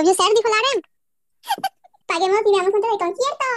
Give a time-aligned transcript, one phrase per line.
[0.00, 0.80] W ser, dijo Lauren.
[2.06, 3.48] Paguemos y veamos juntos el concierto.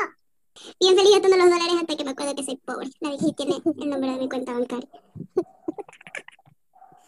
[0.77, 2.89] Bien feliz gastando los dólares hasta que me acuerdo que soy pobre.
[2.99, 4.89] La Virgen tiene el nombre de mi cuenta bancaria.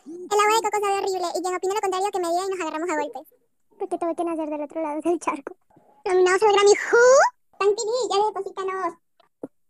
[0.05, 2.50] El agua de coco sabe horrible y quien opina lo contrario que me diga y
[2.50, 3.27] nos agarramos a golpes.
[3.77, 5.55] Porque tuve que nacer del otro lado del charco.
[6.05, 7.04] Nominados al Grammy Who?
[7.59, 8.94] Tan TV, ya deposítanos.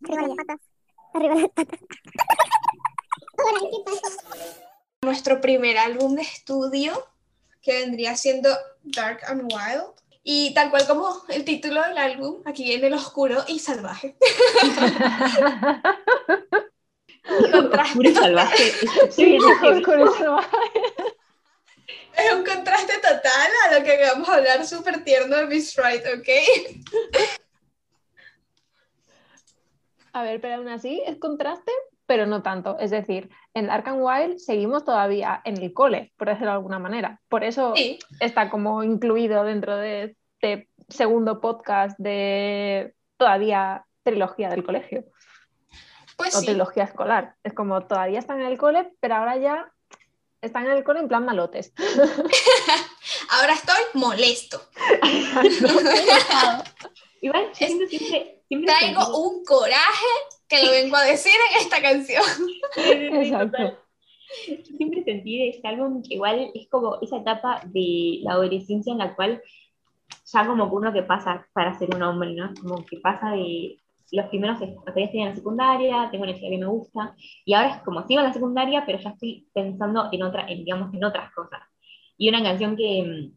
[0.03, 0.59] Arriba las patas.
[1.13, 1.79] Arriba las patas.
[3.37, 4.07] Ahora, ¿qué pasa?
[5.01, 6.93] Nuestro primer álbum de estudio,
[7.65, 9.95] que vendría siendo Dark and Wild.
[10.23, 14.15] Y tal cual como el título del álbum, aquí viene el oscuro y salvaje.
[17.27, 18.71] Oscuro y salvaje.
[19.09, 20.49] Sí, oscuro y salvaje.
[22.15, 26.03] Es un contraste total a lo que acabamos de hablar súper tierno de Miss Right,
[26.05, 26.29] ¿ok?
[30.13, 31.71] A ver, pero aún así es contraste,
[32.05, 32.77] pero no tanto.
[32.79, 36.79] Es decir, en Dark and Wild seguimos todavía en el cole, por decirlo de alguna
[36.79, 37.19] manera.
[37.29, 44.63] Por eso Sí, está como incluido dentro de este segundo podcast de todavía trilogía del
[44.63, 45.05] colegio
[46.17, 46.45] pues o sí.
[46.45, 47.35] trilogía escolar.
[47.43, 49.71] Es como todavía están en el cole, pero ahora ya
[50.41, 51.73] están en el cole en plan malotes.
[53.31, 54.61] Ahora estoy molesto.
[57.21, 60.05] Es- siento siempre, siempre Traigo un coraje
[60.47, 62.23] que lo vengo a decir en esta canción.
[62.77, 63.77] Exacto.
[64.47, 68.91] Yo siempre sentí de este álbum que igual es como esa etapa de la adolescencia
[68.91, 69.41] en la cual
[70.25, 72.53] ya como que uno que pasa para ser un hombre, ¿no?
[72.59, 73.77] Como que pasa de
[74.11, 77.53] los primeros, o sea, estoy en la secundaria, tengo una chica que me gusta, y
[77.53, 80.93] ahora es como sigo en la secundaria, pero ya estoy pensando en otra, en, digamos,
[80.93, 81.61] en otras cosas.
[82.17, 83.31] Y una canción que,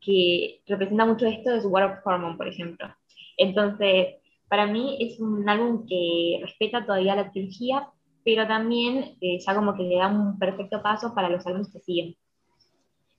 [0.00, 2.94] que representa mucho esto es War of Hormone, por ejemplo.
[3.36, 4.16] Entonces,
[4.48, 7.88] para mí es un álbum que respeta todavía la trilogía,
[8.24, 11.80] pero también eh, ya como que le da un perfecto paso para los álbumes que
[11.80, 12.16] siguen.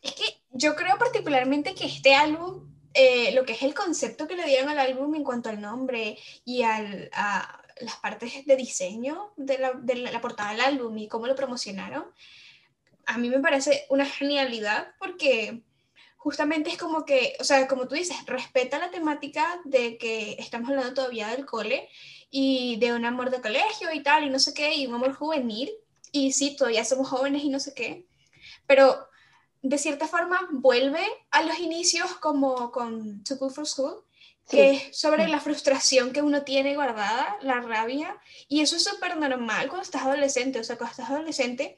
[0.01, 4.35] Es que yo creo particularmente que este álbum, eh, lo que es el concepto que
[4.35, 9.33] le dieron al álbum en cuanto al nombre y al, a las partes de diseño
[9.37, 12.05] de la, de la- portada del álbum y cómo lo promocionaron,
[13.05, 15.61] a mí me parece una genialidad porque
[16.27, 20.69] justamente es como que, o sea, como tú dices, respeta la temática de que estamos
[20.69, 21.87] hablando todavía del cole
[22.29, 25.13] y de un amor de colegio y tal, y no sé qué, y un amor
[25.13, 25.71] juvenil,
[26.11, 28.07] y sí, todavía somos jóvenes y no sé qué,
[28.65, 29.07] pero
[29.61, 34.03] de cierta forma vuelve a los inicios como con Too Cool for School,
[34.49, 38.17] que es sobre la frustración que uno tiene guardada, la rabia,
[38.49, 41.77] y eso es súper normal cuando estás adolescente, o sea, cuando estás adolescente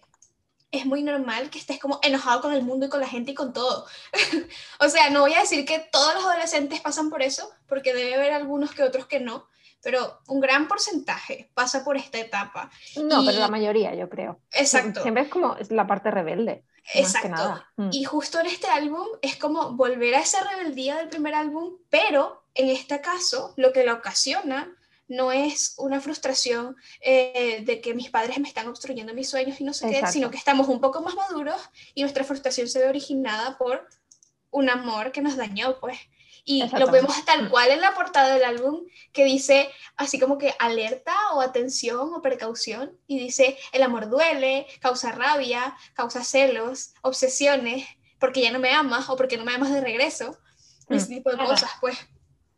[0.71, 3.35] es muy normal que estés como enojado con el mundo y con la gente y
[3.35, 3.85] con todo.
[4.79, 8.15] o sea, no voy a decir que todos los adolescentes pasan por eso, porque debe
[8.15, 9.47] haber algunos que otros que no,
[9.81, 12.69] pero un gran porcentaje pasa por esta etapa.
[13.01, 14.39] No, Y- pero la mayoría, yo creo.
[14.51, 15.01] Exacto.
[15.01, 16.63] Siempre es como la parte rebelde.
[16.83, 17.29] Más que Exacto.
[17.29, 17.71] nada.
[17.75, 17.89] Mm.
[17.93, 22.43] Y justo en este álbum es como volver a esa rebeldía del primer álbum, pero
[22.55, 24.75] en este caso lo que lo ocasiona
[25.09, 29.65] no es una frustración eh, de que mis padres me están obstruyendo mis sueños y
[29.65, 31.61] no sé qué, sino que estamos un poco más maduros
[31.93, 33.87] y nuestra frustración se ve originada por
[34.51, 35.97] un amor que nos dañó, pues.
[36.45, 40.55] Y lo vemos tal cual en la portada del álbum que dice así como que
[40.57, 47.85] alerta o atención o precaución y dice el amor duele, causa rabia, causa celos, obsesiones,
[48.19, 50.39] porque ya no me amas o porque no me amas de regreso,
[50.89, 51.97] Mm, ese tipo de cosas, pues.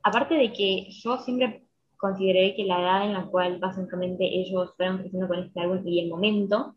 [0.03, 1.63] Aparte de que yo siempre
[2.01, 5.99] consideré que la edad en la cual básicamente ellos fueron creciendo con este álbum y
[6.01, 6.75] el momento,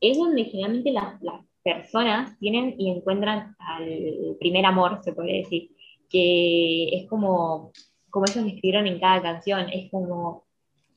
[0.00, 1.20] es donde generalmente las,
[1.62, 5.72] personas tienen y encuentran al primer amor, se puede decir,
[6.08, 7.70] que es como,
[8.08, 10.44] como ellos describieron en cada canción, es como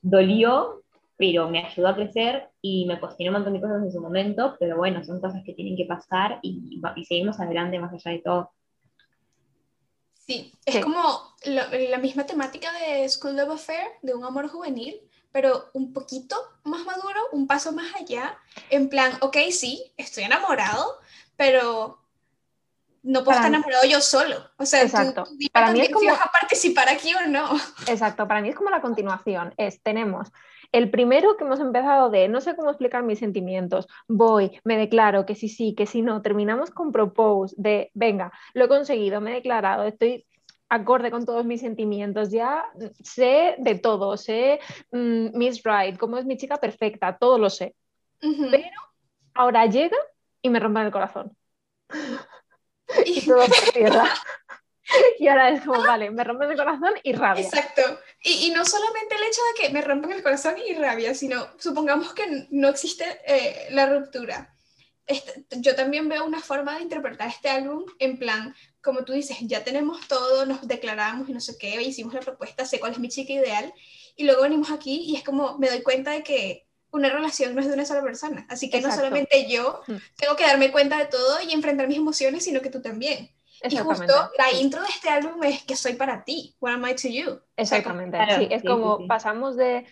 [0.02, 0.84] dolió,
[1.18, 4.56] pero me ayudó a crecer y me cuestionó un montón de cosas en su momento,
[4.58, 8.22] pero bueno, son cosas que tienen que pasar y, y seguimos adelante más allá de
[8.22, 8.52] todo.
[10.26, 10.82] Sí, es Sí.
[10.82, 15.02] como la, la misma temática de School Love Affair, de un amor juvenil,
[15.32, 18.38] pero un poquito más maduro, un paso más allá,
[18.70, 21.00] en plan, ok, sí, estoy enamorado,
[21.36, 22.00] pero
[23.02, 24.50] no puedo Para estar mí- enamorado yo solo.
[24.58, 25.24] O sea, tú- Exacto.
[25.26, 27.60] tú dime Para mí es también si como- vas a participar aquí o no.
[27.88, 29.54] Exacto, para mí es como la continuación.
[29.58, 30.30] Es, tenemos
[30.74, 35.26] el primero que hemos empezado de no sé cómo explicar mis sentimientos, voy, me declaro
[35.26, 36.22] que sí, sí, que sí, no.
[36.22, 40.26] Terminamos con propose de venga, lo he conseguido, me he declarado, estoy
[40.70, 42.66] acorde con todos mis sentimientos, ya
[43.04, 44.60] sé de todo, sé
[44.92, 47.76] mm, Miss Right, cómo es mi chica perfecta, todo lo sé.
[48.20, 48.82] Pero-
[49.36, 49.98] Ahora llega
[50.42, 51.36] y me rompe el corazón
[53.06, 54.06] Y- todo por tierra.
[55.20, 57.44] Y ahora es como, vale, me rompe el corazón y rabia.
[57.46, 57.82] Exacto.
[58.22, 61.48] Y, y no solamente el hecho de que me rompan el corazón y rabia, sino
[61.58, 64.54] supongamos que no existe eh, la ruptura.
[65.06, 69.38] Este- yo también veo una forma de interpretar este álbum en plan, como tú dices,
[69.42, 73.00] ya tenemos todo, nos declaramos y no sé qué, hicimos la propuesta, sé cuál es
[73.00, 73.74] mi chica ideal,
[74.16, 77.62] y luego venimos aquí y es como, me doy cuenta de que una relación no
[77.62, 79.06] es de una sola persona, así que no Exacto.
[79.06, 79.96] solamente yo Mm.
[80.16, 83.30] tengo que darme cuenta de todo y enfrentar mis emociones, sino que tú también.
[83.70, 86.96] Y justo la intro de este álbum es que soy para ti, what am I
[86.96, 87.40] to you?
[87.56, 89.08] Exactamente, Claro, sí, es sí, como sí, sí.
[89.08, 89.86] pasamos de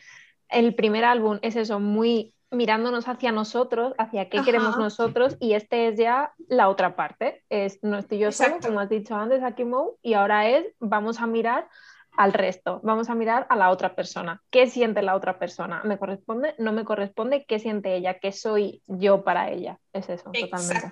[0.50, 4.80] el primer álbum es eso, muy mirándonos hacia nosotros, hacia qué queremos Ajá.
[4.82, 8.68] nosotros, y este es ya la otra parte, es no estoy yo solo, Exacto.
[8.68, 11.70] como has dicho antes, aquí Mo, y ahora es vamos a mirar
[12.18, 15.98] al resto, vamos a mirar a la otra persona, qué siente la otra persona, me
[15.98, 20.92] corresponde, no me corresponde, qué siente ella, qué soy yo para ella, es eso, totalmente.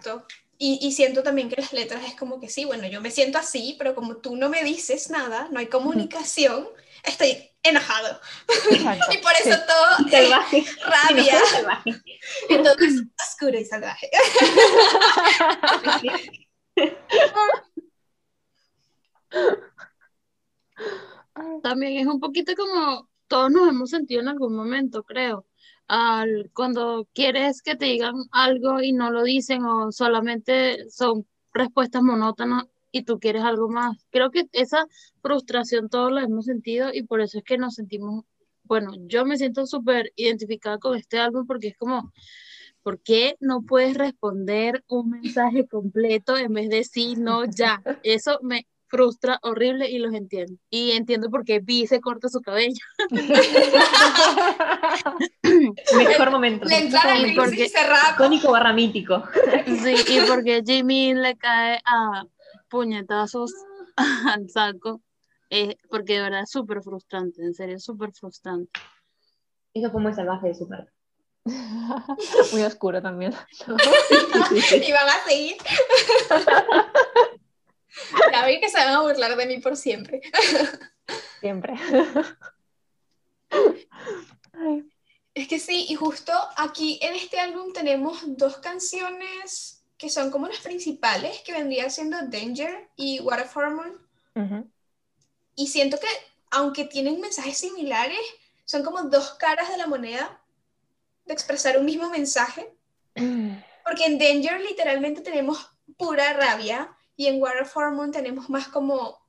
[0.61, 3.37] Y, y siento también que las letras es como que sí, bueno, yo me siento
[3.37, 6.67] así, pero como tú no me dices nada, no hay comunicación,
[7.03, 8.19] estoy enojado.
[9.11, 9.59] Y por eso sí.
[9.67, 9.85] todo
[10.51, 12.01] es rabia, Salvaje.
[12.49, 14.09] y todo es oscuro y salvaje.
[21.63, 25.45] También es un poquito como todos nos hemos sentido en algún momento, creo.
[25.89, 32.03] Al, cuando quieres que te digan algo y no lo dicen o solamente son respuestas
[32.03, 33.97] monótonas y tú quieres algo más.
[34.11, 34.85] Creo que esa
[35.23, 38.23] frustración todos la hemos sentido y por eso es que nos sentimos,
[38.63, 42.13] bueno, yo me siento súper identificada con este álbum porque es como,
[42.83, 47.81] ¿por qué no puedes responder un mensaje completo en vez de sí, no, ya?
[48.03, 50.53] Eso me frustra horrible y los entiendo.
[50.69, 52.83] Y entiendo por qué Vi se corta su cabello.
[55.95, 56.65] Mejor momento.
[56.67, 58.11] Le entra la Y porque- y rapa.
[58.15, 59.23] Icónico barra mítico.
[59.65, 62.25] Sí, y porque Jimmy le cae a
[62.69, 63.53] puñetazos
[63.95, 65.01] al saco.
[65.49, 68.71] eh, porque de verdad es súper frustrante, en serio, súper frustrante.
[69.73, 70.91] Eso fue muy salvaje de su parte.
[72.51, 73.33] Muy oscuro también.
[73.65, 75.57] Y van a seguir.
[78.31, 80.21] Ya vi que se van a burlar de mí por siempre.
[81.39, 81.73] Siempre.
[84.53, 84.89] Ay.
[85.33, 90.47] Es que sí, y justo aquí en este álbum tenemos dos canciones que son como
[90.47, 93.95] las principales, que vendrían siendo Danger y What a Hormone.
[94.35, 94.69] Ujú.
[95.55, 96.07] Y siento que,
[96.51, 98.19] aunque tienen mensajes similares,
[98.65, 100.41] son como dos caras de la moneda
[101.25, 102.73] de expresar un mismo mensaje.
[103.13, 109.19] Porque en Danger literalmente tenemos pura rabia y en a Hormone tenemos más como,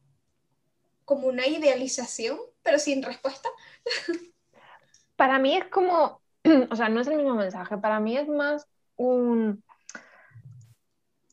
[1.05, 3.49] como una idealización, pero sin respuesta.
[5.17, 6.23] Para mí es como,
[6.71, 9.65] o sea, no es el mismo mensaje, para mí es más un...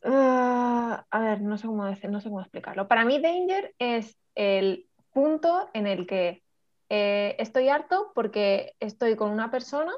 [0.03, 2.87] Ah, a ver, no sé cómo decir, no sé cómo explicarlo.
[2.87, 6.43] Para mí Danger es el punto en el que
[6.89, 9.93] eh, estoy harto porque estoy con una persona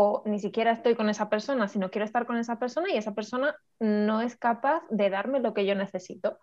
[0.00, 3.16] o ni siquiera estoy con esa persona, sino quiero estar con esa persona y esa
[3.16, 6.38] persona no es capaz de darme lo que yo necesito.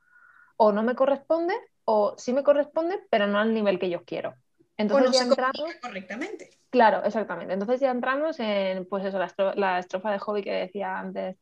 [0.57, 1.53] O no me corresponde
[1.85, 4.31] o sí me corresponde, pero no al nivel que yo quiero.
[4.31, 4.33] O
[4.77, 5.55] Entonces no ya se entramos...
[5.81, 6.49] correctamente.
[6.69, 7.53] Claro, exactamente.
[7.53, 11.37] Entonces ya entramos en, pues eso, la, estro- la estrofa de hobby que decía antes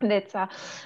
[0.00, 0.26] de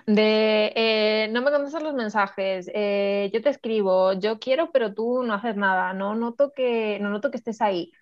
[0.06, 5.22] de eh, no me contestas los mensajes, eh, yo te escribo, yo quiero, pero tú
[5.22, 7.93] no haces nada, no noto que, no noto que estés ahí.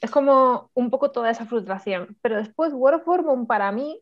[0.00, 2.16] Es como un poco toda esa frustración.
[2.22, 4.00] Pero después, World of Hormone para mí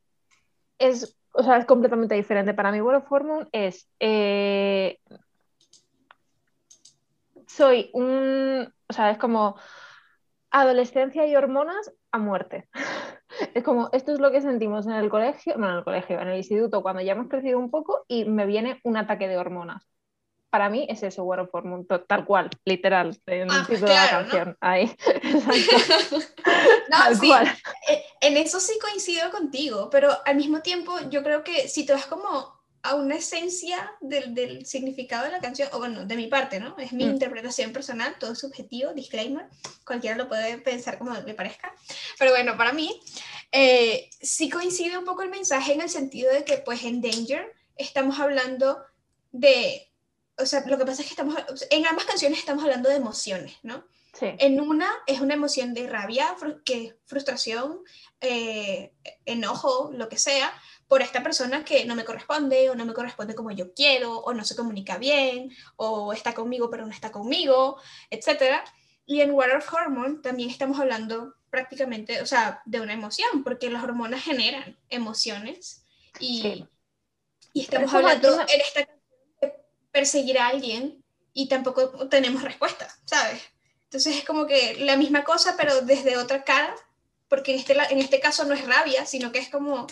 [0.79, 2.55] es, o sea, es completamente diferente.
[2.55, 4.99] Para mí, World of Hormone es eh,
[7.53, 9.57] soy un, o sea, es como
[10.51, 12.69] adolescencia y hormonas a muerte.
[13.55, 16.29] Es como, esto es lo que sentimos en el colegio, no en el colegio, en
[16.29, 19.89] el instituto, cuando ya hemos crecido un poco y me viene un ataque de hormonas.
[20.53, 23.95] Para mí es eso, World of Hormone, tal cual, literal, en Ah, el título de
[23.95, 24.31] la claro, ¿no?
[24.31, 24.57] canción.
[24.61, 24.95] Ahí,
[26.91, 27.47] No, tal sí, cual.
[27.89, 31.95] eh, en eso sí coincido contigo, pero al mismo tiempo yo creo que si te
[31.95, 36.27] vas como a una esencia del, del significado de la canción, o bueno, de mi
[36.27, 36.77] parte, ¿no?
[36.79, 37.13] Es mi Mm.
[37.13, 39.47] interpretación personal, todo subjetivo, disclaimer,
[39.87, 41.73] cualquiera lo puede pensar como le parezca,
[42.19, 43.01] pero bueno, para mí
[43.53, 47.53] eh, sí coincide un poco el mensaje en el sentido de que pues en Danger
[47.77, 48.83] estamos hablando
[49.31, 49.92] de,
[50.43, 51.37] o sea, lo que pasa es que estamos,
[51.71, 53.85] en ambas canciones estamos hablando de emociones, ¿no?
[54.19, 57.81] Sí, En una es una emoción de rabia, fru- que, frustración,
[58.21, 58.93] eh,
[59.25, 60.53] enojo, lo que sea,
[60.87, 64.35] por esta persona que no me corresponde o no me corresponde como yo quiero o
[64.35, 67.79] no se comunica bien o está conmigo pero no está conmigo,
[68.11, 68.61] etc.
[69.07, 73.71] Y en Water of Hormone también estamos hablando prácticamente, o sea, de una emoción, porque
[73.71, 75.85] las hormonas generan emociones
[76.21, 76.67] y, Sí.
[77.55, 78.87] y estamos hablando en esta
[79.93, 83.43] perseguir a alguien y tampoco tenemos respuesta, ¿sabes?
[83.85, 86.75] Entonces es como que la misma cosa, pero desde otra cara,
[87.29, 89.87] porque en este, en este caso no es rabia, sino que es como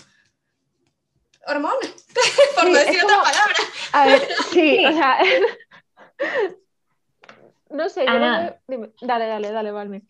[1.47, 2.07] hormonas,
[2.55, 3.55] por Sí, no decir otra como- palabra.
[3.93, 5.19] A ver, sí, o sea.
[7.71, 8.91] No sé, yo veo- dime.
[9.01, 10.03] Dale, dale, dale, Valmi.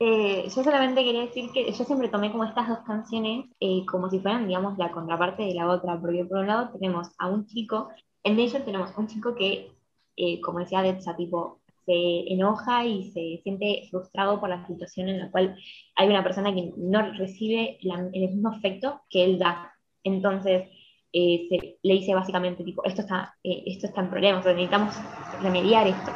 [0.00, 4.08] Eh, yo solamente quería decir que yo siempre tomé como estas dos canciones eh, como
[4.08, 7.46] si fueran, digamos, la contraparte de la otra, porque por un lado tenemos a un
[7.46, 7.90] chico,
[8.24, 9.72] en Danger tenemos un chico que,
[10.16, 15.18] eh, como decía Detsa, tipo, se enoja y se siente frustrado por la situación en
[15.18, 15.56] la cual
[15.96, 19.72] hay una persona que no recibe la- el mismo afecto que él da.
[20.04, 20.68] Entonces,
[21.12, 24.96] eh, se- le dice básicamente, tipo, esto está, eh, esto está en problemas, necesitamos
[25.40, 26.12] remediar esto.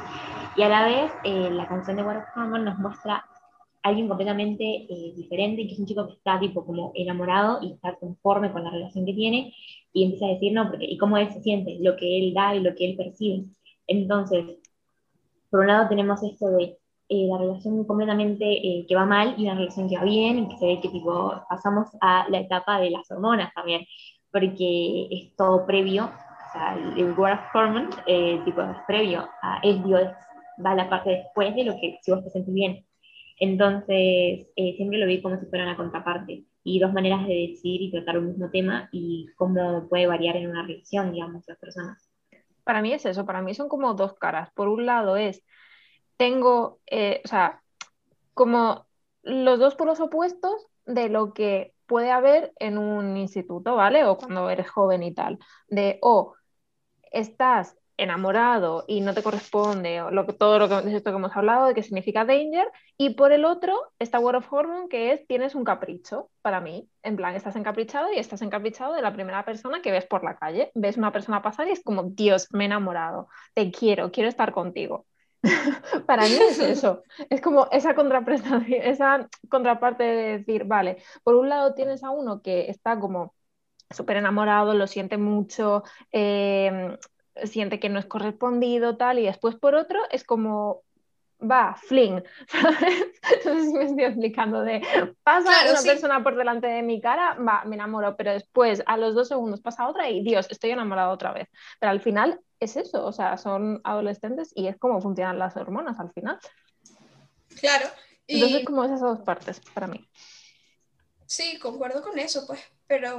[0.54, 3.24] Y a la vez, eh, la canción de War of nos muestra
[3.88, 7.96] alguien completamente eh, diferente, que es un chico que está tipo como enamorado y está
[7.96, 9.54] conforme con la relación que tiene,
[9.92, 12.54] y empieza a decir, no, porque, y cómo él se siente, lo que él da
[12.54, 13.44] y lo que él percibe.
[13.86, 14.44] Entonces,
[15.50, 16.78] por un lado tenemos esto de
[17.08, 20.48] eh, la relación completamente eh, que va mal y una relación que va bien, y
[20.48, 23.82] que se ve que tipo pasamos a la etapa de las hormonas también,
[24.32, 29.82] porque es todo previo, o sea, el, of Hormones, eh, tipo, es previo a, es,
[29.84, 30.10] digo, es-
[30.64, 32.85] va la parte después de lo que si vos te sentís bien.
[33.38, 37.82] Entonces, eh, siempre lo vi como si fuera una contraparte y dos maneras de decir
[37.82, 42.10] y tratar un mismo tema y cómo puede variar en una relación, digamos, las personas.
[42.64, 44.50] Para mí es eso, para mí son como dos caras.
[44.52, 45.44] Por un lado es,
[46.16, 47.62] tengo, eh, o sea,
[48.34, 48.86] como
[49.22, 54.04] los dos polos opuestos de lo que puede haber en un instituto, ¿vale?
[54.04, 55.38] O cuando eres joven y tal.
[55.68, 56.34] De, o
[57.12, 61.36] estás enamorado y no te corresponde, o lo que, todo lo que, esto que hemos
[61.36, 65.26] hablado, de que significa danger, y por el otro está War of Hormone, que es
[65.26, 69.44] tienes un capricho, para mí, en plan, estás encaprichado y estás encaprichado de la primera
[69.44, 72.64] persona que ves por la calle, ves una persona pasar y es como, Dios, me
[72.64, 75.06] he enamorado, te quiero, quiero estar contigo.
[76.06, 81.48] para mí es eso, es como esa contraprestación, esa contraparte de decir, vale, por un
[81.48, 83.34] lado tienes a uno que está como
[83.90, 86.96] súper enamorado, lo siente mucho, eh,
[87.44, 90.82] siente que no es correspondido, tal, y después por otro es como,
[91.40, 92.22] va, fling,
[93.42, 94.80] si me estoy explicando de,
[95.22, 95.88] pasa Claro, una sí.
[95.88, 99.60] persona por delante de mi cara, va, me enamoro, pero después a los dos segundos
[99.60, 101.48] pasa otra y Dios, estoy enamorado otra vez.
[101.80, 106.00] Pero al final es eso, o sea, son adolescentes y es como funcionan las hormonas
[106.00, 106.38] al final.
[107.60, 107.86] Claro.
[108.26, 110.08] Y Entonces, como esas dos partes para mí.
[111.26, 113.18] sí, concuerdo con eso, pues, pero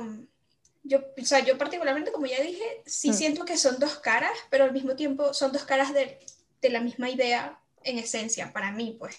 [0.87, 3.13] yo, o sea, yo particularmente, como ya dije, sí Mm.
[3.13, 6.19] siento que son dos caras, pero al mismo tiempo son dos caras de,
[6.61, 9.17] de la misma idea en esencia, para mí, pues.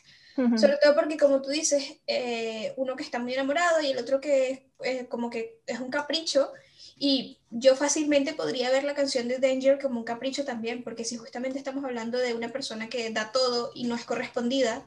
[0.56, 4.20] Sobre todo porque, como tú dices, eh, uno que está muy enamorado y el otro
[4.20, 6.52] que eh, como que es un capricho.
[6.96, 11.16] Y yo fácilmente podría ver la canción de Danger como un capricho también, porque si
[11.16, 14.86] justamente estamos hablando de una persona que da todo y no es correspondida,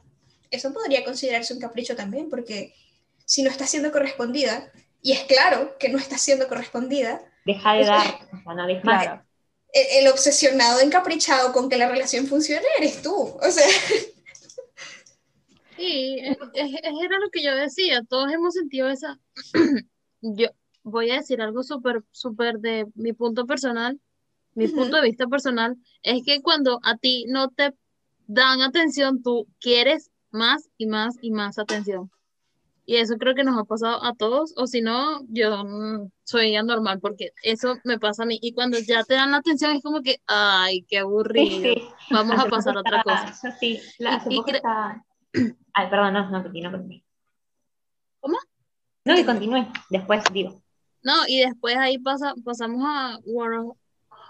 [0.52, 2.74] eso podría considerarse un capricho también, porque
[3.26, 4.72] si no está siendo correspondida,
[5.02, 8.82] y es claro que no está siendo correspondida, Deja de dar, o sea, no deja
[8.82, 9.26] Claro.
[9.74, 13.14] el, el obsesionado, encaprichado con que la relación funcione eres tú.
[13.42, 13.66] O sea,
[15.78, 19.20] Sí, es- es- era lo que yo decía, todos hemos sentido esa,
[20.22, 20.50] yo
[20.84, 24.00] voy a decir algo súper, súper de mi punto personal,
[24.54, 24.76] mi Ujú.
[24.76, 27.74] punto de vista personal, es que cuando a ti no te
[28.28, 32.12] dan atención, tú quieres más y más y más atención.
[32.92, 36.58] Y eso creo que nos ha pasado a todos, o si no, yo mm, soy
[36.58, 38.38] anormal, porque eso me pasa a mí.
[38.42, 41.74] Y cuando ya te dan la atención es como que, ay, qué aburrido.
[41.74, 41.88] sí.
[42.10, 43.34] Vamos a pasar a otra cosa.
[43.42, 45.06] Yo sí, la- Y- y estaba...
[45.74, 47.02] Ay, perdón, no, no, continúa, continúa.
[48.20, 48.38] ¿Cómo?
[49.06, 50.62] No, que continúe, después digo.
[51.02, 53.78] No, y después ahí pasa, pasamos a War of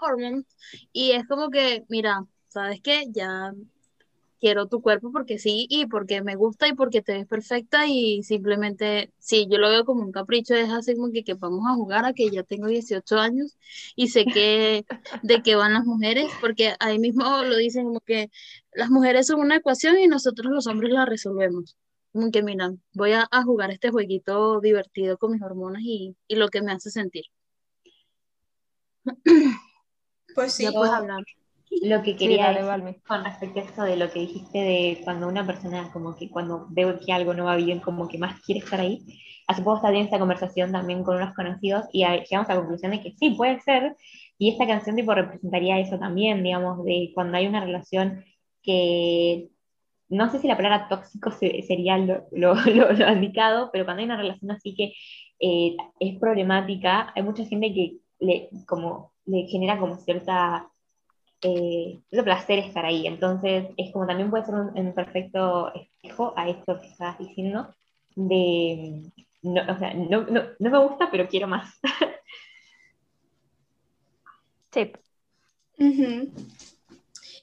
[0.00, 0.46] Hormones
[0.92, 3.06] y es como que, mira, ¿sabes qué?
[3.08, 3.52] Ya
[4.42, 8.24] quiero tu cuerpo porque sí y porque me gusta y porque te ves perfecta y
[8.24, 11.74] simplemente, sí, yo lo veo como un capricho, es así como que, que vamos a
[11.74, 13.56] jugar a que ya tengo 18 años
[13.96, 14.84] y sé que
[15.22, 18.30] de qué van las mujeres, porque ahí mismo lo dicen como que
[18.72, 21.76] las mujeres son una ecuación y nosotros los hombres la resolvemos.
[22.12, 26.36] Como que, mira, voy a, a jugar este jueguito divertido con mis hormonas y, y
[26.36, 27.24] lo que me hace sentir.
[30.34, 30.64] pues sí.
[30.64, 31.22] Ya puedes hablar.
[31.80, 35.00] Lo que Sí, quería dale, decir con respecto a esto de lo que dijiste de
[35.04, 38.40] cuando una persona como que cuando ve que algo no va bien, como que más
[38.42, 39.00] quiere estar ahí.
[39.48, 42.92] Hace poco estaba en esta conversación también con unos conocidos y llegamos a la conclusión
[42.92, 43.96] de que sí, puede ser.
[44.38, 48.24] Y esta canción tipo representaría eso también, digamos, de cuando hay una relación
[48.62, 49.48] que
[50.08, 54.00] no sé si la palabra tóxico se- sería lo, lo, lo- lo indicado, pero cuando
[54.00, 54.92] hay una relación así que
[55.40, 60.70] eh, es problemática, hay mucha gente que le, como, le genera como cierta,
[61.42, 63.06] eh, cierto placer estar ahí.
[63.06, 67.74] Entonces, es como también puede ser un, un perfecto espejo a esto que estabas diciendo,
[68.14, 69.02] de,
[69.42, 71.74] no, o sea, no, no, no me gusta, pero quiero más.
[74.72, 74.92] Sí.
[75.78, 76.30] Ujú.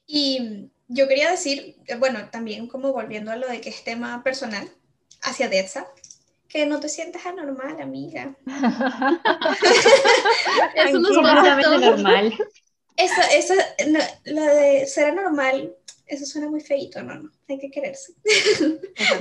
[0.07, 4.23] Y yo quería decir, eh, bueno, también como volviendo a lo de que es tema
[4.23, 4.67] personal,
[5.21, 5.87] hacia Detsa,
[6.47, 8.35] que no te sientas anormal, amiga.
[10.75, 11.91] Eso no es Completamente correcto.
[11.91, 12.33] normal.
[12.99, 13.53] Eso, eso,
[13.87, 15.73] no, lo de ser anormal,
[16.05, 18.13] eso suena muy feito, no, no, hay que quererse.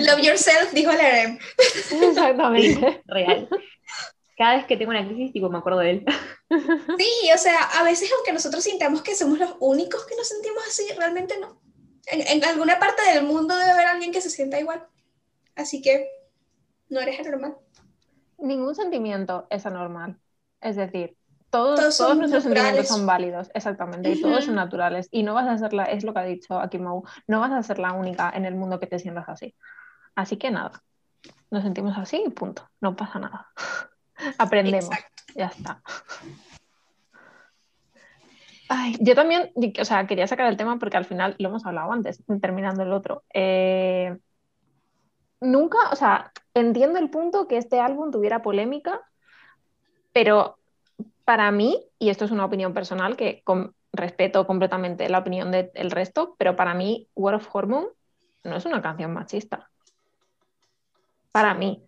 [0.01, 1.39] Love yourself, dijo la RM.
[2.03, 3.03] Exactamente.
[3.07, 3.49] Real.
[4.37, 6.05] Cada vez que tengo una crisis, tipo, me acuerdo de él.
[6.99, 10.65] Sí, o sea, a veces aunque nosotros sintamos que somos los únicos que nos sentimos
[10.67, 11.61] así, realmente no.
[12.07, 14.87] En, en alguna parte del mundo debe haber alguien que se sienta igual.
[15.55, 16.09] Así que
[16.89, 17.59] no eres anormal.
[18.39, 20.19] Ningún sentimiento es anormal.
[20.63, 21.18] Es decir,
[21.50, 25.09] todos, Todos nuestros sentimientos son válidos, exactamente, y todos son naturales.
[25.11, 27.62] Y no vas a ser la, es lo que ha dicho Akimau, no vas a
[27.62, 29.55] ser la única en el mundo que te sientas así.
[30.14, 30.83] Así que nada,
[31.50, 33.49] nos sentimos así y punto, no pasa nada.
[34.38, 35.23] Aprendemos, Exacto.
[35.35, 35.83] ya está.
[38.69, 39.50] Ay, yo también,
[39.81, 42.93] o sea, quería sacar el tema porque al final lo hemos hablado antes, terminando el
[42.93, 43.23] otro.
[43.33, 44.19] Eh,
[45.40, 49.00] nunca, o sea, entiendo el punto que este álbum tuviera polémica,
[50.12, 50.59] pero
[51.29, 55.91] para mí, y esto es una opinión personal que con- respeto completamente la opinión del
[55.91, 57.89] resto, pero para mí, War of Hormone
[58.45, 59.69] no es una canción machista.
[61.31, 61.83] Para mí.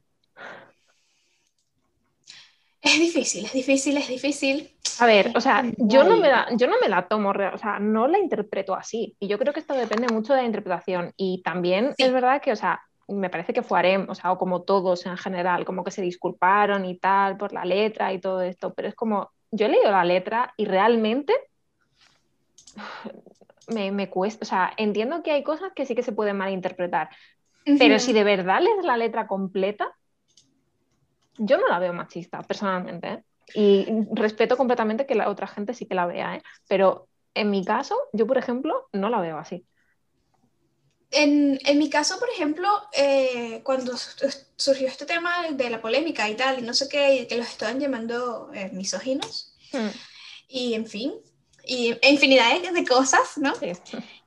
[2.83, 4.77] Es difícil, es difícil, es difícil.
[4.99, 7.79] A ver, o sea, yo no, me la, yo no me la tomo, o sea,
[7.79, 9.17] no la interpreto así.
[9.21, 11.15] Y yo creo que esto depende mucho de la interpretación.
[11.17, 12.03] Y también Sí.
[12.05, 15.07] es verdad que, o sea, me parece que fue Arem, o sea, o como todos
[15.07, 18.88] en general, como que se disculparon y tal por la letra y todo esto, pero
[18.88, 21.35] es como, yo he leído la letra y realmente
[23.69, 27.11] me, me cuesta, o sea, entiendo que hay cosas que sí que se pueden malinterpretar,
[27.79, 29.95] pero si de verdad lees la letra completa,
[31.37, 33.09] yo no la veo machista, personalmente.
[33.09, 33.23] ¿eh?
[33.55, 36.43] Y respeto completamente que la otra gente sí que la vea, ¿eh?
[36.69, 39.65] pero en mi caso, yo, por ejemplo, no la veo así.
[41.13, 44.11] En, en mi caso, por ejemplo, eh, cuando su-
[44.57, 47.49] surgió este tema de la polémica y tal, y no sé qué, y que los
[47.49, 49.91] estaban llamando eh, misóginos, Hmm,
[50.49, 51.15] y en fin,
[51.67, 53.53] y infinidad de, cosas, ¿no?
[53.53, 53.73] sí.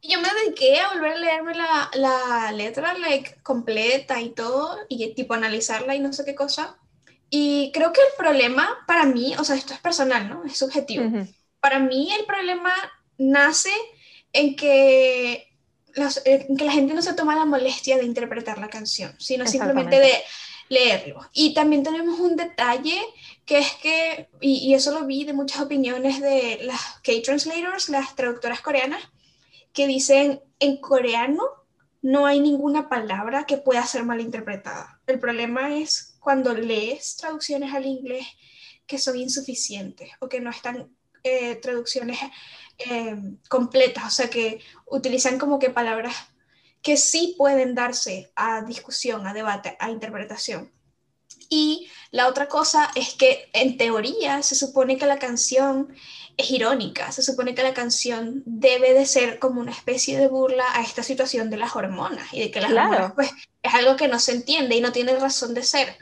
[0.02, 4.78] Y yo me dediqué a volver a leerme la, la letra like, completa y todo,
[4.90, 6.78] y tipo analizarla y no sé qué cosa.
[7.30, 10.44] Y creo que el problema para mí, o sea, esto es personal, ¿no?
[10.46, 11.06] Es subjetivo.
[11.06, 11.28] Ujú,
[11.62, 12.74] Para mí el problema
[13.18, 13.72] nace
[14.34, 15.53] en que,
[15.96, 20.00] en que la gente no se toma la molestia de interpretar la canción, sino simplemente
[20.00, 20.14] de
[20.70, 21.22] leerlo.
[21.34, 23.00] Y también tenemos un detalle
[23.46, 28.16] que es que, y, y eso lo vi de muchas opiniones de las K-translators, las
[28.16, 29.02] traductoras coreanas,
[29.74, 31.44] que dicen en coreano
[32.02, 35.00] no hay ninguna palabra que pueda ser malinterpretada.
[35.08, 38.28] El problema es cuando lees traducciones al inglés
[38.86, 42.20] que son insuficientes o que no están eh, traducciones
[42.78, 43.16] eh,
[43.50, 46.16] completas, o sea, que utilizan como que palabras
[46.82, 50.72] que sí pueden darse a discusión, a debate, a interpretación.
[51.50, 55.94] Y la otra cosa es que en teoría se supone que la canción
[56.36, 60.66] es irónica, se supone que la canción debe de ser como una especie de burla
[60.74, 62.90] a esta situación de las hormonas y de que las Claro.
[62.92, 63.32] hormonas pues
[63.62, 65.96] es algo que no se entiende y no tiene razón de ser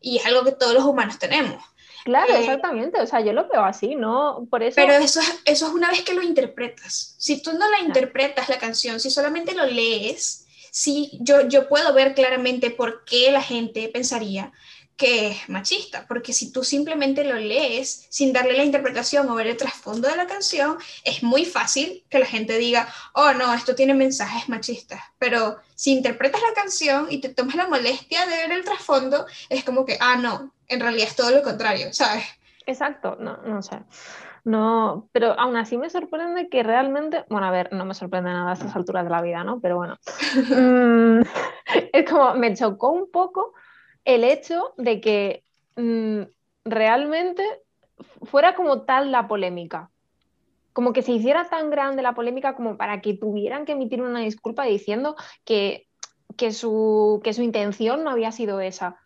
[0.00, 1.62] y es algo que todos los humanos tenemos.
[2.04, 3.00] Claro, Eh, exactamente.
[3.00, 4.46] O sea, yo lo veo así, ¿no?
[4.50, 4.76] Por eso.
[4.76, 7.14] Pero eso es, eso es una vez que lo interpretas.
[7.18, 11.92] Si tú no la interpretas la canción, si solamente lo lees, sí, yo, yo puedo
[11.94, 14.52] ver claramente por qué la gente pensaría
[14.96, 19.46] que es machista, porque si tú simplemente lo lees sin darle la interpretación o ver
[19.48, 23.74] el trasfondo de la canción, es muy fácil que la gente diga, oh no, esto
[23.74, 28.52] tiene mensajes machistas, pero si interpretas la canción y te tomas la molestia de ver
[28.52, 32.24] el trasfondo, es como que, ah, no, en realidad es todo lo contrario, ¿sabes?
[32.66, 33.80] Exacto, no, no sé.
[34.44, 38.50] No, pero aún así me sorprende que realmente, bueno, a ver, no me sorprende nada
[38.50, 39.60] a estas alturas de la vida, ¿no?
[39.60, 39.98] Pero bueno,
[40.50, 41.22] Mm,
[41.92, 43.54] es como me chocó un poco
[44.04, 45.44] el hecho de que
[45.76, 46.22] mm,
[46.64, 47.44] realmente
[48.22, 49.90] fuera como tal la polémica.
[50.72, 54.20] Como que se hiciera tan grande la polémica como para que tuvieran que emitir una
[54.20, 55.86] disculpa diciendo que,
[56.36, 58.96] que, su, que su intención no había sido esa.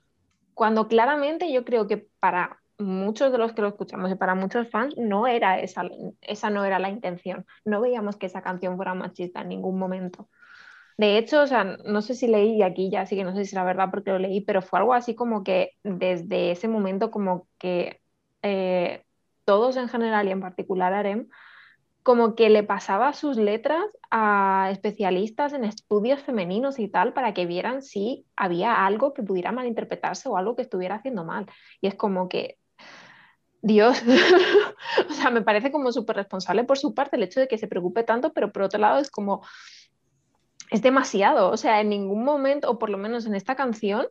[0.55, 4.69] Cuando claramente yo creo que para muchos de los que lo escuchamos y para muchos
[4.69, 5.83] fans no era esa,
[6.21, 7.47] esa no era la intención.
[7.65, 10.29] No veíamos que esa canción fuera machista en ningún momento.
[10.97, 13.51] De hecho, o sea, no sé si leí, aquí ya sí que no sé si
[13.51, 17.11] es la verdad porque lo leí, pero fue algo así como que desde ese momento
[17.11, 18.01] como que
[18.43, 19.05] eh,
[19.45, 21.29] todos en general y en particular Arem,
[22.03, 27.47] como que le pasaba sus letras a especialistas en estudios femeninos y tal para que
[27.47, 31.47] vieran si había algo que pudiera malinterpretarse o algo que estuviera haciendo mal.
[31.81, 32.59] Y es como que
[33.63, 34.01] Dios,
[35.11, 37.67] o sea, me parece como súper responsable por su parte el hecho de que se
[37.67, 39.43] preocupe tanto, pero por otro lado es como,
[40.71, 44.07] es demasiado, o sea, en ningún momento, o por lo menos en esta canción,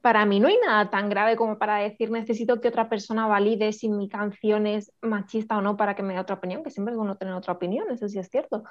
[0.00, 3.72] para mí no hay nada tan grave como para decir necesito que otra persona valide
[3.72, 6.92] si mi canción es machista o no para que me dé otra opinión, que siempre
[6.92, 8.64] es bueno tener otra opinión, eso sí es cierto.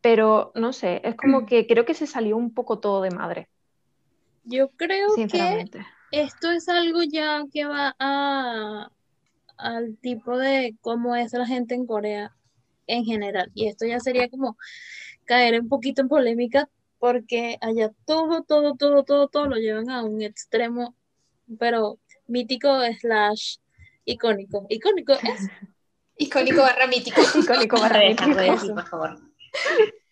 [0.00, 3.48] Pero no sé, es como que creo que se salió un poco todo de madre,
[4.44, 5.86] Yo creo que sinceramente.
[6.10, 8.90] esto es algo ya que va a,
[9.58, 12.34] al tipo de cómo es la gente en Corea
[12.86, 13.50] en general.
[13.54, 14.56] Y esto ya sería como
[15.28, 20.02] caer un poquito en polémica porque allá todo, todo, todo, todo, todo lo llevan a
[20.02, 20.96] un extremo,
[21.58, 23.58] pero mítico slash
[24.04, 24.66] icónico.
[24.68, 25.20] Icónico es
[26.16, 27.20] Icónico barra mítico.
[27.38, 28.34] Icónico barra mítico.
[28.34, 29.18] decir, por favor.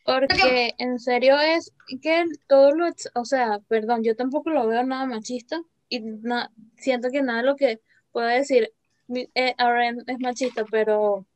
[0.05, 5.07] porque en serio es que todo lo, o sea, perdón, yo tampoco lo veo nada
[5.07, 7.81] machista y na- siento que nada de lo que
[8.13, 8.73] pueda decir
[9.09, 11.27] eh, RM es machista, pero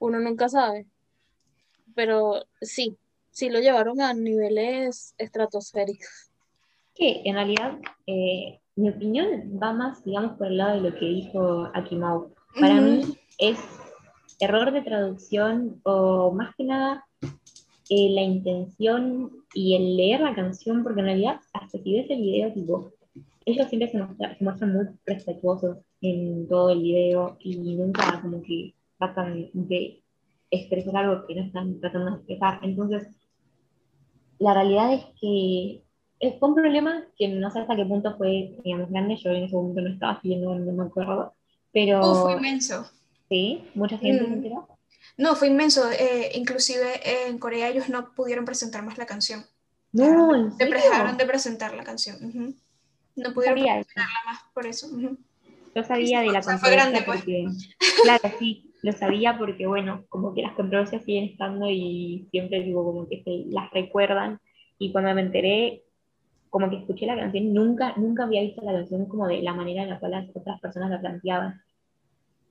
[0.00, 0.86] uno nunca sabe.
[1.94, 2.96] Pero sí,
[3.40, 6.30] sí lo llevaron a niveles estratosféricos.
[6.94, 9.26] Que en realidad eh, mi opinión
[9.62, 12.34] va más, digamos, por el lado de lo que dijo Akimau.
[12.60, 12.84] Para Ujú.
[12.84, 13.58] mí es
[14.40, 17.06] error de traducción o más que nada
[17.88, 22.20] eh, la intención y el leer la canción, porque en realidad hasta si ves el
[22.20, 22.92] video, tipo,
[23.46, 28.42] ellos siempre se, muestra- se muestran muy respetuosos en todo el video y nunca como
[28.42, 30.02] que tratan de
[30.50, 32.60] expresar algo que no están tratando de expresar.
[32.62, 33.08] Entonces,
[34.40, 35.82] la realidad es que
[36.18, 39.16] es- fue un problema que no sé hasta qué punto fue, digamos, grande.
[39.16, 41.32] Yo en ese momento no estaba siguiendo, no me acuerdo.
[41.72, 42.90] Pero Uh, fue inmenso.
[43.28, 44.32] sí, mucha gente se Mm.
[44.34, 44.68] enteró.
[45.16, 45.88] No, fue inmenso.
[45.92, 49.44] eh, inclusive eh, en Corea ellos no pudieron presentar más la canción.
[49.92, 50.74] No, en Se serio.
[50.74, 52.16] dejaron de presentar la canción.
[53.16, 53.88] No pudieron sabía eso.
[53.94, 54.86] presentarla más por eso.
[54.88, 55.16] ujú.
[55.74, 57.18] Yo sabía de la O sea, fue grande, pues.
[57.18, 57.46] porque,
[58.02, 62.84] claro, sí, lo sabía porque, bueno, como que las controversias siguen estando y siempre digo
[62.84, 64.40] como que se las recuerdan.
[64.78, 65.84] Y cuando me enteré,
[66.48, 69.82] como que escuché la canción, nunca, nunca había visto la canción como de la manera
[69.82, 71.60] en la cual las otras personas la planteaban.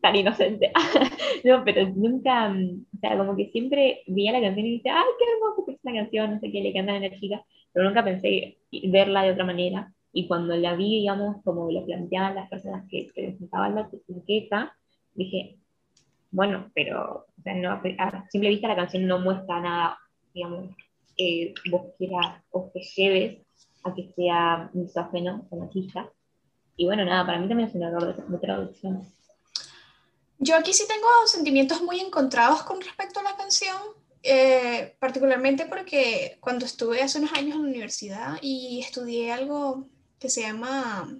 [0.02, 0.72] Tan inocente.
[1.44, 5.08] No, pero nunca, mm, o sea, como que siempre veía la canción y decía, ay,
[5.18, 7.86] qué hermoso que es la canción, no sé qué, le cantan a la chica, pero
[7.86, 8.58] nunca pensé
[8.90, 9.94] verla de otra manera.
[10.12, 13.90] Y cuando la vi, digamos, como lo planteaban las personas que presentaban la,
[14.28, 14.76] queja,
[15.14, 15.59] dije,
[16.32, 20.00] bueno, pero, o sea, no, a simple vista la canción no muestra nada,
[20.34, 20.76] digamos,
[21.18, 23.40] que vos quieras o que lleves
[23.84, 26.10] a que sea misógeno o machista.
[26.78, 29.06] Y bueno, nada, para mí también es un error de, de traducción.
[30.38, 33.76] Yo aquí sí tengo sentimientos muy encontrados con respecto a la canción,
[34.24, 39.88] eh, particularmente porque cuando estuve hace unos años en la universidad y estudié algo
[40.18, 41.20] que se llama,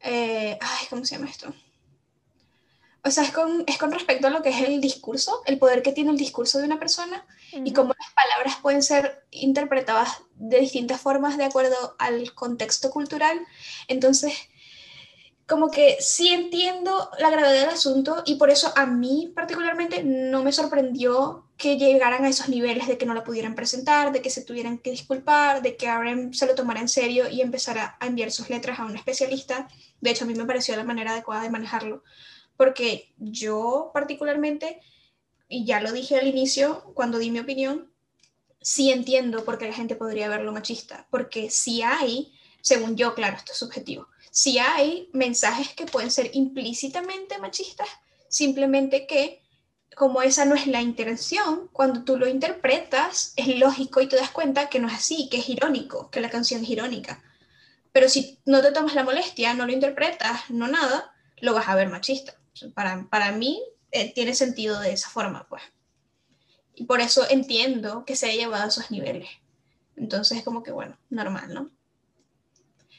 [0.00, 1.52] eh, ay, ¿cómo se llama esto?
[3.06, 5.82] O sea, es con, es con respecto a lo que es el discurso, el poder
[5.82, 10.58] que tiene el discurso de una persona y cómo las palabras pueden ser interpretadas de
[10.58, 13.38] distintas formas de acuerdo al contexto cultural.
[13.86, 14.34] Entonces,
[15.46, 20.42] como que sí entiendo la gravedad del asunto y por eso a mí particularmente no
[20.42, 24.30] me sorprendió que llegaran a esos niveles de que no la pudieran presentar, de que
[24.30, 28.06] se tuvieran que disculpar, de que RM se lo tomara en serio y empezara a
[28.06, 29.68] enviar sus letras a un especialista.
[30.00, 32.02] De hecho, a mí me pareció la manera adecuada de manejarlo,
[32.56, 34.80] porque yo particularmente,
[35.48, 37.92] y ya lo dije al inicio cuando di mi opinión,
[38.60, 43.36] sí entiendo por qué la gente podría verlo machista, porque sí hay, según yo, claro,
[43.36, 47.88] esto es subjetivo, sí hay mensajes que pueden ser implícitamente machistas,
[48.28, 49.42] simplemente que
[49.96, 54.30] como esa no es la intención, cuando tú lo interpretas es lógico y te das
[54.30, 57.22] cuenta que no es así, que es irónico, que la canción es irónica.
[57.92, 61.74] Pero si no te tomas la molestia, no lo interpretas, no nada, lo vas a
[61.74, 62.34] ver machista.
[62.74, 65.62] Para, para mí eh, tiene sentido de esa forma, pues.
[66.74, 69.28] Y por eso entiendo que se haya llevado a esos niveles.
[69.96, 71.70] Entonces, como que bueno, normal, ¿no?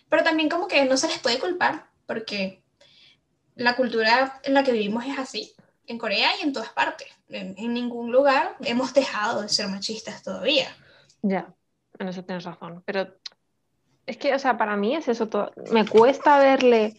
[0.10, 2.63] Pero también como que no se les puede culpar, porque
[3.56, 5.54] la cultura en la que vivimos es así,
[5.86, 7.08] en Corea y en todas partes.
[7.30, 10.76] En, en ningún lugar hemos dejado de ser machistas todavía.
[11.22, 11.54] Ya,
[12.00, 12.84] en eso tienes razón.
[12.86, 13.13] Pero
[14.06, 15.52] es que, o sea, para mí es eso todo.
[15.72, 16.98] Me cuesta verle.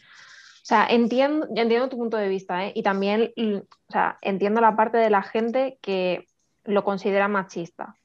[0.63, 2.73] O sea, entiendo, entiendo tu punto de vista, ¿eh?
[2.75, 6.27] Y también, mm, o sea, entiendo la parte de la gente que
[6.65, 7.97] lo considera machista,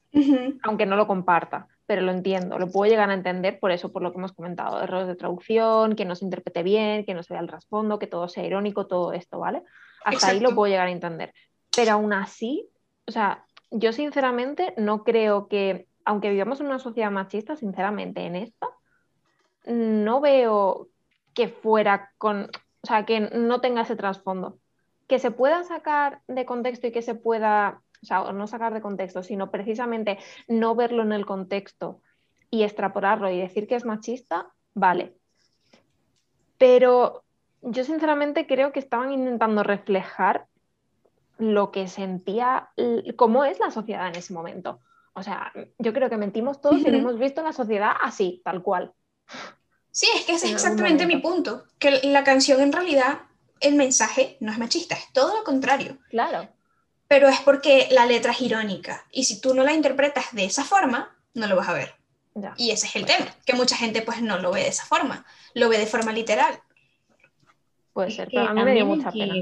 [0.62, 4.02] aunque no lo comparta, pero lo entiendo, lo puedo llegar a entender por eso, por
[4.02, 7.34] lo que hemos comentado, errores de traducción, que no se interprete bien, que no se
[7.34, 9.62] vea el trasfondo, que todo sea irónico, todo esto, ¿vale?
[10.04, 11.34] Hasta ahí lo puedo llegar a entender.
[11.74, 12.68] Pero aún así,
[13.06, 18.36] o sea, yo sinceramente no creo que, aunque vivamos en una sociedad machista, sinceramente en
[18.36, 18.68] esta,
[19.66, 20.88] no veo
[21.34, 22.50] que fuera con,
[22.82, 24.58] O sea, que no tenga ese trasfondo.
[25.08, 28.82] Que se pueda sacar de contexto y que se pueda, o sea, no sacar de
[28.82, 30.18] contexto, sino precisamente
[30.48, 32.00] no verlo en el contexto
[32.50, 35.16] y extrapolarlo y decir que es machista, vale.
[36.58, 37.24] Pero
[37.62, 40.46] yo sinceramente creo que estaban intentando reflejar
[41.38, 42.68] lo que sentía,
[43.16, 44.80] cómo es la sociedad en ese momento.
[45.14, 48.92] O sea, yo creo que mentimos todos y hemos visto la sociedad así, tal cual.
[49.94, 53.20] Sí, es que ese es exactamente mi punto, que la canción en realidad,
[53.60, 55.98] el mensaje no es machista, es todo lo contrario.
[56.10, 56.48] Claro.
[57.06, 60.64] Pero es porque la letra es irónica y si tú no la interpretas de esa
[60.64, 61.94] forma, no lo vas a ver.
[62.56, 65.24] Y ese es el tema, que mucha gente pues no lo ve de esa forma,
[65.54, 66.58] lo ve de forma literal.
[67.92, 69.34] Puede ser, pero a mí me dio mucha pena.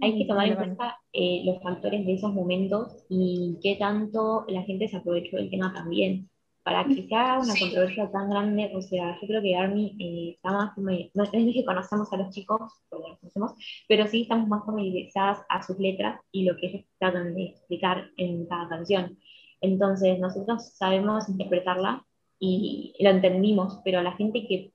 [0.00, 4.62] Hay que tomar en cuenta eh, los factores de esos momentos y qué tanto la
[4.62, 6.30] gente se aprovechó del tema también.
[6.68, 10.34] Para que se haga una controversia tan grande, o sea, yo creo que Army eh,
[10.34, 10.92] está más, no,
[11.24, 13.52] es que conocemos a los chicos, porque los conocemos,
[13.88, 18.10] pero sí estamos más familiarizadas a sus letras y lo que ellos tratan de explicar
[18.18, 19.18] en cada canción.
[19.62, 22.04] Entonces, nosotros sabemos interpretarla
[22.38, 24.70] y lo entendimos, pero la gente que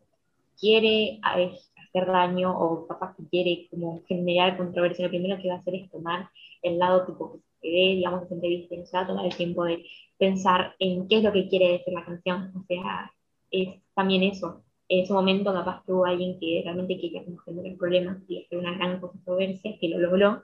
[0.60, 5.60] quiere hacer daño o capaz que quiere como generar controversia, lo primero que va a
[5.60, 6.28] hacer es tomar
[6.64, 9.64] el lado tipo se ve, digamos, se entrevista, no se va a tomar el tiempo
[9.64, 9.86] de
[10.18, 12.52] pensar en qué es lo que quiere decir la canción.
[12.56, 13.12] O sea,
[13.50, 14.64] es también eso.
[14.90, 18.60] En ese momento capaz que hubo alguien que realmente quería como generar problemas y hacer
[18.60, 20.44] una gran controversia, que lo logró,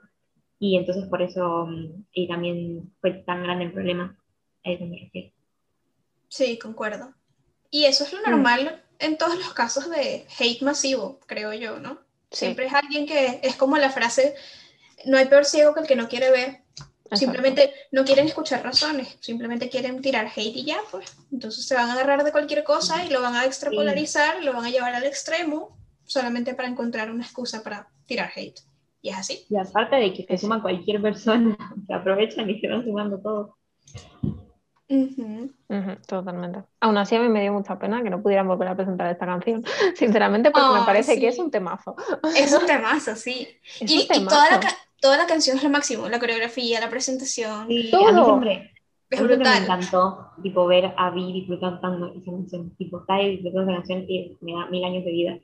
[0.58, 4.16] y entonces por eso mm, y también fue tan grande el problema
[6.28, 7.14] Sí, concuerdo.
[7.70, 11.98] Y eso es lo normal en todos los casos de hate masivo, creo yo, ¿no?
[12.30, 14.34] Siempre es alguien que es como la frase,
[15.06, 16.59] no hay peor ciego que el que no quiere ver.
[17.12, 21.16] Simplemente no quieren escuchar razones, simplemente quieren tirar hate y ya, pues.
[21.32, 24.64] Entonces se van a agarrar de cualquier cosa y lo van a extrapolarizar, lo van
[24.64, 28.60] a llevar al extremo, solamente para encontrar una excusa para tirar hate.
[29.02, 29.46] Y es así.
[29.48, 33.56] Y aparte de que se suma cualquier persona, se aprovechan y se van sumando todo
[36.06, 36.64] totalmente.
[36.80, 39.26] Aún así, a mí me dio mucha pena que no pudieran volver a presentar esta
[39.26, 41.94] canción, sinceramente, porque me parece que es un temazo.
[42.36, 43.48] Es un temazo, sí.
[43.80, 44.60] y, toda, la,
[45.00, 47.68] toda, la, canción es lo máximo, la coreografía, la presentación.
[47.90, 48.08] todo.
[48.08, 48.72] A mí siempre,
[49.10, 49.60] es brutal.
[49.60, 54.36] Me encantó tipo, ver a Vi disfrutando esa canción, tipo, está disfrutando esa canción y
[54.40, 55.38] me da mil años de vida.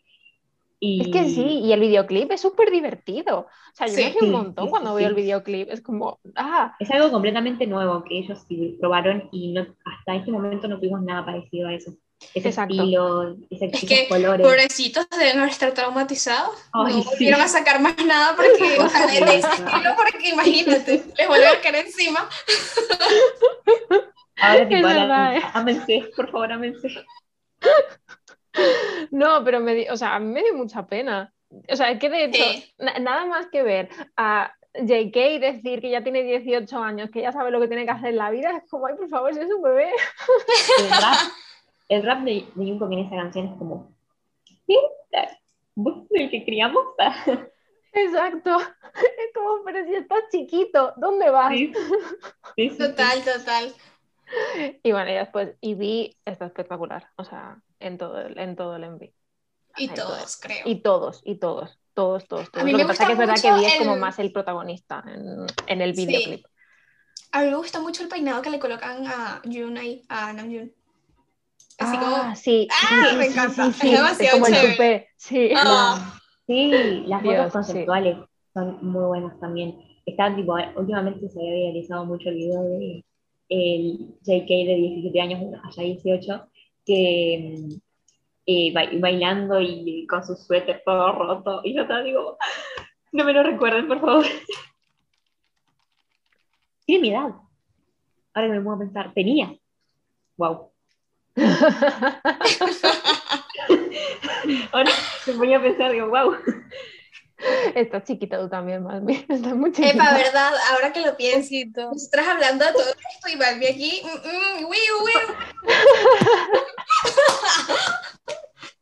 [0.78, 3.40] Es que sí, y el videoclip es súper divertido.
[3.40, 5.70] O sea, yo me río un montón cuando veo el videoclip.
[5.70, 6.76] Es como, ah.
[6.78, 8.46] Es algo completamente nuevo que ellos
[8.78, 11.92] probaron y no, hasta este momento no tuvimos nada parecido a eso.
[12.34, 14.46] Ese estilo, ese, es que, colores.
[14.46, 16.56] Pobrecitos deben estar traumatizados.
[16.74, 21.46] no volvieron a sacar más nada porque, ojalá de ese estilo, porque imagínate, les vuelve
[21.46, 22.28] a caer encima.
[24.38, 26.10] Ahora, tipo, eh.
[26.14, 26.88] por favor, amense.
[29.10, 31.30] No, pero me, o sea, a mí me dio mucha pena.
[31.68, 32.42] O sea, es que de hecho,
[32.78, 37.50] nada más que ver a JK decir que ya tiene 18 años, que ya sabe
[37.50, 39.46] lo que tiene que hacer en la vida, es como, ay, por favor, si es
[39.46, 39.90] un bebé.
[41.88, 43.92] El rap, de, de Junko en esa canción es como,
[44.66, 44.76] ¿sí?
[45.74, 46.82] ¿Vos el que criamos?
[47.92, 48.58] Exacto.
[48.96, 51.52] Es como, pero si estás chiquito, ¿dónde vas?
[52.78, 53.74] total, total.
[54.82, 57.10] Y bueno, y después, y vi, está espectacular.
[57.16, 59.12] O sea, en todo el, en todo el envío.
[59.76, 60.62] Y todos, creo.
[60.64, 62.50] Y todos, y todos, todos, todos.
[62.50, 62.72] todos.
[62.72, 65.46] Lo que pasa es que es verdad que Vi es como más el protagonista en,
[65.66, 66.46] en el videoclip.
[67.32, 70.72] A mí me gusta mucho el peinado que le colocan a Jun ahí, a Namjoon.
[71.78, 72.36] Así ah, como.
[72.36, 73.08] Sí, ¡Ah!
[73.10, 73.72] sí, me encanta.
[73.72, 74.66] Sí, es demasiado como chévere.
[74.66, 75.08] El tupé.
[75.16, 75.50] Sí.
[75.56, 76.20] Ah.
[76.46, 78.16] sí, las fotos conceptuales
[78.54, 79.78] son muy buenas también.
[80.06, 83.04] Está, tipo, últimamente se había realizado mucho el video de
[83.48, 86.48] el JK de 17 años, allá 18,
[86.84, 87.68] que
[88.46, 91.60] eh, bailando y con su suéter todo roto.
[91.64, 92.38] Y yo estaba digo,
[93.12, 94.24] no me lo recuerden, por favor.
[96.84, 97.34] Tiene mi edad.
[98.34, 99.56] Ahora me pongo a pensar, tenía.
[100.36, 100.70] Wow.
[104.72, 104.90] Ahora
[105.26, 106.34] me ponía a pensar, digo, wow.
[107.74, 109.14] Estás chiquita tú también, Malmi.
[109.28, 111.54] Estás muy Epa, verdad, ahora que lo pienso.
[111.94, 114.02] Estás hablando de todo esto y Malmi aquí.
[114.02, 114.66] Mm, mm,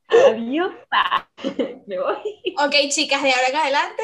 [0.08, 0.72] Adiós.
[1.86, 2.16] Me voy.
[2.64, 4.02] Ok, chicas, de ahora en adelante,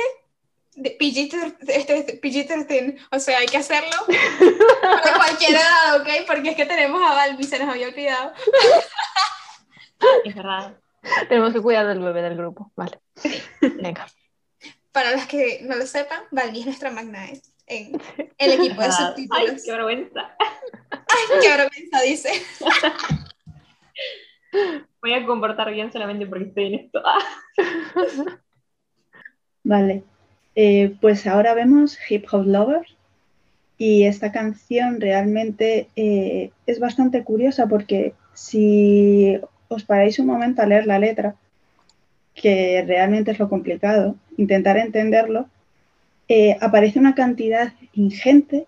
[0.76, 6.08] PG-13, o sea, hay que hacerlo de cualquier edad, ¿ok?
[6.26, 8.32] Porque es que tenemos a Balbi, se nos había olvidado.
[10.24, 10.76] Es verdad.
[11.28, 13.00] Tenemos que cuidar del bebé del grupo, vale.
[13.60, 14.06] Venga
[14.92, 17.26] para los que no lo sepan, Valdi es nuestra magna
[17.66, 18.00] en
[18.38, 19.50] el equipo de subtítulos.
[19.50, 20.36] Ay, qué vergüenza.
[20.90, 22.30] Ay, qué vergüenza, dice.
[25.00, 27.00] Voy a comportar bien solamente porque estoy en esto.
[29.62, 30.02] Vale,
[30.56, 32.96] eh, pues ahora vemos Hip Hop Lovers
[33.78, 40.66] y esta canción realmente eh, es bastante curiosa porque si os paráis un momento a
[40.66, 41.36] leer la letra,
[42.34, 45.48] que realmente es lo complicado, intentar entenderlo,
[46.28, 48.66] eh, aparece una cantidad ingente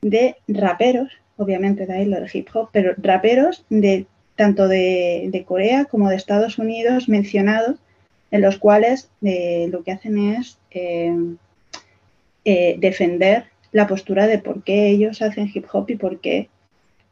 [0.00, 5.84] de raperos, obviamente de ahí lo de hip hop, pero raperos de tanto de, Corea
[5.84, 7.78] como de Estados Unidos mencionados,
[8.30, 11.36] en los cuales lo que hacen es eh,
[12.78, 16.48] defender la postura de por qué ellos hacen hip hop y por qué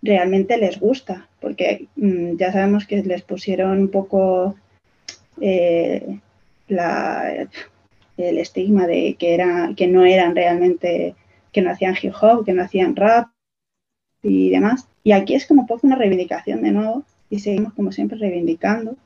[0.02, 4.56] realmente les gusta, porque mm, ya sabemos que les pusieron un poco
[5.40, 6.18] eh,
[6.68, 11.14] el estigma de que, era, que no eran realmente,
[11.52, 13.28] que no hacían hip hop, que no hacían rap
[14.22, 14.88] y demás.
[15.04, 18.96] Y aquí es como poco una reivindicación de nuevo y seguimos como siempre reivindicando.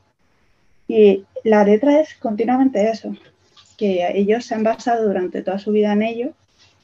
[0.89, 3.15] Y la letra es continuamente eso,
[3.81, 6.33] que ellos se han basado durante toda su vida en ello,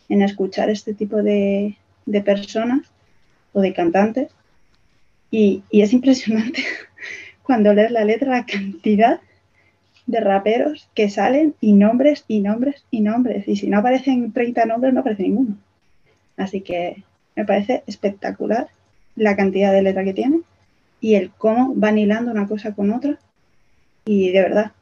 [0.09, 1.76] en escuchar este tipo de,
[2.24, 2.90] personas
[3.52, 4.32] o de cantantes.
[5.30, 6.64] Y, y, es impresionante
[7.42, 9.20] cuando lees la letra la cantidad
[10.06, 13.46] de raperos que salen y nombres y nombres y nombres.
[13.46, 15.59] Y si no aparecen 30 nombres, no aparece ninguno.
[16.38, 17.02] Así que
[17.35, 18.68] me parece espectacular
[19.16, 20.40] la cantidad de letra que tiene
[21.02, 23.18] y el cómo van hilando una cosa con otra.
[24.06, 24.72] Y de verdad,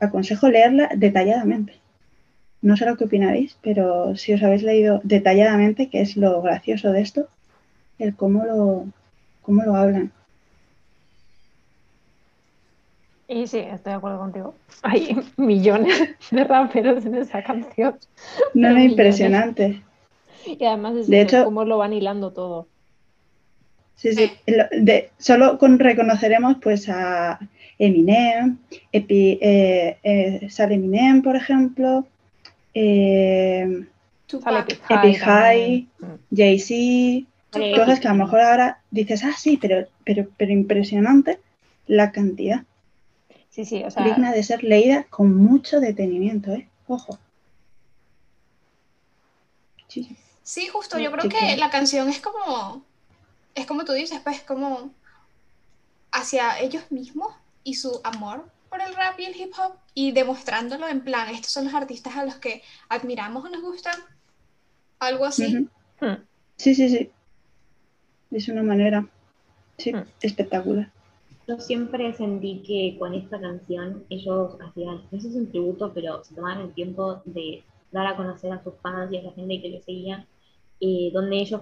[0.00, 1.74] aconsejo leerla detalladamente.
[2.60, 6.90] No sé lo que opinaréis, pero si os habéis leído detalladamente, que es lo gracioso
[6.90, 7.28] de esto,
[7.98, 8.86] el cómo lo,
[9.42, 10.12] cómo lo hablan.
[13.28, 14.54] Y sí, estoy de acuerdo contigo.
[14.82, 17.96] Hay millones de raperos en esa canción.
[18.54, 19.82] No, es impresionante.
[20.46, 22.66] Y además es de hecho, cómo lo van hilando todo.
[23.96, 24.32] Sí, sí.
[24.46, 27.38] De, solo con reconoceremos pues a
[27.78, 28.58] Eminem,
[28.92, 32.06] Epi, eh, eh, sale Eminem, por ejemplo,
[32.74, 33.86] eh,
[34.90, 36.36] Epi High, mm.
[36.36, 37.26] Jay-Z,
[37.76, 41.38] cosas que a lo mejor ahora dices, ah, sí, pero, pero, pero impresionante
[41.86, 42.64] la cantidad.
[43.50, 44.04] Sí, sí, o sea...
[44.04, 46.68] Digna de ser leída con mucho detenimiento, ¿eh?
[46.86, 47.18] Ojo.
[50.42, 52.82] Sí, justo, yo creo que la canción es como,
[53.54, 54.90] es como tú dices, pues como
[56.10, 57.34] hacia ellos mismos
[57.68, 61.52] y su amor por el rap y el hip hop y demostrándolo en plan, estos
[61.52, 63.94] son los artistas a los que admiramos o nos gustan,
[64.98, 65.68] algo así.
[66.00, 66.22] Hmm.
[66.56, 67.10] Sí, sí, sí.
[68.30, 69.06] Es una manera,
[69.76, 70.04] sí, hmm.
[70.22, 70.90] espectacular.
[71.46, 76.24] Yo siempre sentí que con esta canción ellos hacían, no sé si un tributo, pero
[76.24, 79.60] se tomaban el tiempo de dar a conocer a sus fans y a la gente
[79.60, 80.26] que les seguía,
[80.80, 81.60] eh, donde ellos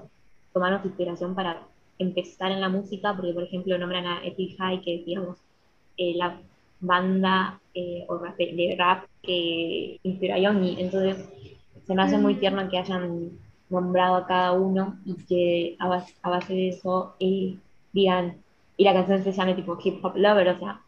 [0.52, 1.66] tomaron su inspiración para
[1.98, 5.38] empezar en la música, porque por ejemplo nombran a Epic High, que digamos
[5.96, 6.40] eh, la
[6.80, 11.28] banda eh, o rap, de rap que inspiró a Young, entonces
[11.86, 12.38] se me hace muy mm.
[12.40, 13.30] tierno que hayan
[13.68, 17.14] nombrado a cada uno y que a base, de eso
[17.92, 18.36] digan
[18.76, 20.82] y la canción se llama tipo Hip Hop Lover, o sea,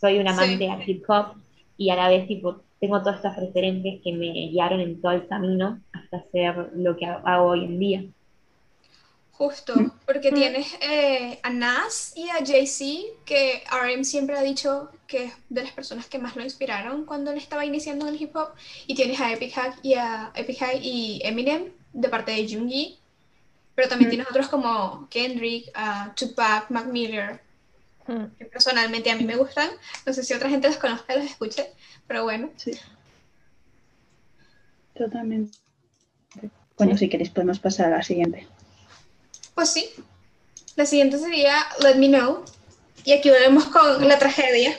[0.00, 1.36] soy un amante de hip hop
[1.76, 5.26] y a la vez tipo tengo todas estas referentes que me guiaron en todo el
[5.26, 8.04] camino hasta hacer lo que hago hoy en día.
[9.38, 9.72] Justo,
[10.04, 15.32] porque tienes eh, a Nas y a Jay-Z, que RM siempre ha dicho que es
[15.48, 18.48] de las personas que más lo inspiraron cuando él estaba iniciando en el hip hop,
[18.88, 22.98] y tienes a Epic High y a Epic High y Eminem de parte de Jungi,
[23.76, 27.40] pero también tienes otros como Kendrick, uh, Tupac, Mac Miller,
[28.38, 29.70] que personalmente a mí me gustan.
[30.04, 31.70] No sé si otra gente los conozca, los escuche,
[32.08, 32.50] pero bueno.
[32.56, 32.72] Sí.
[34.96, 35.56] Totalmente.
[36.76, 38.48] Bueno, si queréis podemos pasar a la siguiente.
[39.58, 39.90] Pues sí.
[40.76, 42.44] La siguiente sería Let Me Know.
[43.04, 44.78] Y aquí volvemos con la tragedia.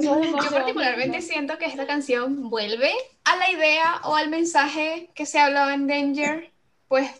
[0.00, 2.90] Yo particularmente siento que esta canción vuelve
[3.24, 6.50] a la idea o al mensaje que se hablaba en Danger
[6.88, 7.10] pues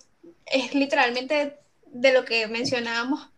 [0.46, 3.28] es literalmente de lo que mencionábamos,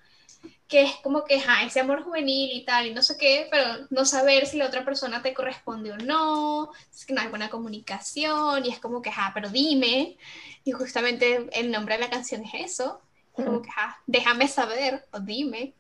[0.69, 4.05] que es como que ese amor juvenil y tal, y no sé qué, pero no
[4.05, 8.65] saber si la otra persona te corresponde o no, es que no hay buena comunicación,
[8.65, 10.19] y es como que, ja, pero dime,
[10.65, 13.01] y justamente el nombre de la canción es eso,
[13.33, 15.75] como que, ja, déjame saber, o dime,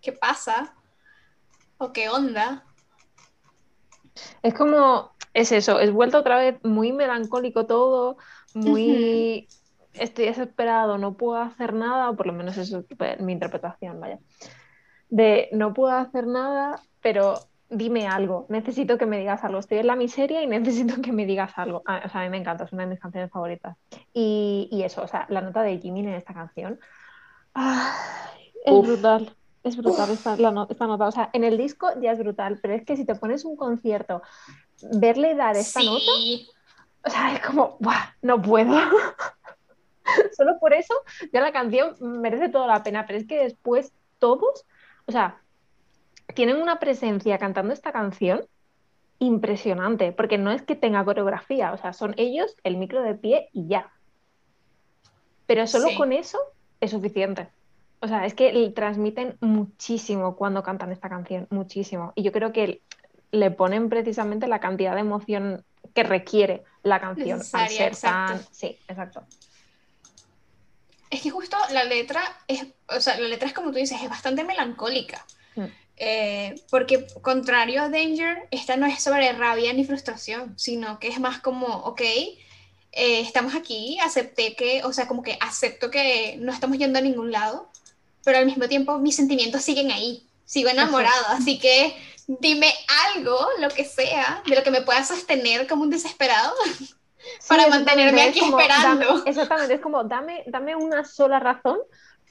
[0.00, 0.74] qué pasa,
[1.78, 2.64] o qué onda.
[4.42, 8.16] Es como, es eso, es vuelto otra vez muy melancólico todo,
[8.54, 9.48] muy
[9.94, 14.18] estoy desesperado, no puedo hacer nada, o por lo menos eso es mi interpretación, vaya.
[15.08, 17.38] De no puedo hacer nada, pero
[17.70, 19.58] dime algo, necesito que me digas algo.
[19.58, 21.82] Estoy en la miseria y necesito que me digas algo.
[21.86, 23.76] Ah, o sea, a mí me encanta, es una de mis canciones favoritas.
[24.12, 26.78] Y, y eso, o sea, la nota de Jimin en esta canción
[28.64, 29.36] es brutal.
[29.62, 31.06] Es brutal esta, esta, nota.
[31.06, 33.56] O sea, en el disco ya es brutal, pero es que si te pones un
[33.56, 34.20] concierto
[34.92, 36.48] verle dar esta nota, Sí,
[37.02, 38.76] o sea, es como, "Buah, no puedo.
[40.36, 40.94] Solo por eso
[41.32, 44.66] ya la canción merece toda la pena, pero es que después todos,
[45.06, 45.40] o sea,
[46.34, 48.46] tienen una presencia cantando esta canción
[49.18, 53.48] impresionante, porque no es que tenga coreografía, o sea, son ellos, el micro de pie
[53.52, 53.90] y ya.
[55.46, 55.96] Pero solo Sí.
[55.96, 56.38] con eso
[56.80, 57.48] es suficiente.
[58.00, 62.12] O sea, es que transmiten muchísimo cuando cantan esta canción, muchísimo.
[62.14, 62.82] Y yo creo que
[63.30, 65.64] le ponen precisamente la cantidad de emoción
[65.94, 68.34] que requiere la canción al ser exacto.
[68.34, 68.46] tan...
[68.52, 69.24] Sí, exacto.
[71.10, 74.10] Es que justo la letra es, o sea, la letra es como tú dices, es
[74.10, 75.24] bastante melancólica.
[75.54, 75.64] Mm.
[75.96, 81.20] Eh, porque contrario a Danger, esta no es sobre rabia ni frustración, sino que es
[81.20, 86.52] más como, ok, eh, estamos aquí, acepté que, o sea, como que acepto que no
[86.52, 87.68] estamos yendo a ningún lado,
[88.24, 91.94] pero al mismo tiempo mis sentimientos siguen ahí, sigo enamorado, así que
[92.26, 92.72] dime
[93.14, 96.54] algo, lo que sea, de lo que me pueda sostener como un desesperado.
[97.40, 99.06] Sí, Para mantenerme es aquí como, esperando.
[99.06, 101.78] dame- exactamente, es como dame, dame una sola razón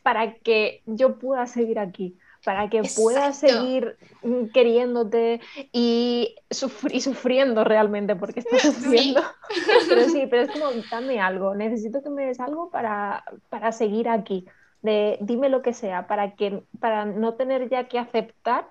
[0.03, 3.47] para que yo pueda seguir aquí, para que pueda Exacto.
[3.47, 5.41] seguir mm, queriéndote
[5.71, 9.21] y, sufri- y sufriendo realmente, porque estás sufriendo.
[9.89, 14.09] Pero sí, pero es como dame algo, necesito que me des algo para, para seguir
[14.09, 14.45] aquí,
[14.81, 18.67] de dime lo que sea, para que, para no tener ya que aceptar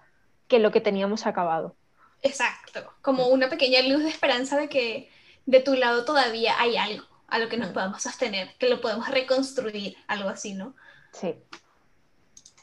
[0.49, 1.77] que lo que teníamos acabado.
[2.23, 5.11] Exacto, como una pequeña luz de esperanza de que
[5.47, 9.09] de tu lado todavía hay algo a lo que nos podamos sostener, que lo podemos
[9.09, 10.75] reconstruir, algo así, ¿no?
[11.13, 11.35] Sí.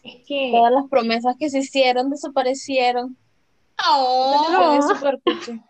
[0.04, 3.18] Es que Todas las promesas que se hicieron desaparecieron.
[3.88, 4.80] Oh,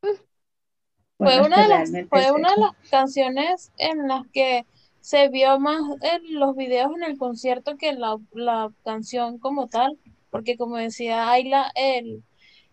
[0.00, 1.38] Fue.
[1.38, 4.66] Bueno, una de las, fue una de las canciones en las que
[5.00, 9.96] se vio más en los videos en el concierto que la, la canción como tal,
[10.30, 12.24] porque como decía Ayla, el,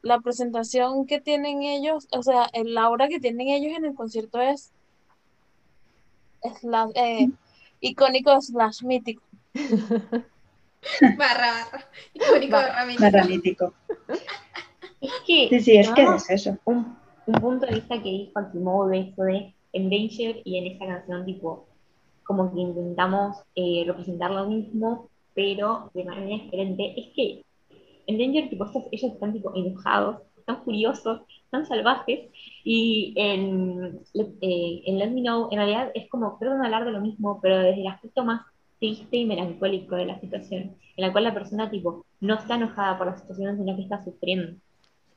[0.01, 4.41] la presentación que tienen ellos, o sea, el aura que tienen ellos en el concierto
[4.41, 4.71] es,
[6.41, 7.29] es la, eh,
[7.79, 9.21] icónico slash mítico.
[11.17, 11.85] barra, barra.
[12.13, 12.67] Icónico Barra.
[12.73, 13.03] barra mítico.
[13.11, 13.73] Barra mítico.
[15.01, 16.15] es que Sí, sí, es que Ah.
[16.15, 16.57] es eso.
[16.65, 20.67] un, un punto de vista que dijo Akimoto de eso de en Danger y en
[20.67, 21.67] esta canción, tipo,
[22.23, 27.45] como que intentamos eh, representar lo mismo, pero de manera diferente, es que
[28.07, 32.29] en Danger, tipo, estos- ellos están, tipo, enojados, están furiosos, están salvajes,
[32.65, 34.01] y en,
[34.41, 37.59] eh, en Let Me Know, en realidad es como, de hablar de lo mismo, pero
[37.59, 38.41] desde el aspecto más
[38.81, 42.97] triste y melancólico de la situación, en la cual la persona, tipo, no está enojada
[42.97, 44.59] por la situación, sino que está sufriendo.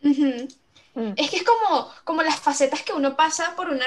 [0.05, 0.47] Ujú.
[0.95, 1.15] Mm.
[1.17, 3.87] Es que es como, como las facetas que uno pasa por una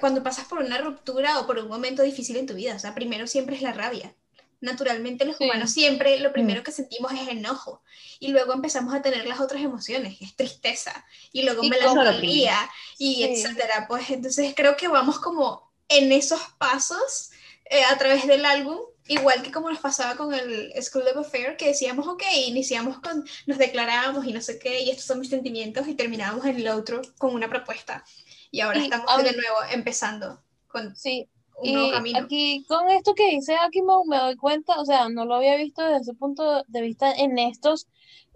[0.00, 2.74] cuando pasas por una ruptura o por un momento difícil en tu vida.
[2.74, 4.14] O sea, primero siempre es la rabia.
[4.62, 5.44] Naturalmente los Sí.
[5.44, 7.82] humanos siempre lo primero que sentimos es enojo
[8.18, 12.56] y luego empezamos a tener las otras emociones, es tristeza y luego Y melancolía
[12.98, 13.24] y Sí.
[13.24, 13.86] etcétera.
[13.88, 17.30] Pues entonces creo que vamos como en esos pasos
[17.70, 18.78] eh, a través del álbum,
[19.14, 23.24] igual que como nos pasaba con el School of Affair, que decíamos, ok, iniciamos con,
[23.46, 26.68] nos declarábamos y no sé qué, y estos son mis sentimientos, y terminábamos en el
[26.68, 28.04] otro con una propuesta.
[28.50, 32.18] Y ahora Y estamos a- de nuevo empezando con Sí, un nuevo Y camino.
[32.20, 35.82] aquí con esto que dice Akimo me doy cuenta, o sea, no lo había visto
[35.82, 37.88] desde ese punto de vista en estos,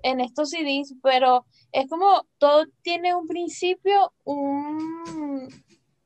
[0.03, 5.49] en estos CDs, pero es como todo tiene un principio, un,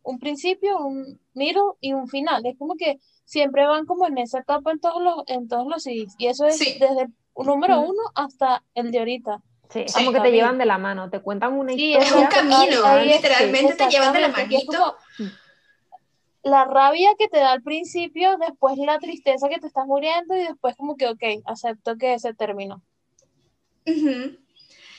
[0.02, 2.44] un principio, un middle y un final.
[2.46, 2.98] Es como que
[3.28, 6.14] siempre van como en esa etapa en todos los, en todos los CDs.
[6.16, 6.78] Y eso es Sí.
[6.80, 9.42] desde el número uno hasta el de ahorita.
[9.68, 12.06] Sí, es Sí, como que te llevan de la mano, te cuentan una Sí, historia.
[12.08, 14.96] es un camino, ahí literalmente te llevan de la manito.
[16.42, 20.40] La rabia que te da al principio, después la tristeza que te estás muriendo y
[20.40, 22.80] después como que, ok, acepto que se terminó.
[23.86, 24.38] Ujú.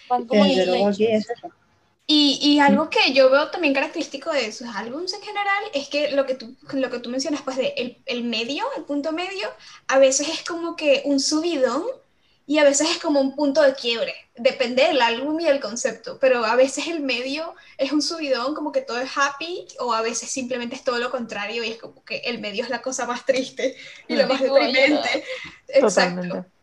[0.07, 0.43] Van como
[2.11, 6.09] Y, y algo que yo veo también característico de sus álbumes en general es que
[6.09, 9.47] lo que tú, lo que tú mencionas, pues de el, el medio, el punto medio,
[9.87, 11.83] a veces es como que un subidón
[12.47, 14.15] y a veces es como un punto de quiebre.
[14.35, 18.71] Depende del álbum y del concepto, pero a veces el medio es un subidón, como
[18.71, 22.03] que todo es happy, o a veces simplemente es todo lo contrario y es como
[22.03, 25.23] que el medio es la cosa más triste y lo más deprimente.
[25.67, 26.21] Exacto.
[26.21, 26.58] Totalmente.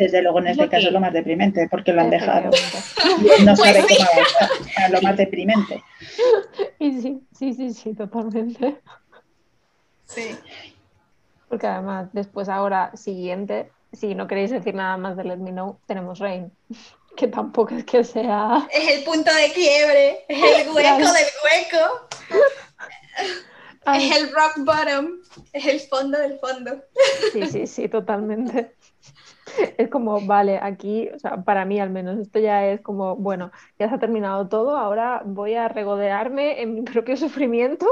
[0.00, 2.50] Desde luego en Es este caso es lo más deprimente, porque lo han dejado.
[3.44, 3.96] No Pues sabe sí.
[3.98, 4.50] cómo avanzar.
[4.60, 5.82] O sea, lo más deprimente.
[6.78, 8.80] Y sí, sí, sí, sí, totalmente.
[10.06, 10.36] Sí.
[11.48, 15.78] Porque además, después ahora, siguiente, si no queréis decir nada más de Let Me Know,
[15.86, 16.50] tenemos Rain.
[17.16, 18.66] Que tampoco es que sea.
[18.72, 22.08] Es el punto de quiebre, es el hueco del hueco.
[23.84, 25.10] Ay, Es el rock bottom,
[25.52, 26.82] es el fondo del fondo.
[27.32, 28.74] sí, sí, sí, totalmente.
[29.78, 33.50] Es como, vale, aquí, o sea, para mí al menos, esto ya es como, bueno,
[33.78, 37.86] ya se ha terminado todo, ahora voy a regodearme en mi propio sufrimiento.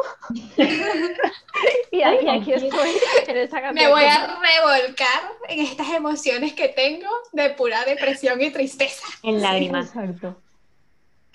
[1.91, 2.91] y aquí, aquí estoy
[3.27, 3.75] en esta canción.
[3.75, 9.07] Me voy a revolcar en estas emociones que tengo de pura depresión y tristeza.
[9.23, 9.89] En lágrimas.
[9.89, 10.37] Exacto.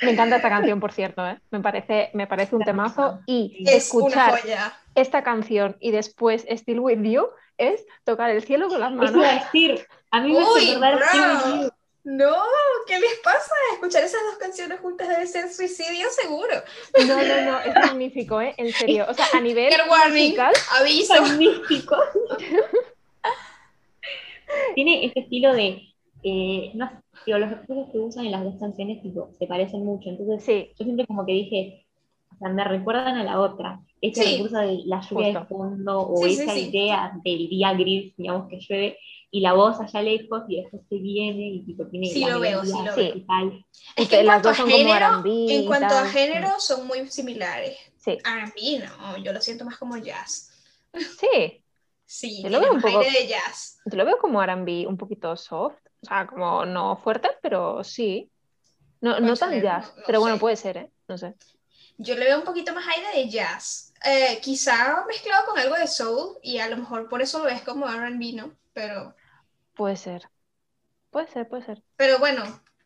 [0.01, 1.39] Me encanta esta canción, por cierto, ¿eh?
[1.49, 4.39] me, parece, me parece un temazo y Es escuchar
[4.95, 9.23] esta canción y después Still With You es tocar el cielo con las manos.
[9.23, 11.69] a decir, a mí me hace Uy, acordar bro.
[12.05, 12.35] No,
[12.85, 13.53] ¿qué les pasa?
[13.73, 16.53] Escuchar esas dos canciones juntas debe ser suicidio seguro.
[17.07, 18.53] No, no, no, es magnífico, ¿eh?
[18.57, 19.05] En serio.
[19.09, 19.71] O sea, a nivel
[20.09, 21.21] musical, aviso.
[21.21, 21.95] magnífico.
[24.75, 25.81] Tiene ese estilo de,
[26.23, 26.95] eh, no sé,
[27.25, 30.69] digo, los recursos que usan en las dos canciones tipo, se parecen mucho, entonces sí,
[30.77, 31.85] yo siempre como que dije,
[32.33, 34.33] o sea, me recuerdan a la otra, ese Sí.
[34.37, 38.59] recurso de la lluvia de fondo o Sí, esa idea del día gris, digamos que
[38.59, 38.97] llueve,
[39.35, 42.63] y la voz allá lejos y después se viene y tipo tiene Sí, lo veo,
[42.63, 42.93] sí, lo veo.
[42.93, 43.65] principal.
[43.95, 47.09] Es Y que en las cuanto a género, R&B en cuanto a género son muy
[47.09, 47.75] similares.
[47.97, 50.51] sí, R&B no, yo lo siento más como jazz.
[51.19, 51.59] sí.
[52.05, 53.79] Sí, Yo lo veo un poco- aire de jazz.
[53.85, 58.29] Yo lo veo como R&B un poquito soft, o sea, como no fuerte, pero sí.
[59.01, 60.39] No, no tan jazz, no- no pero bueno, sé.
[60.39, 60.91] puede ser, ¿eh?
[61.07, 61.33] No sé.
[61.97, 63.93] Yo le veo un poquito más aire de jazz.
[64.05, 67.63] Eh, quizá mezclado con algo de soul y a lo mejor por eso lo ves
[67.63, 68.51] como R&B, ¿no?
[68.73, 69.15] Pero,
[69.75, 70.29] Puede ser.
[71.11, 71.81] Puede ser, puede ser.
[71.95, 72.43] pero bueno,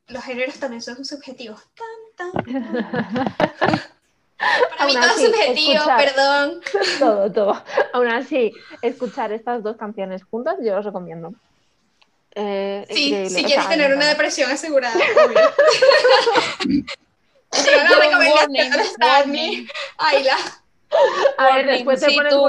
[0.07, 1.61] los géneros también son subjetivos.
[1.75, 2.73] Tan, tan, tan.
[4.37, 6.61] Para mí Aún todo así, es subjetivo, escuchar- perdón.
[6.99, 7.63] todo, todo.
[7.93, 11.33] Aún así, escuchar estas dos canciones juntas, yo os recomiendo.
[12.35, 14.93] Eh, Sí, increíble, si o quieres sea, tener una depresión asegurada,
[16.67, 19.67] Yo, a Stanley, warning.
[19.97, 20.37] Ayla.
[21.37, 22.41] A ver, después te si pones tú-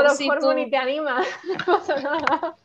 [0.58, 1.26] y te animas.
[1.44, 2.56] No pasa nada.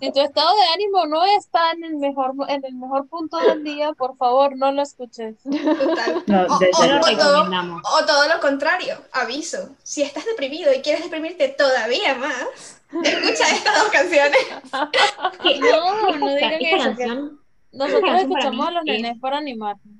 [0.00, 3.62] Si tu estado de ánimo no está en el mejor, en el mejor punto del
[3.64, 5.36] día, por favor, no lo escuches.
[5.42, 6.22] Total.
[6.26, 7.82] No, O- o- No lo o todo- recomendamos.
[8.00, 9.70] O todo lo contrario, aviso.
[9.82, 14.36] Si estás deprimido y quieres deprimirte todavía más, escucha estas dos canciones.
[15.42, 16.58] Que- No, no digan eso.
[16.60, 17.40] que canción,
[17.72, 19.94] nosotros canción para escuchamos a los es- nenes para animarnos.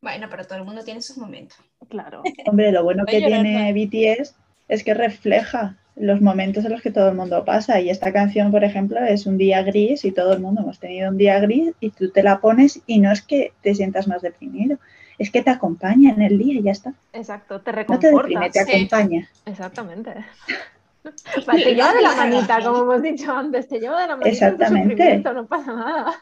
[0.00, 1.58] Bueno, pero todo el mundo tiene sus momentos.
[1.88, 2.22] Claro.
[2.46, 4.34] Hombre, lo bueno que tiene BTS
[4.68, 7.80] es que refleja los momentos en los que todo el mundo pasa.
[7.80, 11.10] Y esta canción, por ejemplo, es un día gris y todo el mundo hemos tenido
[11.10, 14.22] un día gris y tú te la pones y no es que te sientas más
[14.22, 14.78] deprimido,
[15.18, 16.92] es que te acompaña en el día y ya está.
[17.12, 18.50] Exacto, te No te deprime, reconforta.
[18.50, 18.76] te sí.
[18.76, 19.28] acompaña.
[19.46, 20.14] Exactamente.
[21.46, 24.28] Vale, te lleva de la manita, como hemos dicho antes, te lleva de la manita.
[24.28, 25.18] Exactamente.
[25.18, 26.12] No pasa nada.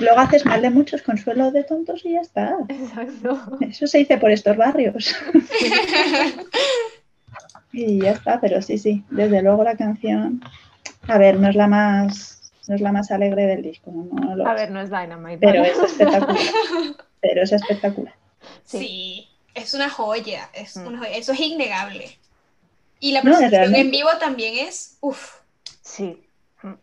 [0.00, 2.56] Luego haces mal de muchos consuelos de tontos y ya está.
[2.68, 3.58] Exacto.
[3.60, 5.14] Eso se dice por estos barrios.
[7.72, 10.40] y ya está, pero sí, sí, desde luego la canción,
[11.08, 14.46] a ver, no es la más, no es la más alegre del disco, no lo
[14.46, 15.38] A es, ver, no es Dynamite.
[15.38, 16.36] pero es espectacular.
[17.20, 18.14] Pero es espectacular.
[18.64, 18.78] Sí.
[18.78, 19.28] Sí.
[19.54, 20.86] es una joya, es Mm.
[20.86, 22.18] una joya, eso es innegable.
[23.00, 25.36] Y la No, presentación en vivo también es, uff,
[25.80, 26.22] Sí.
[26.62, 26.78] No,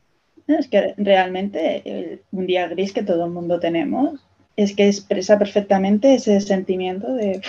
[0.58, 4.20] Es que realmente el- un día gris que todo el mundo tenemos
[4.58, 7.42] es que expresa perfectamente ese sentimiento de,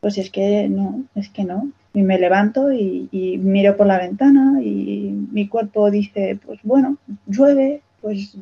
[0.00, 1.70] pues es que no, es que no.
[1.96, 6.98] Y me levanto y, y miro por la ventana y mi cuerpo dice, pues bueno,
[7.26, 8.36] llueve, pues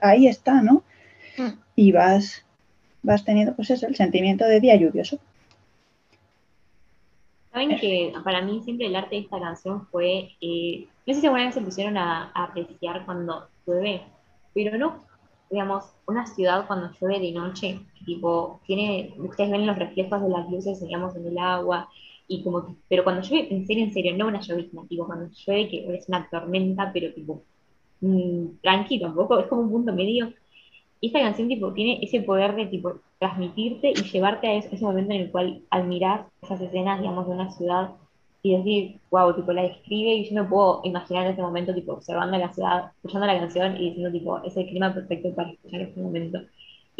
[0.00, 0.84] ahí está, ¿no?
[1.36, 1.58] Mm.
[1.74, 2.44] Y vas,
[3.02, 5.18] vas teniendo, pues eso, el sentimiento de día lluvioso.
[7.52, 11.26] Saben que para mí siempre el arte de esta canción fue, eh, no sé si
[11.26, 14.02] alguna vez se pusieron a, a apreciar cuando llueve,
[14.54, 15.02] pero no,
[15.50, 20.48] digamos, una ciudad cuando llueve de noche, tipo, tiene, ustedes ven los reflejos de las
[20.48, 21.88] luces, digamos, en el agua,
[22.30, 25.28] y como que, pero cuando llueve, en serio, en serio, no una llovizna, tipo, cuando
[25.46, 27.42] llueve que es una tormenta, pero tipo,
[28.00, 30.32] mm, tranquilo, un poco, es como un punto medio,
[31.02, 35.22] esta canción tipo tiene ese poder de tipo transmitirte y llevarte a ese, momento en
[35.22, 37.90] el cual al mirar esas escenas, digamos, de una ciudad
[38.42, 41.94] y decir, wow, tipo la describe y yo me puedo imaginar en ese momento tipo
[41.94, 45.80] observando la ciudad, escuchando la canción y diciendo tipo, es el clima perfecto para escuchar
[45.82, 46.40] este momento.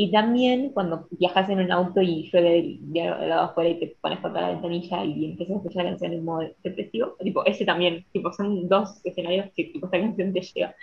[0.03, 3.97] Y también cuando viajas en un auto y llueve del, del lado afuera y te
[4.01, 7.67] pones contra la ventanilla y empiezas a escuchar la canción en modo depresivo, tipo, ese
[7.67, 10.75] también, tipo, son dos escenarios que tipo, esta canción te lleva.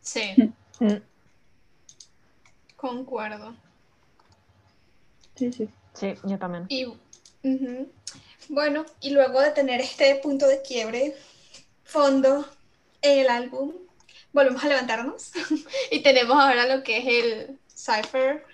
[0.00, 0.20] sí,
[0.80, 0.96] Mm,
[2.76, 3.54] concuerdo.
[5.36, 5.68] Sí, sí.
[5.94, 6.68] Sí, yo también.
[6.68, 7.92] Y ujú.
[8.48, 11.14] bueno, y luego de tener este punto de quiebre,
[11.84, 12.46] fondo
[13.02, 13.74] en el álbum,
[14.32, 15.32] volvemos a levantarnos
[15.92, 18.44] y tenemos ahora lo que es el Cypher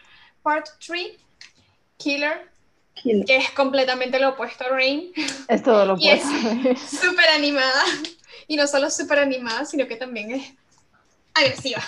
[0.43, 1.13] Part 3,
[1.97, 2.51] Killer,
[2.95, 3.25] Kill.
[3.25, 5.13] que es completamente lo opuesto a Rain,
[5.49, 6.97] Es todo lo Y es- opuesto.
[7.07, 7.83] súper animada
[8.49, 10.53] Y no solo súper animada, sino que también es
[11.35, 11.83] agresiva.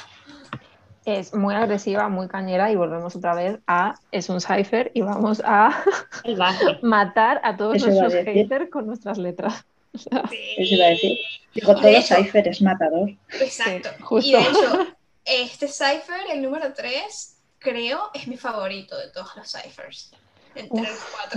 [1.05, 5.41] Es muy agresiva, muy cañera y volvemos otra vez a es un cipher y vamos
[5.45, 5.83] a
[6.83, 9.65] matar a todos Eso a nuestros haters con nuestras letras.
[9.95, 10.25] O sea,
[10.59, 11.17] Eso iba a decir.
[11.55, 13.09] Digo, todo es matador.
[13.41, 13.89] Exacto.
[13.97, 14.29] Sí, justo.
[14.29, 14.87] Y de hecho,
[15.25, 20.11] este cipher, el número 3, creo es mi favorito de todos los ciphers.
[20.55, 20.89] Entre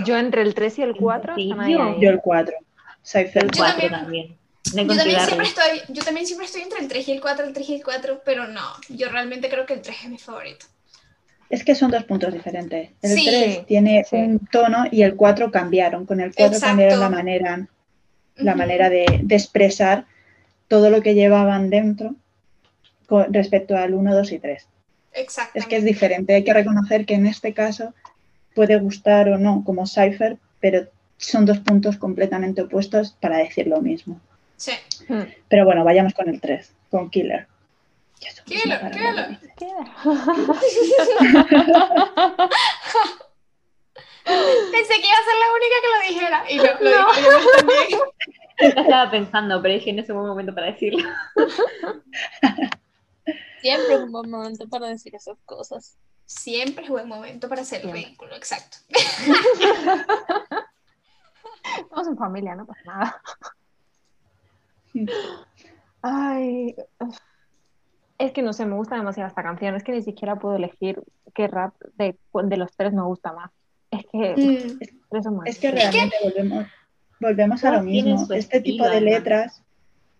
[0.04, 1.84] yo entre el 3 y el 4 ¿En están ahí, serio?
[1.94, 2.00] ahí.
[2.00, 2.54] Yo el 4.
[3.04, 3.90] Cypher El Yo 4 también.
[3.90, 4.38] también.
[4.88, 7.52] Yo también, siempre estoy, yo también siempre estoy entre el 3 y el 4, el
[7.52, 10.66] 3 y el 4, pero no, yo realmente creo que el 3 es mi favorito.
[11.50, 12.90] Es que son dos puntos diferentes.
[13.02, 13.26] El Sí.
[13.26, 14.16] 3 tiene Sí.
[14.16, 16.06] un tono y el 4 cambiaron.
[16.06, 16.66] Con el 4 Exacto.
[16.66, 17.68] cambiaron la manera,
[18.36, 18.58] la Ujú.
[18.58, 20.06] manera de, de expresar
[20.68, 22.14] todo lo que llevaban dentro
[23.12, 24.66] con respecto al 1, 2 y 3.
[25.12, 25.58] Exactamente.
[25.58, 26.32] Es que es diferente.
[26.34, 27.92] Hay que reconocer que en este caso
[28.54, 30.86] puede gustar o no como Cypher, pero
[31.18, 34.18] son dos puntos completamente opuestos para decir lo mismo.
[34.56, 34.72] Sí.
[35.08, 35.24] Hmm.
[35.46, 37.46] Pero bueno, vayamos con el 3, con Killer.
[38.46, 39.38] Killer, Killer.
[44.24, 46.38] Pensé que iba a ser la única que lo dijera.
[46.48, 47.88] Y no, lo dije yo también.
[48.86, 51.06] Estaba pensando, pero dije en ese buen momento para decirlo.
[53.62, 55.96] Siempre es un buen momento para decir esas cosas.
[56.26, 58.76] Siempre es buen momento para hacer el ridículo, exacto.
[61.78, 63.22] Estamos en familia, no pasa nada.
[66.02, 66.74] Ay,
[68.18, 69.74] es que no sé, me gusta demasiado esta canción.
[69.74, 71.02] Es que ni siquiera puedo elegir
[71.34, 73.50] qué rap de, de los tres me gusta más.
[73.90, 74.34] Es que
[75.10, 76.66] Mm, Es que realmente volvemos,
[77.20, 78.26] volvemos a lo mismo.
[78.32, 79.62] Este tipo de letras,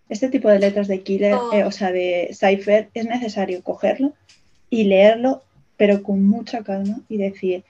[0.08, 1.52] este tipo de letras de Killer, Oh.
[1.52, 4.12] eh, o sea, de Cypher, es necesario cogerlo
[4.70, 5.42] y leerlo,
[5.76, 7.64] pero con mucha calma y decir,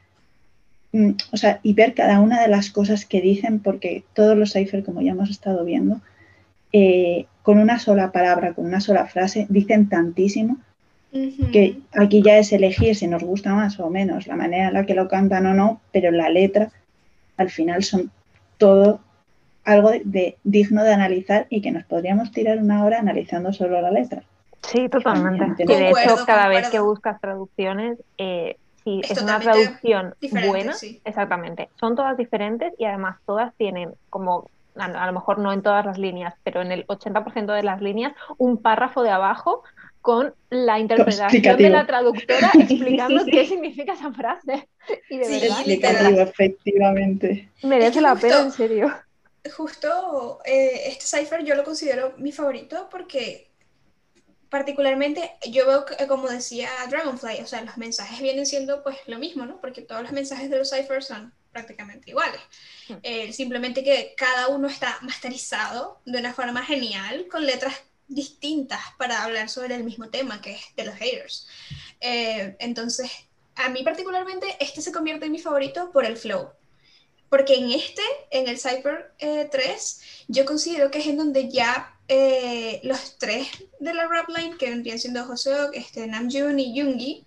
[0.92, 4.52] mm, o sea, y ver cada una de las cosas que dicen, porque todos los
[4.52, 6.00] Cypher, como ya hemos estado viendo,
[6.72, 10.58] eh, con una sola palabra, con una sola frase, dicen tantísimo
[11.52, 14.86] que aquí ya es elegir si nos gusta más o menos la manera en la
[14.86, 16.70] que lo cantan o no, pero la letra
[17.36, 18.10] al final son
[18.56, 19.00] todo
[19.64, 23.80] algo de, de- digno de analizar y que nos podríamos tirar una hora analizando solo
[23.80, 24.22] la letra.
[24.62, 25.44] Sí, totalmente.
[25.62, 26.26] Y de hecho, concuerdo.
[26.26, 31.00] cada vez que buscas traducciones, eh, si Es es, una traducción buena, sí.
[31.04, 31.68] exactamente.
[31.78, 35.84] Son todas diferentes y además todas tienen como, a, a lo mejor no en todas
[35.86, 39.62] las líneas, pero en el 80% de las líneas, un párrafo de abajo
[40.00, 43.30] con la interpretación de la traductora explicando Sí, sí.
[43.30, 44.68] qué significa esa frase.
[45.10, 45.40] Y de Sí,
[45.80, 47.48] verdad, efectivamente.
[47.62, 48.92] merece Es que la justo- pena, en serio.
[49.56, 53.50] Justo eh, este cipher yo lo considero mi favorito porque
[54.48, 59.18] particularmente yo veo que, como decía Dragonfly, o sea, los mensajes vienen siendo pues lo
[59.18, 59.60] mismo, ¿no?
[59.60, 62.40] Porque todos los mensajes de los ciphers son prácticamente iguales.
[62.86, 62.94] Hmm.
[63.02, 67.74] Eh, simplemente que cada uno está masterizado de una forma genial, con letras
[68.08, 71.48] distintas para hablar sobre el mismo tema, que es de los haters.
[72.00, 73.10] Eh, entonces,
[73.54, 76.50] a mí particularmente este se convierte en mi favorito por el flow.
[77.32, 81.98] Porque en este, en el Cypher eh, 3, yo considero que es en donde ya
[82.06, 83.48] eh, los tres
[83.80, 87.26] de la rap line, que vendrían siendo Hoseok, este, Namjoon y Yoongi,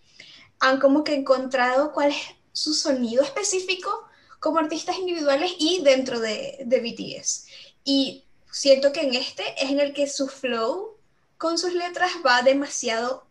[0.59, 2.17] han como que encontrado cuál es
[2.51, 4.07] su sonido específico
[4.39, 7.47] como artistas individuales y dentro de, de BTS.
[7.83, 10.99] Y siento que en este es en el que su flow
[11.39, 13.25] con sus letras va demasiado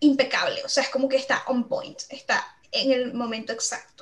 [0.00, 3.93] impecable, o sea, es como que está on point, está en el momento exacto.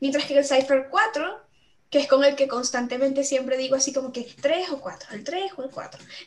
[0.00, 1.44] Mientras que el Cypher 4,
[1.90, 5.24] que es con el que constantemente siempre digo así como que 3 o 4, el
[5.24, 6.02] 3 o el 4.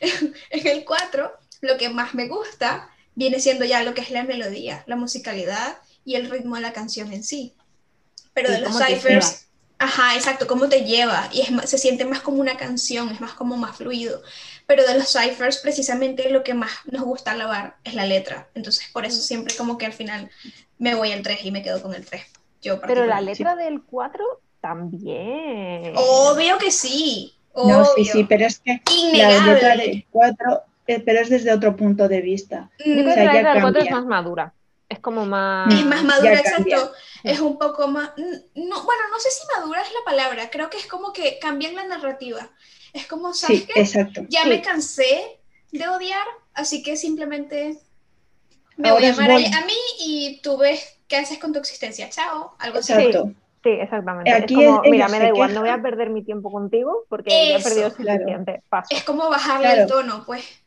[0.50, 4.24] en el 4, lo que más me gusta viene siendo ya lo que es la
[4.24, 7.54] melodía, la musicalidad y el ritmo de la canción en sí.
[8.32, 9.46] Pero de los Cyphers,
[9.78, 13.20] ajá, exacto, cómo te lleva y es más- se siente más como una canción, es
[13.20, 14.22] más como más fluido.
[14.66, 18.48] Pero de los ciphers, precisamente lo que más nos gusta alabar es la letra.
[18.54, 20.30] Entonces, por eso siempre como que al final
[20.78, 22.22] me voy al 3 y me quedo con el 3.
[22.62, 24.24] Yo Pero la letra del 4
[24.60, 25.94] también.
[25.96, 27.34] Obvio que sí.
[27.54, 28.12] No, sí, obvio.
[28.12, 28.80] sí, pero es que
[29.14, 32.70] la letra del 4, eh, pero es desde otro punto de vista.
[32.78, 34.54] Yo creo Mm, que la letra del 4 es más madura.
[34.88, 35.72] Es como más.
[35.72, 36.76] Es más madura, ya cambia.
[36.76, 36.96] exacto.
[37.22, 38.10] Es un poco más.
[38.16, 40.50] No, bueno, no sé si madura es la palabra.
[40.50, 42.50] Creo que es como que cambian la narrativa.
[42.92, 43.80] Es como, ¿sabes Sí, qué?
[43.80, 44.22] exacto.
[44.28, 44.48] Ya Sí.
[44.48, 45.40] me cansé
[45.70, 47.78] de odiar, así que simplemente
[48.76, 49.56] me Ahora voy a amar a, bueno.
[49.58, 52.08] a mí y tú ves qué haces con tu existencia.
[52.08, 52.54] Chao.
[52.58, 52.92] Algo así.
[52.94, 53.32] Exacto.
[53.62, 54.32] Sí, exactamente.
[54.32, 57.28] Aquí es como, mira, me da igual, no voy a perder mi tiempo contigo porque
[57.28, 58.18] ya he perdido claro.
[58.20, 58.62] suficiente.
[58.70, 58.88] Paso.
[58.96, 59.82] Es como bajarle Claro.
[59.82, 60.62] el tono, pues.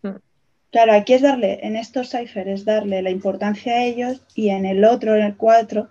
[0.72, 4.66] Claro, aquí es darle, en estos ciphers es darle la importancia a ellos y en
[4.68, 5.88] el otro, en el 4,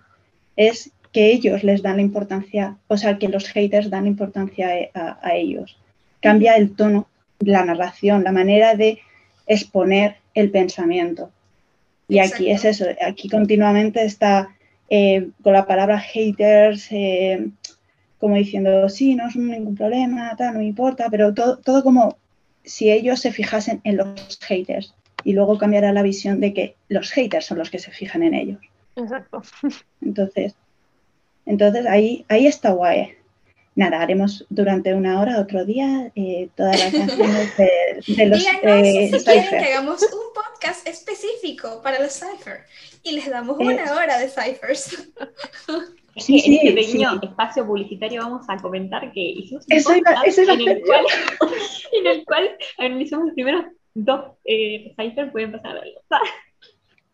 [0.55, 4.99] es que ellos les dan la importancia, o sea, que los haters dan importancia a,
[4.99, 5.77] a- a ellos.
[6.21, 7.07] Cambia el tono
[7.39, 8.99] la narración, la manera de
[9.47, 11.31] exponer el pensamiento.
[12.07, 14.55] Y aquí es eso, aquí continuamente está
[14.89, 17.49] eh, con la palabra haters, eh,
[18.19, 22.17] como diciendo, sí, no es ningún problema, tal, no me importa, pero todo, todo como
[22.63, 24.93] si ellos se fijasen en los haters
[25.23, 28.33] y luego cambiará la visión de que los haters son los que se fijan en
[28.33, 28.59] ellos.
[28.95, 29.41] Exacto.
[30.01, 30.55] Entonces,
[31.45, 33.13] entonces ahí, ahí está guay.
[33.75, 38.61] Nada, haremos durante una hora otro día eh, todas las canciones de, de los Díganos
[38.87, 42.61] eh, si quieren que hagamos un podcast específico para los Cypher
[43.01, 43.63] y les damos Eh.
[43.63, 44.93] una hora de Cyphers.
[46.15, 47.19] Es Sí, en sí, este pequeño sí.
[47.25, 50.67] espacio publicitario vamos a comentar que hicimos un Eso iba- podcast eso iba a en,
[50.69, 51.05] el cual,
[51.93, 53.65] en el cual analizamos los primeros
[53.95, 55.99] dos eh, cypher, pueden pasar a verlo.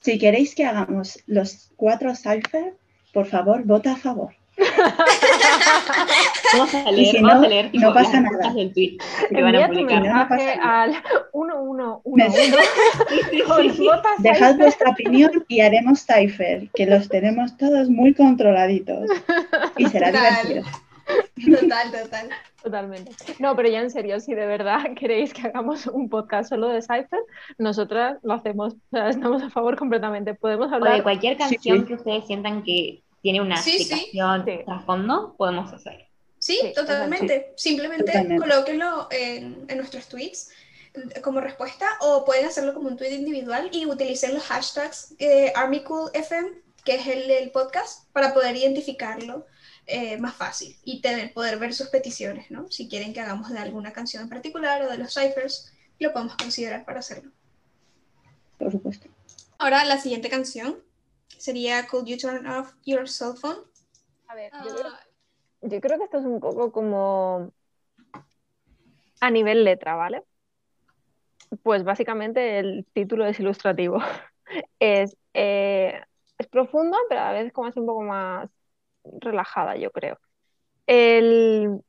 [0.01, 2.73] Si queréis que hagamos los cuatro Cypher,
[3.13, 4.33] por favor, vota a favor.
[6.53, 8.29] Vamos a Y leer, si vamos no, a leer tipo, no pasa las nada.
[8.29, 8.97] respuestas del tweet
[9.29, 10.03] que van a publicar.
[10.03, 10.81] No, no pasa mensaje nada.
[10.83, 10.89] al
[11.33, 12.31] 1111
[13.09, 13.85] Sí, sí, con sí.
[13.85, 19.09] botas Dejad vuestra opinión y haremos Cypher, que los tenemos todos muy controladitos.
[19.77, 20.47] Y será Total.
[20.47, 20.79] divertido.
[21.59, 22.29] Total, total.
[22.61, 23.11] Totalmente.
[23.39, 26.81] No, pero ya en serio, si de verdad queréis que hagamos un podcast solo de
[26.81, 27.21] Cypher,
[27.57, 30.33] nosotras lo hacemos, o sea, estamos a favor completamente.
[30.33, 31.03] Podemos O de hablar.
[31.03, 31.85] cualquier Sí, canción sí.
[31.85, 34.59] que ustedes sientan que tiene una Sí, explicación Sí.
[34.65, 36.07] trasfondo, podemos hacer.
[36.39, 37.53] Sí, Sí, totalmente.
[37.57, 38.47] Simplemente Totalmente.
[38.47, 40.49] colóquenlo en, en nuestros tweets
[40.93, 45.51] eh, como respuesta o pueden hacerlo como un tweet individual y utilicen los hashtags eh,
[45.55, 46.49] ArmyCoolFM,
[46.85, 49.45] que es el podcast, para poder identificarlo
[49.85, 52.69] eh, más fácil y tener, poder ver sus peticiones, ¿no?
[52.71, 56.37] Si quieren que hagamos de alguna canción en particular o de los ciphers, lo podemos
[56.37, 57.31] considerar para hacerlo.
[58.57, 59.09] Por supuesto.
[59.57, 60.77] Ahora la siguiente canción
[61.39, 63.57] sería Could You Turn Off Your Cell Phone?
[64.27, 64.99] A ver, yo creo, Ah,
[65.61, 67.51] yo creo que esto es un poco como
[69.21, 70.23] a nivel letra, ¿vale?
[71.63, 73.99] Pues básicamente el título es ilustrativo.
[74.79, 76.01] Es, eh,
[76.39, 78.49] es profunda, pero a veces como así un poco más
[79.21, 80.17] relajada, yo creo.
[80.87, 81.81] El...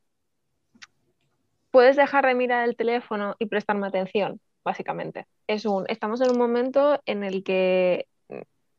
[1.71, 5.27] Puedes dejar de mirar el teléfono y prestarme atención, básicamente.
[5.47, 8.10] Es un, estamos en un momento en el que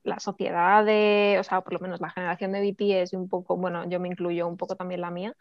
[0.04, 3.58] la sociedad de, o sea, por lo menos la generación de BTS y un poco,
[3.58, 5.36] bueno, yo me incluyo un poco también la mía,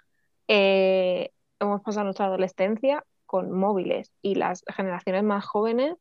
[0.48, 5.96] eh, hemos pasado nuestra adolescencia con móviles y las generaciones más jóvenes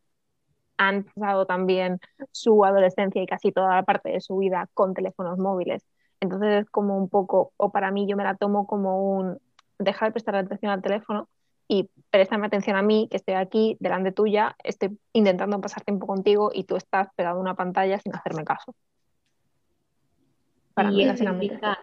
[0.78, 2.00] han pasado también
[2.32, 5.86] su adolescencia y casi toda la parte de su vida con teléfonos móviles.
[6.22, 9.40] Entonces es como un poco, o para mí yo me la tomo como un,
[9.78, 11.30] deja de prestar atención al teléfono
[11.72, 16.50] y préstame atención a mí, que estoy aquí delante tuya, estoy intentando pasar tiempo contigo
[16.52, 18.74] y tú estás pegado a una pantalla sin hacerme caso.
[20.74, 21.78] Para y mí, eso implica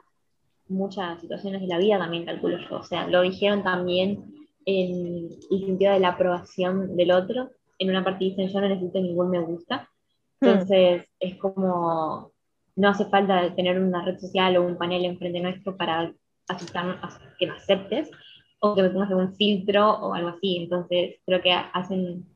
[0.69, 2.79] muchas situaciones de la vida también, calculo yo.
[2.79, 4.35] O sea, lo dijeron también
[4.65, 7.51] en el sentido de la aprobación del otro.
[7.79, 9.89] En una parte dicen, yo no necesito ningún me gusta.
[10.41, 10.47] Hmm.
[10.49, 12.33] Entonces, es como,
[12.75, 16.13] no hace falta tener una red social o un panel enfrente nuestro para
[16.49, 17.01] aceptar,
[17.39, 18.11] que me aceptes
[18.61, 20.57] o que me pongas un filtro o algo así.
[20.57, 22.27] Entonces, creo que hacen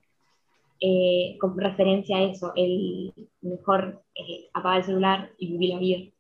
[0.81, 3.13] eh, con referencia a eso, el
[3.43, 6.11] mejor eh, apagar el celular y vivir la vida.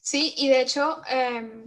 [0.00, 1.64] Sí, y de hecho, eh,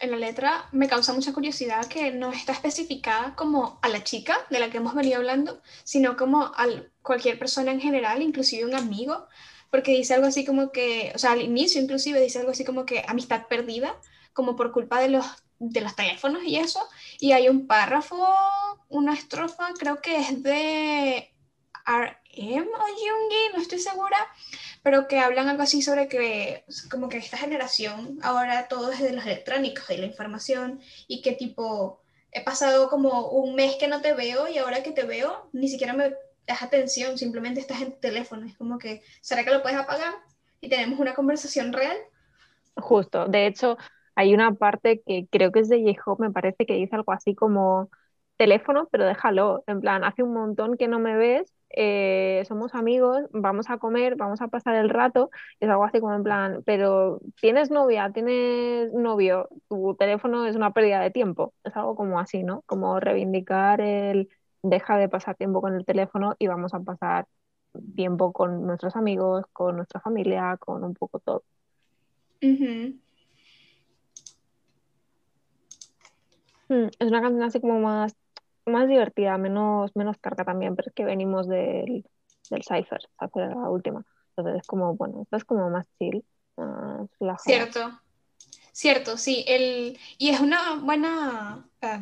[0.00, 4.36] en la letra me causa mucha curiosidad que no está especificada como a la chica
[4.50, 6.66] de la que hemos venido hablando, sino como a
[7.02, 9.26] cualquier persona en general, inclusive un amigo,
[9.70, 12.84] porque dice algo así como que, o sea, al inicio inclusive dice algo así como
[12.86, 13.94] que amistad perdida,
[14.32, 15.24] como por culpa de los,
[15.58, 16.80] de los teléfonos y eso,
[17.20, 18.16] y hay un párrafo,
[18.88, 21.32] una estrofa, creo que es de
[21.86, 24.16] RM o Jungi, no estoy segura,
[24.82, 29.12] pero que hablan algo así sobre que como que esta generación ahora todo es de
[29.12, 32.02] los electrónicos, de la información y que tipo
[32.32, 35.68] he pasado como un mes que no te veo y ahora que te veo ni
[35.68, 36.14] siquiera me
[36.46, 40.14] das atención, simplemente estás en tu teléfono, es como que ¿será que lo puedes apagar?
[40.60, 41.96] Y tenemos una conversación real.
[42.76, 43.76] Justo, de hecho,
[44.14, 47.34] hay una parte que creo que es de J-Hope, me parece que dice algo así
[47.34, 47.90] como
[48.36, 53.22] teléfono, pero déjalo, en plan, hace un montón que no me ves, eh, somos amigos,
[53.32, 57.20] vamos a comer, vamos a pasar el rato, es algo así como en plan, pero
[57.40, 62.42] tienes novia, tienes novio, tu teléfono es una pérdida de tiempo, es algo como así,
[62.42, 62.62] ¿no?
[62.66, 64.28] Como reivindicar el
[64.62, 67.26] deja de pasar tiempo con el teléfono y vamos a pasar
[67.96, 71.44] tiempo con nuestros amigos, con nuestra familia, con un poco todo.
[76.98, 78.14] Es una canción así como más,
[78.66, 82.04] más divertida, menos, menos carga también, pero es que venimos del,
[82.50, 83.00] del Cypher,
[83.34, 84.04] era la última.
[84.36, 86.24] Entonces es como, bueno, esta es como más chill,
[87.20, 87.42] más.
[87.42, 88.00] Cierto,
[88.72, 89.44] cierto, sí.
[89.46, 92.00] El, y es una buena, eh,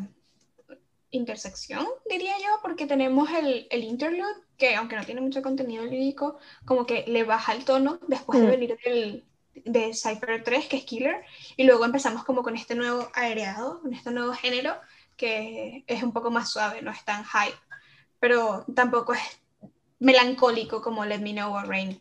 [1.10, 6.38] intersección, diría yo, porque tenemos el, el interlude, que aunque no tiene mucho contenido lírico,
[6.64, 8.50] como que le baja el tono después de Mm.
[8.50, 9.24] venir del,
[9.54, 11.22] de Cypher 3, que es Killer,
[11.56, 14.74] y luego empezamos como con este nuevo aereado, con este nuevo género,
[15.16, 17.58] que es un poco más suave, no es tan hype,
[18.18, 19.20] pero tampoco es
[19.98, 21.98] melancólico como Let Me Know What Rain.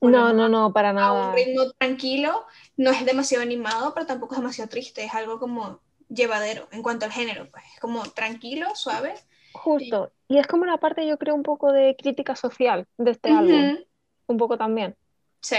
[0.00, 1.28] No, no, no, para a nada.
[1.28, 2.46] un ritmo tranquilo,
[2.76, 7.06] no es demasiado animado, pero tampoco es demasiado triste, es algo como llevadero en cuanto
[7.06, 9.14] al género, pues es como tranquilo, suave.
[9.52, 10.12] Justo.
[10.28, 13.78] Y es como la parte, yo creo, un poco de crítica social de este álbum.
[14.26, 14.96] Un poco también.
[15.40, 15.56] Sí,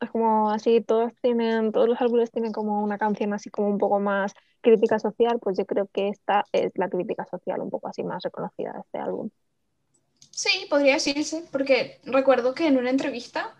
[0.00, 3.78] Es como así, todos tienen, todos los álbumes tienen como una canción así como un
[3.78, 7.88] poco más crítica social, pues yo creo que esta es la crítica social un poco
[7.88, 9.30] así más reconocida de este álbum.
[10.30, 13.54] sí, podría decirse, porque recuerdo que en una entrevista,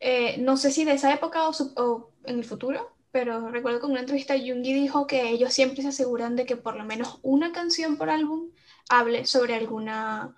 [0.00, 3.80] eh, no sé si de esa época o, su- o en el futuro, pero recuerdo
[3.80, 6.84] que en una entrevista Jungi dijo que ellos siempre se aseguran de que por lo
[6.84, 8.50] menos una canción por álbum
[8.90, 10.36] hable sobre alguna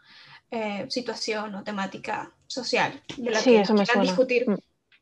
[0.51, 4.03] eh, situación o temática social de la Sí, que eso me quieran suena.
[4.03, 4.47] discutir.
[4.47, 4.55] Mm.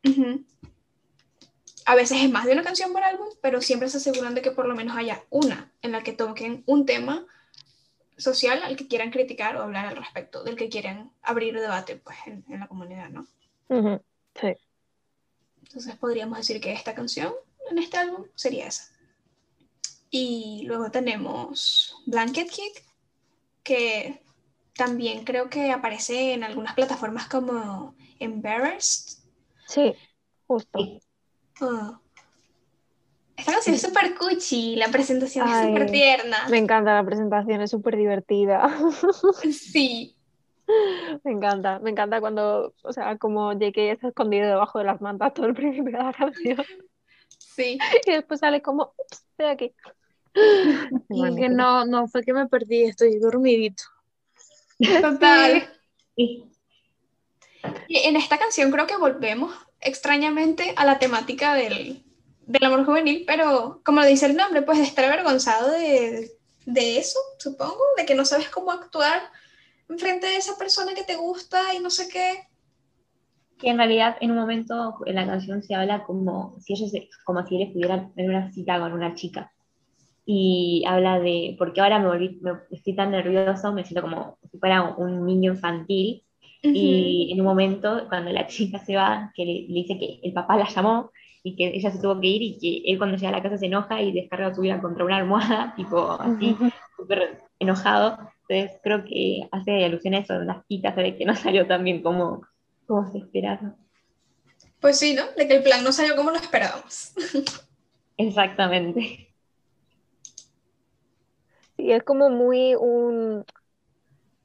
[0.03, 0.43] Ujú.
[1.85, 4.51] A veces es más de una canción por álbum, pero siempre se aseguran de que
[4.51, 7.25] por lo menos haya una en la que toquen un tema
[8.17, 12.17] social al que quieran criticar o hablar al respecto, del que quieran abrir debate pues,
[12.25, 13.27] en, en la comunidad, ¿no?
[13.69, 14.01] Ujú,
[14.39, 14.55] Sí.
[15.63, 17.33] Entonces podríamos decir que esta canción
[17.69, 18.91] en este álbum sería esa.
[20.09, 22.83] Y luego tenemos Blanket Kick,
[23.63, 24.21] que
[24.73, 29.16] también creo que aparece en algunas plataformas como Embarrassed.
[29.67, 29.93] Sí,
[30.47, 30.79] justo.
[31.61, 31.99] Ah.
[33.35, 36.47] Esta canción es súper cuchi, la presentación es súper tierna.
[36.49, 38.67] Me encanta la presentación, es súper divertida.
[39.51, 40.15] Sí,
[41.23, 45.33] Me encanta, me encanta cuando, o sea, como JK está escondido debajo de las mantas
[45.33, 46.65] todo el principio de la canción
[47.37, 47.77] sí.
[48.05, 49.75] y después sale como, ups, estoy aquí.
[51.09, 53.83] Y que no, no fue que me perdí, estoy dormidito.
[55.01, 55.67] Total.
[56.15, 56.45] Sí,
[57.87, 62.03] Y en esta canción creo que volvemos extrañamente a la temática del,
[62.45, 66.31] del amor juvenil, pero como lo dice el nombre, pues de estar avergonzado de,
[66.65, 69.21] de eso, supongo, de que no sabes cómo actuar
[69.89, 72.47] enfrente de esa persona que te gusta y no sé qué.
[73.57, 76.91] que en realidad en un momento en la canción se habla como si ellos
[77.25, 79.51] como si ellos estuvieran en una cita con una chica
[80.25, 84.59] y habla de porque ahora me volví me- estoy tan nervioso me siento como si
[84.59, 86.23] fuera un niño infantil
[86.61, 90.33] y en un momento cuando la chica se va que le, le dice que el
[90.33, 91.11] papá la llamó
[91.43, 93.57] y que ella se tuvo que ir y que él cuando llega a la casa
[93.57, 96.55] se enoja y descarga su vida contra una almohada tipo así
[96.97, 101.67] súper enojado entonces creo que hace alusión a eso las citas de que no salió
[101.67, 102.41] tan bien como,
[102.85, 103.75] como se esperaba
[104.79, 105.23] Pues sí, ¿no?
[105.35, 107.13] De que el plan no salió como lo esperábamos.
[108.17, 109.29] Exactamente.
[111.75, 113.45] Sí, es como muy un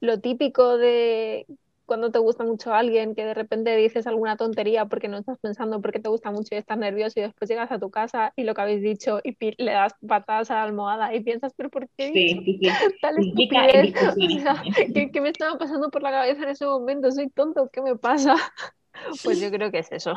[0.01, 1.47] lo típico de
[1.93, 5.83] cuando te gusta mucho alguien, que de repente dices alguna tontería porque no estás pensando
[5.83, 8.55] porque te gusta mucho y estás nervioso y después llegas a tu casa y lo
[8.55, 12.11] que habéis dicho y le das patadas a la almohada y piensas, pero ¿por qué
[12.15, 12.69] Sí, sí, sí.
[13.03, 13.95] tal estupidez?
[14.17, 14.63] O sea.
[14.95, 17.11] ¿qué, qué me estaba pasando por la cabeza en ese momento?
[17.11, 17.69] ¿Soy tonto?
[17.71, 18.37] ¿Qué me pasa?
[19.23, 20.15] Pues yo creo que es eso.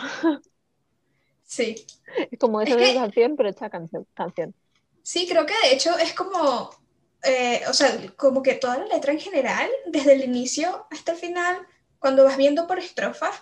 [1.43, 1.75] Sí.
[2.31, 4.07] Es como esa Es que- pero canción.
[4.13, 4.53] canción.
[5.03, 6.69] Sí, creo que de hecho es como,
[7.25, 11.17] eh, o sea, como que toda la letra en general, desde el inicio hasta el
[11.17, 11.57] final,
[11.99, 13.35] cuando vas viendo por estrofas,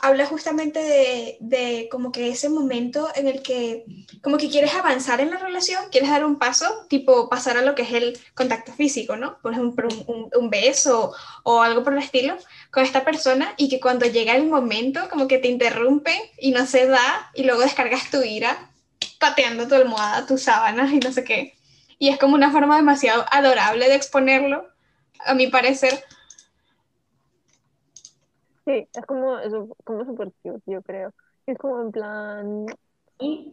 [0.00, 3.84] habla justamente de, de como que ese momento en el que
[4.22, 7.74] como que quieres avanzar en la relación, quieres dar un paso, tipo pasar a lo
[7.74, 9.38] que es el contacto físico, ¿no?
[9.42, 11.12] Por ejemplo, un, un- beso
[11.44, 12.36] o algo por el estilo
[12.70, 16.66] con esta persona y que cuando llega el momento como que te interrumpen y no
[16.66, 18.70] se da y luego descargas tu ira
[19.18, 21.55] pateando tu almohada, tus sábanas y no sé qué.
[21.98, 24.66] Y es como una forma demasiado adorable de exponerlo,
[25.24, 26.04] a mi parecer.
[28.64, 29.52] Sí, es como, es
[29.84, 31.12] como súper cute, yo creo.
[31.46, 32.66] Es como en plan,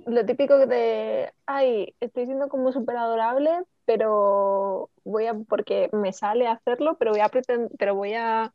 [0.05, 3.51] lo típico de, ay, estoy siendo como súper adorable,
[3.85, 8.53] pero voy a, porque me sale hacerlo, pero voy a pretender, pero voy a,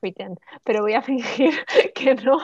[0.00, 1.54] pretend, pero voy a fingir
[1.94, 2.38] que no,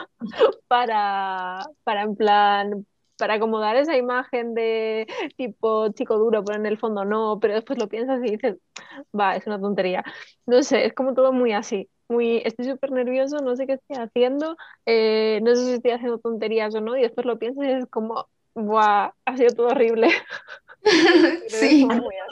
[0.67, 2.85] para, para en plan,
[3.17, 5.07] para acomodar esa imagen de
[5.37, 8.57] tipo chico duro, pero en el fondo no, pero después lo piensas y dices,
[9.17, 10.03] va, es una tontería.
[10.45, 11.89] No sé, es como todo muy así.
[12.07, 14.55] Muy, estoy súper nervioso, no sé qué estoy haciendo,
[14.85, 17.85] eh, no sé si estoy haciendo tonterías o no, y después lo piensas y es
[17.87, 19.11] como, ¡buah!
[19.25, 20.09] Ha sido todo horrible.
[21.49, 21.87] Sí.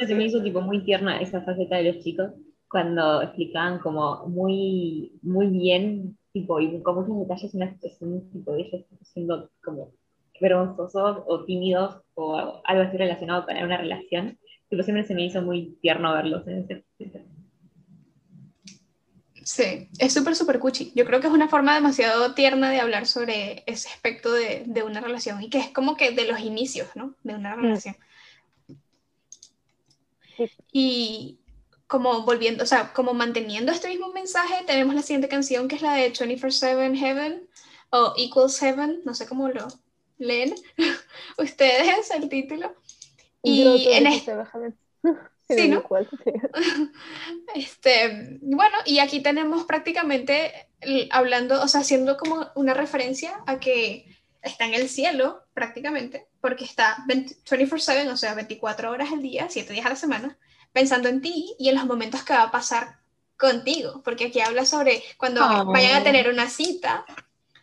[0.06, 2.34] se me hizo tipo muy tierna esa faceta de los chicos
[2.70, 8.62] cuando explicaban como muy, muy bien, tipo, y con muchos detalles una situación tipo de
[8.62, 9.92] ellos siendo como
[10.44, 14.38] vergonzosos o tímidos o algo así relacionado con una relación.
[14.70, 16.86] Tipo, siempre se me hizo muy tierno verlos en ese.
[19.44, 20.92] Sí, es súper, súper cuchi.
[20.96, 24.84] Yo creo que es una forma demasiado tierna de hablar sobre ese aspecto de, de
[24.84, 27.16] una relación y que es como que de los inicios, ¿no?
[27.24, 27.96] De una relación.
[30.38, 30.50] Sí.
[30.72, 31.40] Y
[31.88, 35.82] como volviendo, o sea, como manteniendo este mismo mensaje, tenemos la siguiente canción que es
[35.82, 37.48] la de 24-7 Heaven
[37.92, 39.68] o Equals Heaven, no sé cómo lo
[40.18, 40.54] leen
[41.38, 42.76] ustedes el título.
[43.42, 44.34] Y en este,
[45.50, 45.84] Sí, ¿no?
[45.84, 46.32] Cuál, sí.
[47.54, 50.52] Este, bueno, y aquí tenemos prácticamente
[51.12, 54.06] hablando, o sea, haciendo como una referencia a que
[54.42, 59.48] está en el cielo prácticamente, porque está 20 24/7, o sea, 24 horas al día,
[59.50, 60.38] 7 días a la semana,
[60.72, 63.00] pensando en ti y en los momentos que va a pasar
[63.38, 65.66] contigo, porque aquí habla sobre cuando Oh.
[65.72, 67.06] vayan a tener una cita.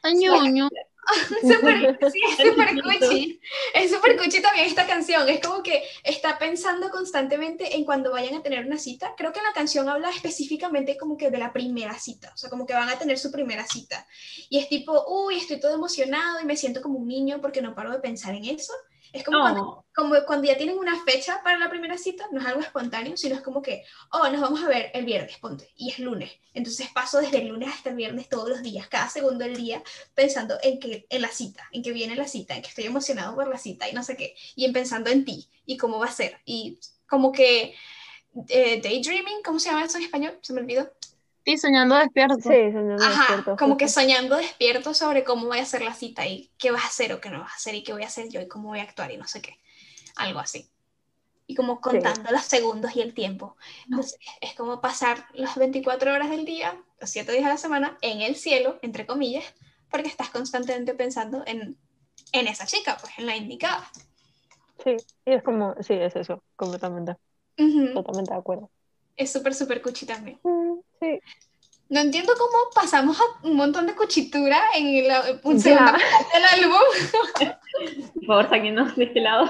[0.02, 0.68] Ay, ñoño.
[1.42, 3.40] Súper- sí, es súper cuchi.
[3.74, 5.28] Es súper cuchi también esta canción.
[5.28, 9.14] Es como que está pensando constantemente en cuando vayan a tener una cita.
[9.16, 12.32] Creo que la canción habla específicamente como que de la primera cita.
[12.34, 14.06] O sea, como que van a tener su primera cita.
[14.48, 17.74] Y es tipo, uy, estoy todo emocionado y me siento como un niño porque no
[17.74, 18.72] paro de pensar en eso.
[19.12, 22.46] Es como, cuando, como cuando ya tienen una fecha para la primera cita, no es
[22.46, 25.90] algo espontáneo, sino es como que, oh, nos vamos a ver el viernes, ponte, y
[25.90, 26.30] es lunes.
[26.54, 29.82] Entonces paso desde el lunes hasta el viernes todos los días, cada segundo del día,
[30.14, 33.34] pensando en que en la cita, en que viene la cita, en que estoy emocionado
[33.34, 36.06] por la cita y no sé qué, y en pensando en ti y cómo va
[36.06, 36.38] a ser.
[36.44, 37.74] Y como que
[38.48, 40.38] eh, daydreaming, ¿cómo se llama eso en español?
[40.40, 40.90] Se me olvidó.
[41.44, 42.36] Sí, soñando despierto.
[42.40, 46.26] Sí, soñando Ajá, despierto, como que soñando despierto sobre cómo voy a hacer la cita
[46.26, 48.06] y qué vas a hacer o qué no vas a hacer y qué voy a
[48.08, 49.56] hacer yo y cómo voy a actuar y no sé qué.
[50.16, 50.70] Algo así.
[51.46, 53.56] Y como contando los segundos y el tiempo.
[53.90, 57.98] Entonces, es como pasar las 24 horas del día, los 7 días a la semana,
[58.02, 59.44] en el cielo, entre comillas,
[59.90, 61.78] porque estás constantemente pensando en,
[62.32, 63.90] en esa chica, pues en la indicada.
[64.78, 67.16] Sí, y es como, sí, es eso, completamente,
[67.58, 67.86] Ujú.
[67.92, 68.70] totalmente de acuerdo.
[69.16, 70.40] Es súper, súper cuchi también.
[70.44, 70.69] Mm,
[71.00, 71.18] Sí,
[71.88, 75.62] No entiendo cómo pasamos a un montón de cuchitura en la un Ya.
[75.62, 77.54] segunda parte del álbum.
[78.14, 79.48] por favor, sáquenos de este lado.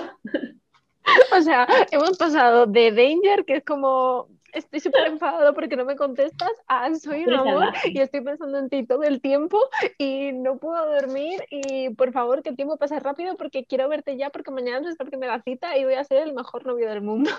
[1.37, 5.97] o sea, hemos pasado de Danger, que es como, estoy súper enfadado porque no me
[5.97, 9.59] contestas, a soy un amor y estoy pensando en ti todo el tiempo
[9.99, 14.17] y no puedo dormir y por favor que el tiempo pase rápido porque quiero verte
[14.17, 17.03] ya porque mañana es nuestra primera cita y voy a ser el mejor novio del
[17.03, 17.31] mundo.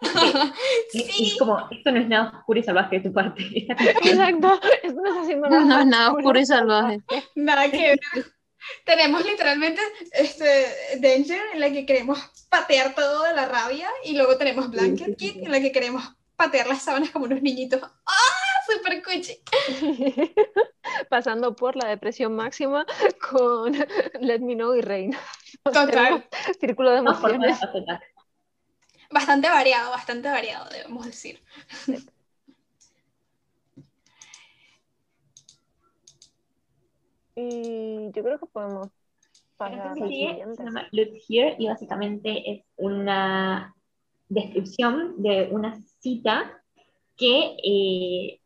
[0.90, 3.42] Sí, y Es como, esto no es nada oscuro y salvaje de tu parte.
[3.68, 5.64] Exacto, esto no está haciendo nada.
[5.64, 7.00] no es nada oscuro y salvaje.
[7.34, 8.00] nada que ver.
[8.84, 9.80] Tenemos literalmente
[10.12, 10.66] este
[11.00, 12.18] Danger en la que queremos
[12.48, 15.72] patear todo de la rabia y luego tenemos Blanket sí, sí, Kid en la que
[15.72, 17.82] queremos patear las sábanas como unos niñitos.
[17.82, 18.48] ¡Ah!
[18.68, 19.40] Súper cuchi.
[21.10, 22.86] Pasando por la depresión máxima
[23.30, 23.72] con
[24.20, 25.18] Let Me Know y Reina.
[25.64, 26.26] Total.
[26.60, 27.58] Círculo de emociones.
[29.10, 31.42] Bastante variado, bastante variado, debemos decir.
[37.34, 38.88] Y yo creo que podemos
[39.56, 40.56] pasar siguiente.
[40.56, 43.74] se llama Look Here y básicamente es una
[44.28, 46.62] descripción de una cita
[47.16, 48.40] que eh,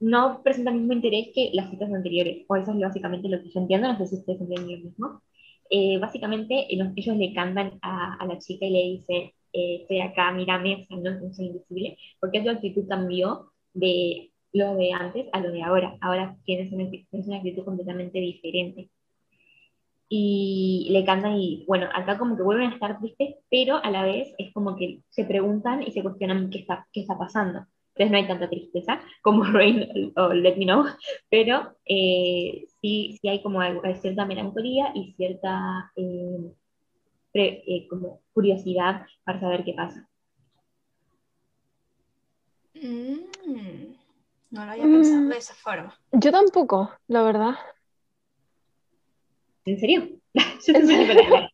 [0.00, 3.50] no presenta el mismo interés que las citas anteriores, o eso es básicamente lo que
[3.50, 5.22] yo entiendo, no sé si ustedes entienden lo mismo.
[5.70, 10.00] Eh, básicamente eh, los- ellos le cantan a, la chica y le dicen, eh, estoy
[10.00, 14.92] acá, mírame, o sea, no, no soy invisible, porque su actitud cambió de lo de
[14.92, 15.96] antes a lo de ahora.
[16.00, 18.90] Ahora tienes una, tienes una actitud completamente diferente
[20.08, 24.04] y le cantan y bueno, acá como que vuelven a estar tristes, pero a la
[24.04, 27.66] vez es como que se preguntan y se cuestionan qué está, qué está pasando.
[27.94, 30.84] Entonces no hay tanta tristeza como Rain o Let Me Know,
[31.30, 36.52] pero eh, sí, sí hay como algo- hay cierta melancolía y cierta eh,
[37.32, 40.08] pre- eh, como curiosidad para saber qué pasa.
[42.74, 43.94] Mm,
[44.50, 45.28] no lo había pensado Mm.
[45.28, 45.94] de esa forma.
[46.12, 47.54] Yo tampoco, la verdad.
[49.68, 50.08] ¿En serio?
[50.34, 51.48] Yo siempre, pensé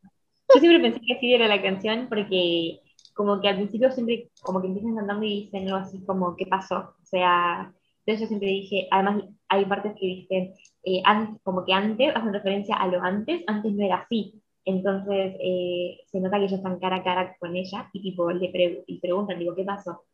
[0.54, 2.80] yo siempre pensé que así era la canción porque
[3.14, 6.46] como que al principio siempre como que empiezan cantando y dicen algo así como ¿qué
[6.46, 6.78] pasó?
[7.02, 7.72] O sea,
[8.06, 10.54] entonces yo siempre dije, además hay partes que dicen
[10.84, 14.42] eh, an- como que antes, hacen referencia a lo antes, antes no era así.
[14.66, 18.50] Entonces eh, se nota que ellos están cara a cara con ella y tipo le
[18.50, 20.04] pre- y preguntan, digo, ¿qué pasó?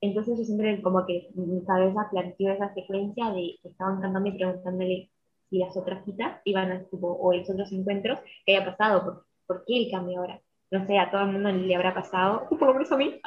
[0.00, 4.32] Entonces yo siempre como que mi cabeza planteó esa secuencia de que estaban cantando y
[4.32, 5.10] preguntándole
[5.50, 9.26] si las otras citas iban a, tipo, o los otros encuentros, qué había pasado, por,
[9.46, 10.40] por qué el cambio ahora.
[10.70, 13.20] No sé, a todo el mundo le habrá pasado, por lo menos a mí,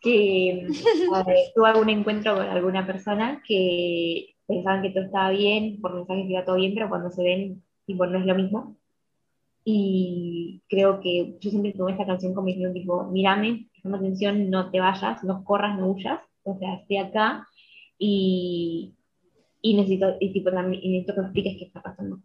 [0.00, 0.66] que
[1.54, 6.32] tuvo algún encuentro con alguna persona que pensaban que todo estaba bien, por mensajes que
[6.32, 8.76] iba todo bien, pero cuando se ven, tipo, no es lo mismo.
[9.64, 14.70] Y creo que yo siempre tuve esta canción como diciendo, tipo, mírame, prestando atención, no
[14.70, 17.46] te vayas, no corras, no huyas, o sea, estoy acá
[17.98, 18.94] y,
[19.62, 22.18] y necesito, y tipo, también, y necesito que me expliques qué está pasando.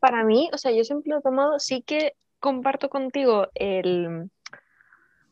[0.00, 4.30] Para mí, o sea, yo siempre lo he tomado, sí que comparto contigo el,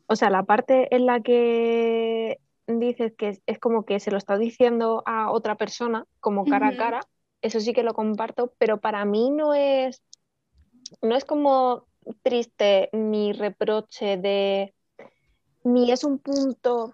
[0.07, 4.17] o sea, la parte en la que dices que es, es como que se lo
[4.17, 6.99] está diciendo a otra persona, como cara a cara,
[7.41, 10.01] eso sí que lo comparto, pero para mí no es,
[11.01, 11.85] no es como
[12.23, 14.73] triste ni reproche de,
[15.63, 16.93] ni es un punto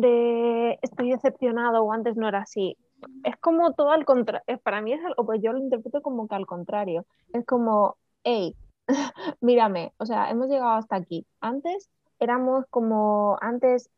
[0.00, 2.76] de estoy decepcionado o antes no era así.
[3.24, 6.34] Es como todo al contrario, para mí es algo, pues yo lo interpreto como que
[6.34, 8.54] al contrario, es como, hey,
[9.40, 11.26] mírame, o sea, hemos llegado hasta aquí.
[11.40, 13.90] Antes éramos como, antes,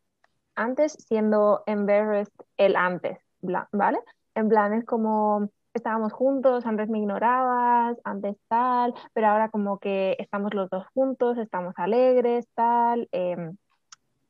[0.55, 3.19] antes siendo embarrassed el antes,
[3.71, 3.99] ¿vale?
[4.35, 10.15] En plan, es como, estábamos juntos, antes me ignorabas, antes tal, pero ahora como que
[10.19, 13.07] estamos los dos juntos, estamos alegres, tal.
[13.11, 13.57] em,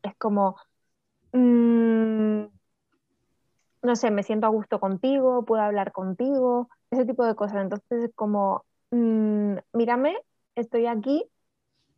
[0.04, 0.56] es como,
[1.34, 2.48] mm,
[3.82, 7.62] no sé, me siento a gusto contigo, puedo hablar contigo, ese tipo de cosas.
[7.64, 10.18] Entonces es como, mm, mírame,
[10.56, 11.26] estoy aquí,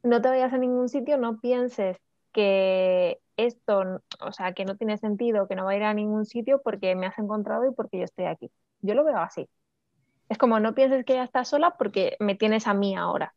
[0.03, 1.97] no te vayas a ningún sitio, no pienses
[2.33, 6.25] que esto, o sea, que no tiene sentido, que no va a ir a ningún
[6.25, 8.51] sitio porque me has encontrado y porque yo estoy aquí.
[8.81, 9.49] Yo lo veo así.
[10.29, 13.33] Es como, no pienses que ya estás sola porque me tienes a mí ahora.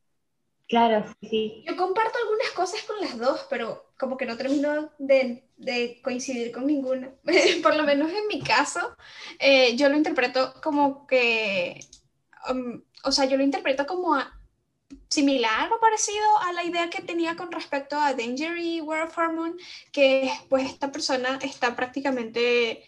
[0.69, 1.65] Claro, sí.
[1.67, 6.67] Yo comparto algunas cosas con las dos, pero como que no termino de, coincidir con
[6.67, 7.11] ninguna.
[7.63, 8.97] Por lo menos en mi caso,
[9.39, 11.81] eh, yo lo interpreto como que,
[12.51, 14.15] um, o sea, yo lo interpreto como
[15.09, 19.55] similar o parecido a la idea que tenía con respecto a Danger y of Hormone,
[19.91, 22.85] que pues esta persona está prácticamente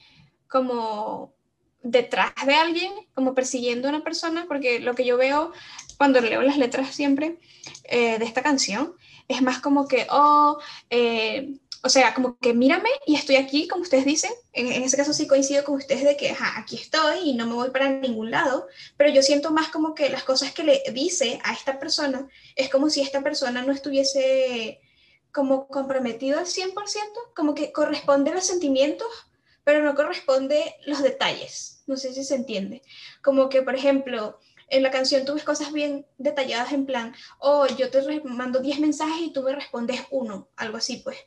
[0.48, 1.34] como
[1.82, 5.52] detrás de alguien, como persiguiendo a una persona, porque lo que yo veo
[5.96, 7.38] cuando leo las letras siempre
[7.84, 8.94] eh, de esta canción
[9.28, 10.58] es más como que, oh,
[10.90, 14.32] eh, o sea, como que mírame y estoy aquí, como ustedes dicen.
[14.52, 17.54] En, en ese caso sí coincido con ustedes de que, aquí estoy y no me
[17.54, 18.66] voy para ningún lado,
[18.96, 22.68] pero yo siento más como que las cosas que le dice a esta persona es
[22.68, 24.80] como si esta persona no estuviese
[25.32, 26.74] como comprometido al 100%,
[27.34, 29.08] como que corresponde los sentimientos,
[29.64, 31.82] pero no corresponde los detalles.
[31.86, 32.82] No sé si se entiende.
[33.22, 34.38] Como que, por ejemplo,
[34.68, 38.80] en la canción tú ves cosas bien detalladas en plan, oh, yo te mando 10
[38.80, 41.18] mensajes y tú me respondes uno, algo así pues.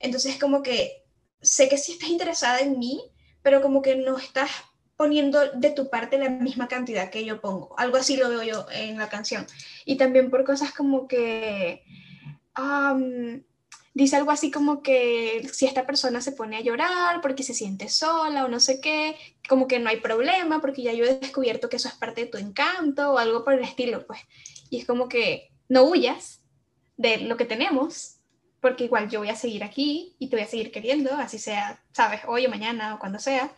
[0.00, 1.04] Entonces como que
[1.40, 3.00] sé que sí estás interesada en mí,
[3.42, 4.50] pero como que no estás
[4.96, 7.78] poniendo de tu parte la misma cantidad que yo pongo.
[7.78, 9.46] Algo así lo veo yo en la canción.
[9.84, 11.82] Y también por cosas como que...
[13.96, 17.88] dice algo así como que si esta persona se pone a llorar porque se siente
[17.88, 19.16] sola o no sé qué,
[19.48, 22.26] como que no hay problema porque ya yo he descubierto que eso es parte de
[22.26, 24.20] tu encanto o algo por el estilo, pues.
[24.68, 26.42] Y es como que no huyas
[26.98, 28.18] de lo que tenemos,
[28.60, 31.82] porque igual yo voy a seguir aquí y te voy a seguir queriendo, así sea,
[31.92, 33.50] sabes, hoy o mañana o cuando sea.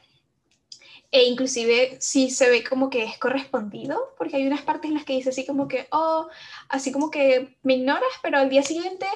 [1.10, 5.04] E inclusive si se ve como que es correspondido, porque hay unas partes en las
[5.04, 6.28] que dice así como que, oh,
[6.68, 9.06] así como que me ignoras, pero al día siguiente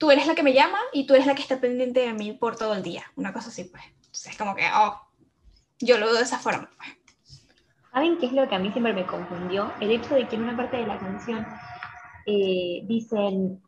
[0.00, 2.32] tú eres la que me llama y tú eres la que está pendiente de mí
[2.32, 3.04] por todo el día.
[3.16, 3.82] Una cosa así, pues.
[3.96, 4.98] Entonces, como que, oh,
[5.78, 6.70] yo lo veo de esa forma.
[6.78, 7.44] Pues.
[7.92, 9.70] ¿Saben qué es lo que a mí siempre me confundió?
[9.78, 11.46] El hecho de que en una parte de la canción
[12.24, 13.62] eh, dicen,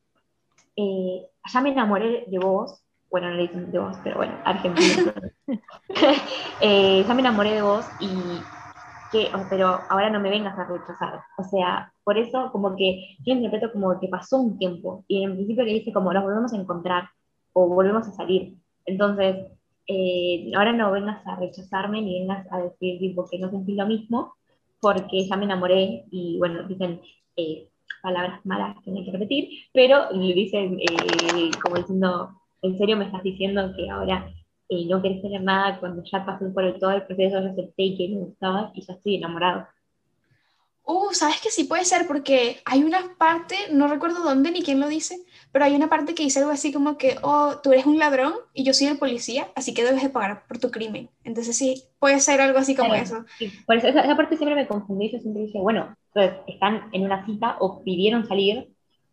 [0.75, 5.13] eh, ya me enamoré de vos, bueno, no le dicen de vos, pero bueno, argentino.
[6.65, 8.09] Eh, ya me enamoré de vos y
[9.13, 11.21] que, pero ahora no me vengas a rechazar.
[11.39, 15.35] O sea, por eso como que yo interpreto como que pasó un tiempo y en
[15.35, 17.09] principio le dice como nos volvemos a encontrar
[17.53, 18.57] o volvemos a salir.
[18.87, 19.47] Entonces,
[19.87, 23.87] eh, ahora no vengas a rechazarme ni vengas a decir tipo, que no sentí lo
[23.87, 24.35] mismo
[24.81, 27.01] porque ya me enamoré y bueno, dicen
[27.37, 27.69] eh,
[28.03, 32.31] palabras malas que no hay que repetir, pero le dicen eh, como diciendo,
[32.63, 34.27] en serio me estás diciendo que ahora
[34.73, 37.95] eh, no querés tener nada cuando ya pasé por el, todo el proceso, ya acepté
[37.97, 39.67] que me gustaba y ya estoy enamorado.
[40.85, 42.07] Uh, ¿sabes que sí puede ser?
[42.09, 45.17] Porque hay una parte, no recuerdo dónde ni quién lo dice,
[45.53, 48.33] pero hay una parte que dice algo así como que, oh, tú eres un ladrón
[48.53, 51.09] y yo soy el policía, así que debes de pagar por tu crimen.
[51.23, 53.05] Entonces sí, puede ser algo así como Claro.
[53.05, 53.25] eso.
[53.39, 55.95] Sí, por eso esa, esa parte siempre me confundí, yo siempre dije, bueno,
[56.49, 58.69] están en una cita o pidieron salir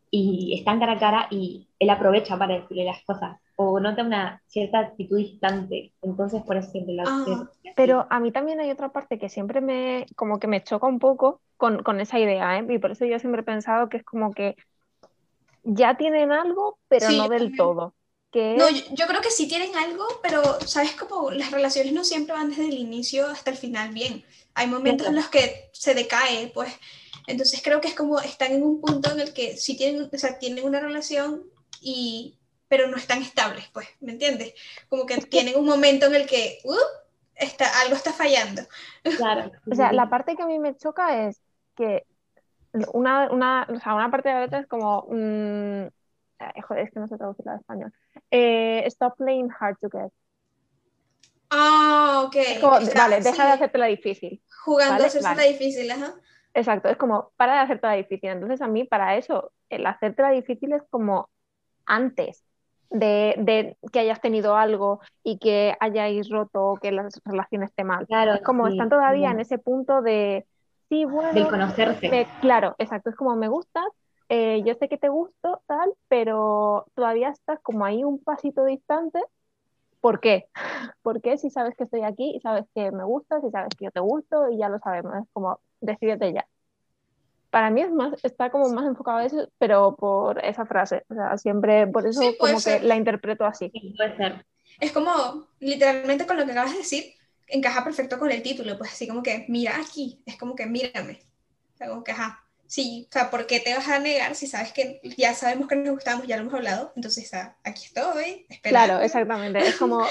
[0.09, 4.41] y están cara a cara y él aprovecha para decirle las cosas o nota una
[4.47, 8.89] cierta actitud distante, entonces por eso siempre la Ah, Pero a mí también hay otra
[8.91, 12.65] parte que siempre me, como que me choca un poco con, con esa idea, ¿eh?
[12.69, 14.55] Y por eso yo siempre he pensado que es como que
[15.63, 17.55] ya tienen algo, pero Sí, no del también.
[17.55, 17.95] todo.
[18.31, 22.05] Que No, yo, yo creo que sí tienen algo, pero sabes como las relaciones no
[22.05, 24.25] siempre van desde el inicio hasta el final bien.
[24.55, 26.73] Hay momentos en los que se decae, pues.
[27.27, 30.19] Entonces creo que es como están en un punto en el que sí tienen, o
[30.19, 31.45] sea, tienen una relación
[31.81, 32.38] y
[32.69, 34.53] pero no están estables, pues, ¿me entiendes?
[34.87, 36.75] Como que tienen un momento en el que uh,
[37.35, 38.61] está, algo está fallando.
[39.17, 39.51] Claro.
[39.71, 41.41] O sea, la parte que a mí me choca es
[41.75, 42.05] que
[42.93, 45.05] una, una, o sea, una parte de la letra es como.
[45.09, 45.87] mm,
[46.39, 47.93] eh, joder, es que no sé traducirla al español.
[48.31, 50.11] Eh, stop playing hard to get.
[51.49, 52.35] Ah, ok.
[52.35, 54.41] Es como, Está- vale, deja de sí, hacértela difícil.
[54.63, 55.41] Jugando vale, a hacerse vale.
[55.41, 56.13] la difícil, ajá.
[56.53, 58.29] Exacto, es como para de hacértela difícil.
[58.29, 61.29] Entonces, a mí, para eso, el hacértela difícil es como
[61.85, 62.43] antes
[62.89, 67.83] de, de que hayas tenido algo y que hayáis roto o que la relación esté
[67.83, 68.07] mal.
[68.07, 70.45] Claro, Es como sí, están todavía en ese punto de,
[70.89, 72.09] sí, bueno, Del conocerse.
[72.09, 73.85] me- claro, exacto, es como me gustas,
[74.29, 79.19] eh, yo sé que te gusto, tal, pero todavía estás como ahí un pasito distante.
[80.01, 80.47] ¿Por qué?
[81.01, 83.85] ¿Por qué si sabes que estoy aquí y sabes que me gustas y sabes que
[83.85, 85.15] yo te gusto y ya lo sabemos?
[85.17, 86.47] Es como, decídete ya.
[87.49, 91.03] Para mí es más, está como más enfocado a eso, pero por esa frase.
[91.09, 92.83] O sea, siempre, por eso Sí, como que ser.
[92.83, 93.73] la interpreto así.
[93.73, 94.45] Sí, puede ser.
[94.79, 97.05] Es como, literalmente con lo que acabas de decir,
[97.47, 101.19] encaja perfecto con el título, pues así como que, mira aquí, es como que mírame.
[101.73, 104.47] O sea, como que, ajá, sí, o sea, ¿por qué te vas a negar si
[104.47, 106.93] sabes que ya sabemos que nos gustamos, ya lo hemos hablado?
[106.95, 108.85] Entonces, ah, aquí estoy, esperando.
[108.87, 109.59] Claro, exactamente.
[109.59, 110.03] Es como,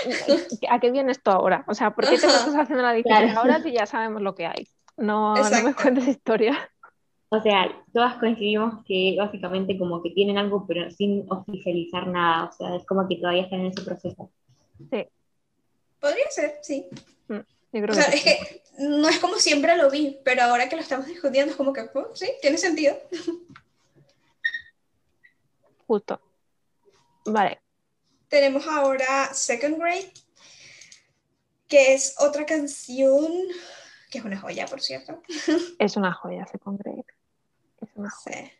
[0.71, 1.65] ¿a qué viene esto ahora?
[1.69, 3.39] O sea, ¿por qué te estás haciendo la difícil Claro.
[3.41, 4.69] ahora si ya sabemos lo que hay?
[4.97, 6.71] No, no me cuentes historia.
[7.31, 12.47] O sea, todas coincidimos que básicamente como que tienen algo pero sin oficializar nada.
[12.47, 14.31] O sea, es como que todavía están en ese proceso.
[16.01, 16.87] Podría ser, sí.
[17.29, 18.29] Yo creo O sea, que es sí.
[18.29, 21.73] que no es como siempre lo vi, pero ahora que lo estamos discutiendo es como
[21.73, 22.97] que, oh, sí, tiene sentido.
[25.87, 26.21] Justo.
[27.27, 27.61] Vale.
[28.29, 30.13] Tenemos ahora Second Grade,
[31.67, 33.31] que es otra canción,
[34.11, 35.23] que es una joya, por cierto.
[35.79, 37.05] Es una joya, Second Grade.
[37.95, 38.11] Joya.
[38.11, 38.51] Sí.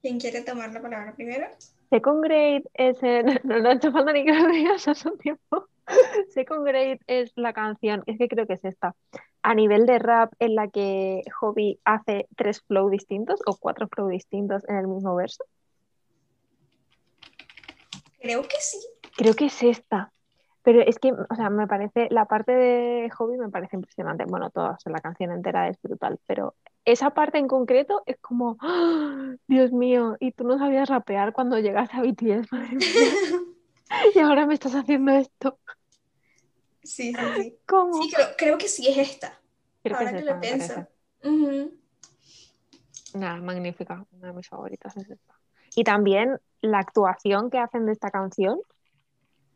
[0.00, 1.46] ¿Quién quiere tomar la palabra primero?
[1.90, 3.40] Second Grade es el...
[3.44, 5.68] No, no ha hecho falta ni que lo digas hace un tiempo.
[6.30, 8.94] Second Grade es la canción, es que creo que es esta,
[9.42, 14.08] a nivel de rap en la que Hobby hace tres flow distintos o cuatro flow
[14.08, 15.44] distintos en el mismo verso.
[18.20, 18.78] Creo que sí.
[19.16, 20.12] Creo que es esta.
[20.68, 24.26] Pero es que, o sea, me parece, la parte de Hobby me parece impresionante.
[24.26, 28.18] Bueno, toda o sea, la canción entera es brutal, pero esa parte en concreto es
[28.20, 29.34] como, ¡Ah!
[29.46, 32.84] Dios mío, y tú no sabías rapear cuando llegaste a BTS, madre mía.
[34.14, 35.58] Y ahora me estás haciendo esto.
[36.82, 37.58] Sí, sí, sí.
[37.66, 38.02] ¿Cómo?
[38.02, 39.40] Sí, creo, creo que sí es esta.
[39.82, 40.86] Creo que ahora es que esta, lo pienso.
[41.24, 41.72] Ujú.
[43.14, 45.34] Nada, magnífica, una de mis favoritas es esta.
[45.74, 48.60] Y también la actuación que hacen de esta canción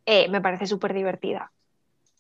[0.07, 1.53] eh, me parece súper divertida.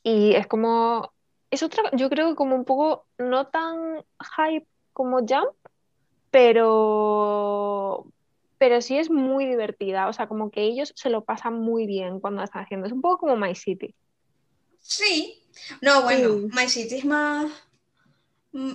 [0.02, 1.12] Y es como,
[1.50, 4.04] es otra, yo creo que como un poco, no tan
[4.36, 5.54] hype como Jump,
[6.30, 8.06] pero,
[8.58, 10.08] pero sí es muy divertida.
[10.08, 12.86] O sea, como que ellos se lo pasan muy bien cuando están haciendo.
[12.86, 13.94] Es un poco como My City.
[14.80, 15.44] Sí.
[15.80, 16.48] No, bueno, Sí.
[16.52, 17.52] My City es más,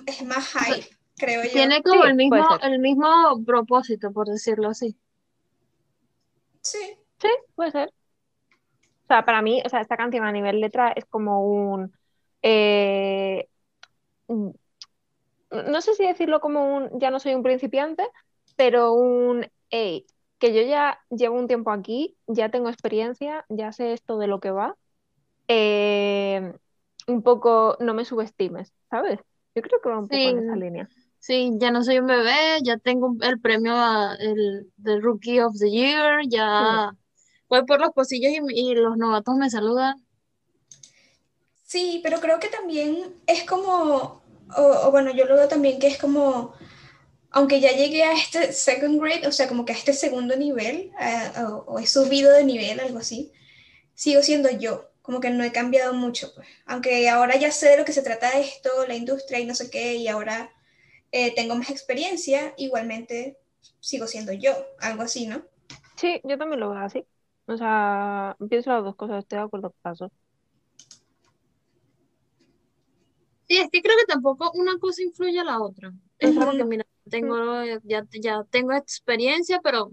[0.06, 1.52] es más high, creo yo.
[1.52, 4.96] Tiene como Sí, el mismo, el mismo propósito, por decirlo así.
[6.62, 6.98] Sí.
[7.20, 7.94] Sí, puede ser.
[9.08, 11.94] O sea, para mí, o sea, esta canción a nivel letra es como un.
[12.42, 13.48] eh,
[15.52, 17.00] no sé si decirlo como un.
[17.00, 18.04] Ya no soy un principiante,
[18.56, 19.48] pero un.
[19.70, 20.06] Hey,
[20.40, 24.40] que yo ya llevo un tiempo aquí, ya tengo experiencia, ya sé esto de lo
[24.40, 24.76] que va.
[25.50, 26.54] eh,
[27.08, 29.20] un poco, no me subestimes, ¿sabes?
[29.56, 30.90] Yo creo que va un poco en esa línea.
[31.20, 32.32] Sí, ya no soy un bebé,
[32.64, 36.92] ya tengo el premio a- el, de Rookie of the Year, ya
[37.50, 40.06] voy por los pasillos y, y los novatos me saludan.
[41.64, 44.22] Sí, pero creo que también es como,
[44.56, 46.54] o, o bueno, yo lo veo también que es como,
[47.32, 50.92] aunque ya llegué a este second grade, o sea, como que a este segundo nivel,
[51.02, 53.34] eh, o, o he subido de nivel, algo así,
[53.96, 56.48] sigo siendo yo, como que no he cambiado mucho, pues.
[56.68, 59.70] Aunque ahora ya sé de lo que se trata esto, la industria y no sé
[59.72, 60.52] qué, y ahora
[61.12, 63.40] eh, tengo más experiencia, igualmente
[63.82, 65.44] sigo siendo yo, algo así, ¿no?
[65.98, 67.06] Sí, yo también lo veo así.
[67.48, 70.12] O sea, pienso las dos cosas, estoy de acuerdo con dos.
[73.48, 75.94] Sí, es que creo que tampoco una cosa influye a la otra.
[76.20, 79.92] Es como que, mira, tengo, ya, ya tengo experiencia, pero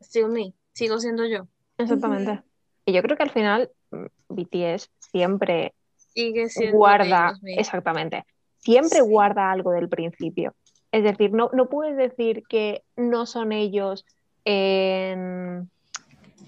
[0.00, 1.48] still me, sigo siendo yo.
[1.78, 2.42] Exactamente.
[2.86, 8.24] Y yo creo que al final mm, BTS siempre Sigue siendo guarda, exactamente,
[8.58, 9.08] siempre Sí.
[9.08, 10.54] guarda algo del principio.
[10.92, 14.06] Es decir, no, no puedes decir que no son ellos
[14.44, 15.68] en,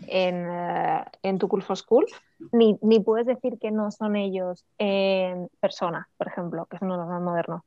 [0.07, 2.07] en, eh, en Tu Cool for School,
[2.53, 6.95] ni, ni puedes decir que no son ellos en Persona, por ejemplo, que es uno
[6.95, 7.63] de los más modernos.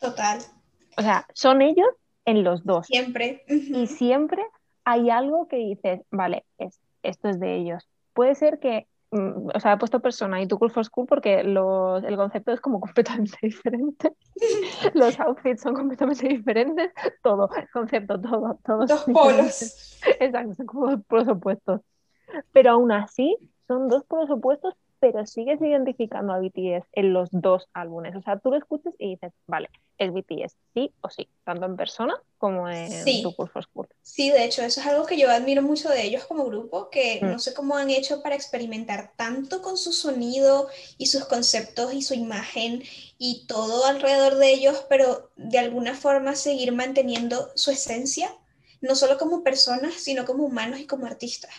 [0.00, 0.38] Total,
[0.96, 1.88] O sea, son ellos
[2.24, 2.86] en los dos.
[2.86, 3.44] siempre.
[3.48, 4.42] Y siempre
[4.84, 7.88] hay algo que dices, vale, es, esto es de ellos.
[8.12, 12.02] Puede ser que, o sea, he puesto persona y tu cool for school porque los,
[12.04, 14.12] el concepto es como completamente diferente.
[14.94, 18.86] los outfits son completamente diferentes, todo, el concepto, todo, todo.
[18.86, 20.00] Dos polos.
[20.20, 21.80] Exacto, son como dos polos opuestos.
[22.52, 23.36] Pero aún así,
[23.68, 24.74] son dos polos opuestos,
[25.04, 28.16] pero sigues identificando a BTS en los dos álbumes.
[28.16, 29.68] O sea, tú lo escuchas y dices, vale,
[29.98, 33.22] es BTS, sí o sí, tanto en persona como en Sí.
[33.22, 33.86] tu for School.
[34.00, 37.20] Sí, de hecho, eso es algo que yo admiro mucho de ellos como grupo, que
[37.22, 37.32] Mm.
[37.32, 42.00] no sé cómo han hecho para experimentar tanto con su sonido y sus conceptos y
[42.00, 42.82] su imagen
[43.18, 48.30] y todo alrededor de ellos, pero de alguna forma seguir manteniendo su esencia,
[48.80, 51.52] no solo como personas, sino como humanos y como artistas.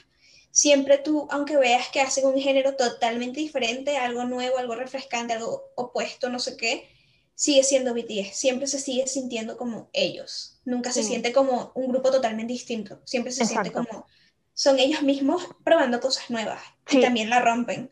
[0.55, 5.65] Siempre tú, aunque veas que hacen un género totalmente diferente, algo nuevo, algo refrescante, algo
[5.75, 6.87] opuesto, no sé qué,
[7.33, 12.09] sigue siendo BTS, siempre se sigue sintiendo como ellos, nunca se siente como un grupo
[12.09, 14.05] totalmente distinto, siempre se siente como
[14.53, 16.99] son ellos mismos probando cosas nuevas Sí.
[16.99, 17.91] y también la rompen.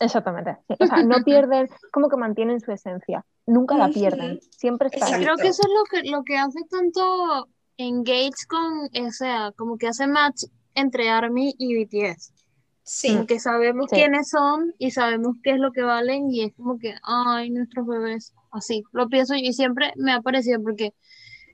[0.00, 0.56] Exactamente.
[0.66, 0.74] sí.
[0.80, 3.24] O sea, no pierden, como que mantienen su esencia.
[3.46, 4.40] Nunca la pierden.
[4.50, 5.22] Siempre está ahí.
[5.22, 9.78] Creo que eso es lo que, lo que hace tanto engage con, o sea, como
[9.78, 10.44] que hace match
[10.74, 12.32] entre ARMY y BTS.
[12.82, 13.96] Sí, Como que sabemos Sí.
[13.96, 17.86] quiénes son y sabemos qué es lo que valen y es como que, ay, nuestros
[17.86, 18.34] bebés.
[18.50, 20.94] Así, lo pienso y siempre me ha parecido porque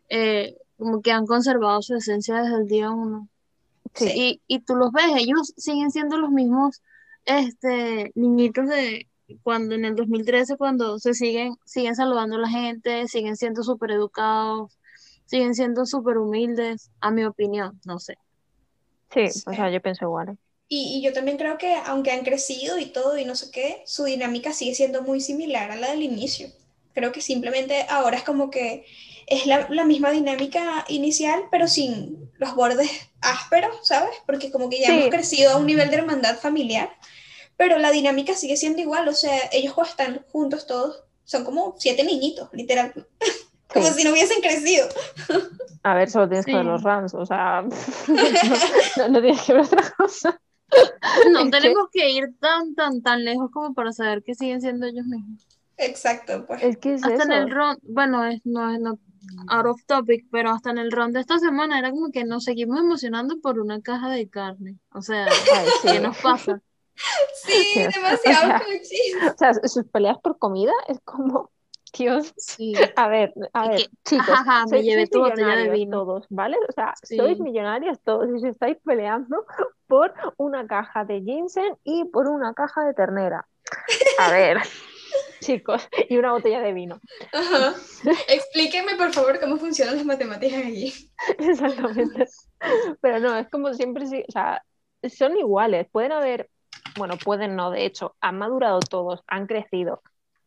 [0.09, 3.29] eh, como que han conservado su esencia desde el día uno.
[3.95, 4.13] sí.
[4.15, 6.83] Y, y tú los ves, ellos siguen siendo los mismos
[7.25, 9.09] este, niñitos de
[9.43, 13.91] cuando en el 2013, cuando se siguen, siguen saludando a la gente, siguen siendo súper
[13.93, 14.79] educados,
[15.27, 18.17] siguen siendo súper humildes, a mi opinión, no sé.
[19.11, 19.43] Sí, Sí.
[19.47, 20.39] o sea, yo pienso igual.
[20.69, 23.83] Y, y yo también creo que aunque han crecido y todo y no sé qué,
[23.87, 26.49] su dinámica sigue siendo muy similar a la del inicio.
[26.95, 28.85] Creo que simplemente ahora es como que
[29.29, 34.15] es la, la misma dinámica inicial, pero sin los bordes ásperos, ¿sabes?
[34.27, 34.93] Porque como que ya Sí.
[34.93, 36.91] hemos crecido a un nivel de hermandad familiar,
[37.57, 42.05] pero la dinámica sigue siendo igual, o sea, ellos están juntos todos, son como siete
[42.05, 42.95] niñitos, literal,
[43.73, 43.95] como Sí.
[43.95, 44.89] si no hubiesen crecido.
[45.83, 47.63] A ver, solo tienes que ver los runs, o sea,
[48.97, 50.41] no, no tienes que ver otra cosa.
[51.31, 54.87] No Es tenemos que ir tan, tan, tan lejos como para saber que siguen siendo
[54.87, 55.47] ellos mismos.
[55.77, 56.63] Exacto, pues.
[56.63, 58.99] Es que es Hasta en el ron, bueno, es, no es no,
[59.49, 62.45] out of topic, pero hasta en el ron de esta semana era como que nos
[62.45, 64.79] seguimos emocionando por una caja de carne.
[64.93, 65.89] O sea, Ay, sí.
[65.93, 66.61] ¿qué nos pasa?
[67.45, 69.33] Sí, demasiado O sea.
[69.35, 71.51] O sea, sus peleas por comida es como,
[71.99, 72.35] Dios.
[72.37, 72.75] Sí.
[72.97, 75.73] A ver, a ver, que, chicos, ajaja, me sois- llevé sois tu botella de millonarios
[75.79, 75.99] vino.
[75.99, 76.57] todos, ¿vale?
[76.69, 77.17] O sea, Sí.
[77.17, 79.45] sois millonarios todos y os estáis peleando
[79.87, 83.47] por una caja de ginseng y por una caja de ternera.
[84.19, 84.59] A ver,
[85.41, 87.01] chicos, y una botella de vino.
[87.33, 87.75] Ajá.
[88.29, 90.93] Explíqueme, por favor, cómo funcionan las matemáticas allí.
[91.39, 92.27] Exactamente.
[93.01, 94.63] Pero no, es como siempre, sí, o sea,
[95.09, 95.87] son iguales.
[95.91, 96.51] Pueden haber,
[96.97, 100.03] bueno, pueden no, de hecho, han madurado todos, han crecido.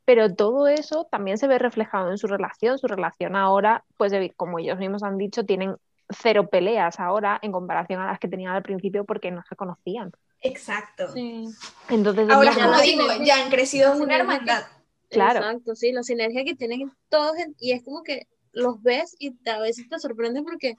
[0.09, 2.79] Pero todo eso también se ve reflejado en su relación.
[2.79, 5.75] Su relación ahora, pues como ellos mismos han dicho, tienen
[6.09, 10.11] cero peleas ahora en comparación a las que tenían al principio porque no se conocían.
[10.41, 11.13] Exacto.
[11.13, 11.45] Sí.
[11.89, 14.63] Entonces, es Ahora, más- digo, ya han crecido en una hermandad.
[15.11, 15.41] Claro.
[15.41, 19.35] Exacto, sí, la sinergia que tienen todos en- y es como que los ves y
[19.47, 20.75] a veces te sorprende porque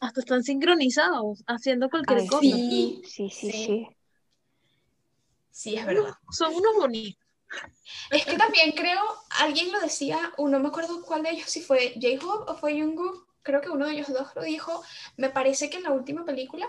[0.00, 2.42] hasta están sincronizados haciendo cualquier Ay, cosa.
[2.42, 3.52] Sí, sí, sí, sí.
[3.52, 3.88] sí.
[5.50, 6.12] Sí, es verdad.
[6.30, 7.29] Son unos bonitos.
[8.10, 9.00] Es que también creo,
[9.38, 13.26] alguien lo decía, no me acuerdo cuál de ellos, si fue J-Hope o fue Jungkook,
[13.42, 14.82] creo que uno de ellos dos lo dijo,
[15.16, 16.68] me parece que en la última película,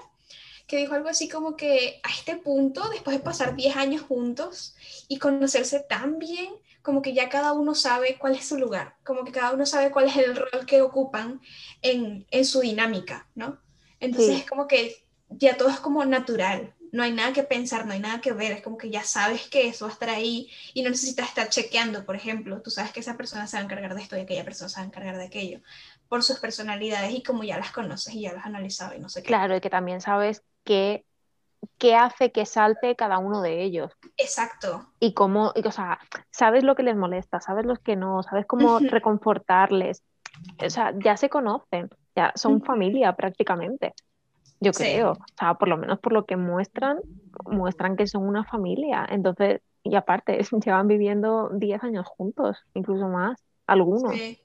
[0.68, 4.76] que dijo algo así como que a este punto, después de pasar 10 años juntos
[5.08, 9.24] y conocerse tan bien, como que ya cada uno sabe cuál es su lugar, como
[9.24, 11.42] que cada uno sabe cuál es el rol que ocupan
[11.82, 13.60] en, en su dinámica, ¿no?
[14.00, 14.42] Entonces Sí.
[14.42, 18.00] es como que ya todo es como natural, no hay nada que pensar, no hay
[18.00, 20.84] nada que ver, es como que ya sabes que eso va a estar ahí y
[20.84, 23.96] no necesitas estar chequeando, por ejemplo, tú sabes que esa persona se va a encargar
[23.96, 25.62] de esto y aquella persona se va a encargar de aquello,
[26.10, 29.10] por sus personalidades y como ya las conoces y ya las has analizado y no
[29.10, 29.28] sé qué.
[29.28, 31.06] Claro, y que también sabes qué,
[31.78, 33.94] qué hace que salte cada uno de ellos.
[34.18, 36.00] Exacto, y cómo, y, o sea,
[36.30, 40.04] sabes lo que les molesta, sabes los que no, sabes cómo reconfortarles.
[40.64, 43.94] O sea, ya se conocen, ya son familia prácticamente.
[44.62, 44.84] Yo Sí.
[44.84, 47.00] creo, o sea, por lo menos por lo que muestran,
[47.46, 49.06] muestran que son una familia.
[49.10, 54.14] Entonces, y aparte, llevan viviendo 10 años juntos, incluso más, algunos.
[54.14, 54.40] sí.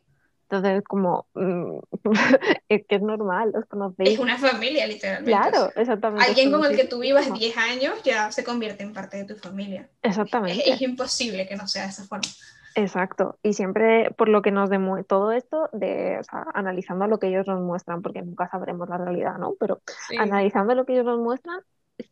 [0.48, 1.78] Entonces, como, mm,
[2.68, 4.18] es que es normal, los es conocéis.
[4.20, 5.32] una familia literalmente.
[5.32, 6.24] Claro, exactamente.
[6.24, 7.54] Alguien con el que tú vivas muchísimo.
[7.60, 9.88] 10 años ya se convierte en parte de tu familia.
[10.02, 10.70] Es, Exactamente.
[10.70, 12.28] es imposible que no sea de esa forma.
[12.76, 17.18] Exacto, y siempre por lo que nos demuestra todo esto, de, o sea, analizando lo
[17.18, 19.54] que ellos nos muestran, porque nunca sabremos la realidad, ¿no?
[19.58, 20.16] Pero Sí.
[20.18, 21.60] analizando lo que ellos nos muestran,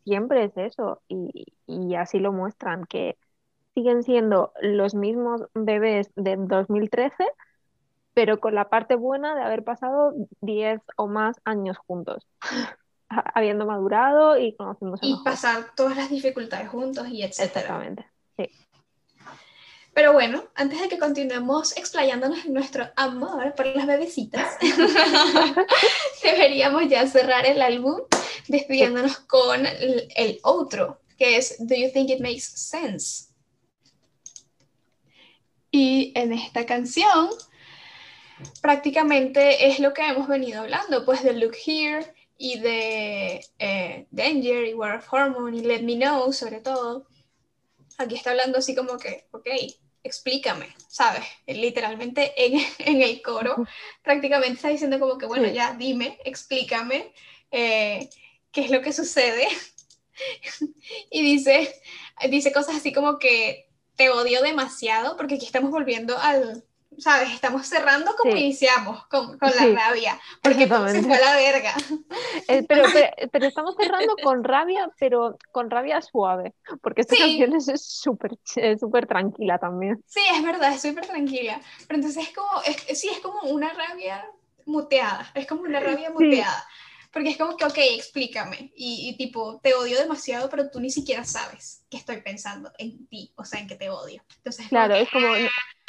[0.03, 3.15] siempre es eso, y, y así lo muestran, que
[3.75, 7.25] siguen siendo los mismos bebés de 2013,
[8.15, 12.25] pero con la parte buena de haber pasado 10 o más años juntos,
[13.09, 15.25] habiendo madurado y conociéndose Y mejor.
[15.25, 17.59] pasar todas las dificultades juntos y etcétera.
[17.61, 18.05] Exactamente.
[19.95, 24.57] Pero bueno, antes de que continuemos explayándonos en nuestro amor por las bebecitas,
[26.21, 28.01] deberíamos ya cerrar el álbum
[28.49, 33.29] despidiéndonos con el, el otro, que es Do You Think It Makes Sense?
[35.71, 37.29] Y en esta canción
[38.61, 44.65] prácticamente es lo que hemos venido hablando, pues de Look Here y de eh, Danger
[44.65, 47.07] y War of Hormone y Let Me Know sobre todo.
[47.97, 49.47] Aquí está hablando así como que, ok,
[50.05, 51.23] explícame, ¿sabes?
[51.47, 53.55] Literalmente en, en el coro
[54.03, 57.11] prácticamente está diciendo como que, bueno, ya dime, explícame
[57.51, 58.09] eh,
[58.51, 59.47] qué es lo que sucede.
[61.09, 61.73] y dice,
[62.29, 66.63] dice cosas así como que te odio demasiado, porque aquí estamos volviendo al,
[66.97, 67.31] ¿sabes?
[67.31, 68.39] Estamos cerrando como Sí.
[68.39, 71.73] iniciamos, con, con la Sí, rabia, porque se fue a la verga.
[72.47, 77.17] Eh, pero, pero, pero estamos cerrando con rabia, pero con rabia suave, porque esta Sí.
[77.17, 78.31] canción es súper
[78.79, 80.03] súper tranquila también.
[80.05, 81.61] Sí, es verdad, es súper tranquila.
[81.87, 84.25] Pero entonces es como, es, sí, es como una rabia
[84.65, 86.65] muteada, es como una rabia muteada.
[87.11, 88.73] Porque es como que, ok, explícame.
[88.75, 93.07] Y, y tipo, te odio demasiado, pero tú ni siquiera sabes que estoy pensando en
[93.07, 94.21] ti, o sea, en que te odio.
[94.37, 95.35] Entonces, Claro, es como,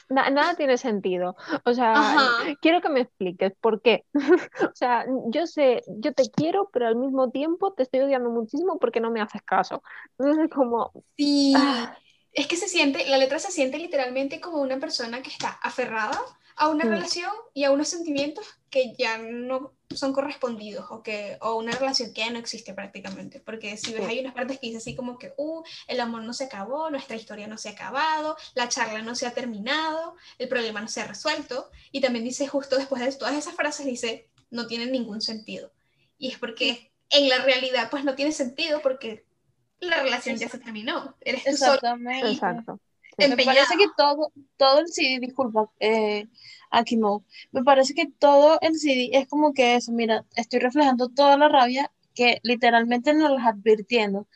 [0.09, 1.37] na- nada tiene sentido.
[1.65, 2.29] O sea, Ajá.
[2.61, 4.05] quiero que me expliques por qué.
[4.73, 8.79] O sea, yo sé, yo te quiero, pero al mismo tiempo te estoy odiando muchísimo
[8.79, 9.83] porque no me haces caso.
[10.19, 11.97] Entonces es como, Sí, Ah.
[12.33, 16.21] es que se siente, la letra se siente literalmente como una persona que está aferrada
[16.57, 16.89] a una Mm.
[16.89, 22.13] relación y a unos sentimientos que ya no son correspondidos o, que, o una relación
[22.13, 23.41] que ya no existe prácticamente.
[23.41, 24.11] Porque si ves, Sí.
[24.11, 27.17] hay unas partes que dice así como que, uh, el amor no se acabó, nuestra
[27.17, 31.01] historia no se ha acabado, la charla no se ha terminado, el problema no se
[31.03, 31.71] ha resuelto.
[31.93, 35.73] Y también dice, justo después de todas esas frases, dice, no tienen ningún sentido.
[36.19, 39.25] Y es porque en la realidad, pues no tiene sentido porque
[39.79, 41.17] la relación ya se terminó.
[41.21, 42.73] Eres tú solo Exactamente.
[43.19, 46.27] Me parece que todo, todo el CD, disculpa, eh,
[46.71, 51.37] Akimo, me parece que todo el CD es como que eso, mira, estoy reflejando toda
[51.39, 54.27] la rabia que literalmente nos las advirtiendo.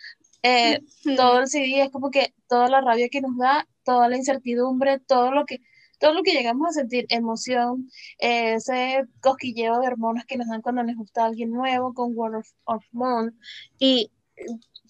[0.43, 1.17] Eh, Mm.
[1.17, 4.99] todo el CD es como que toda la rabia que nos da, toda la incertidumbre,
[5.01, 5.61] todo lo que,
[5.99, 10.63] todo lo que llegamos a sentir, emoción, eh, ese cosquilleo de hormonas que nos dan
[10.63, 13.39] cuando nos gusta alguien nuevo, con World of, of Moon,
[13.79, 14.11] y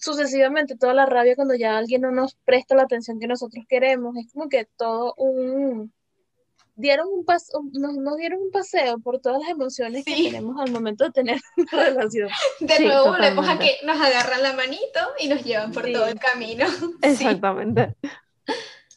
[0.01, 4.17] sucesivamente toda la rabia cuando ya alguien no nos presta la atención que nosotros queremos,
[4.17, 5.93] es como que todo un
[6.75, 10.23] dieron un pas nos, nos dieron un paseo por todas las emociones que Sí.
[10.25, 12.29] tenemos al momento de tener una relación.
[12.59, 15.93] De Sí, nuevo volvemos a que nos agarran la manito y nos llevan por Sí.
[15.93, 16.65] todo el camino.
[17.03, 17.07] Sí.
[17.25, 17.95] Exactamente.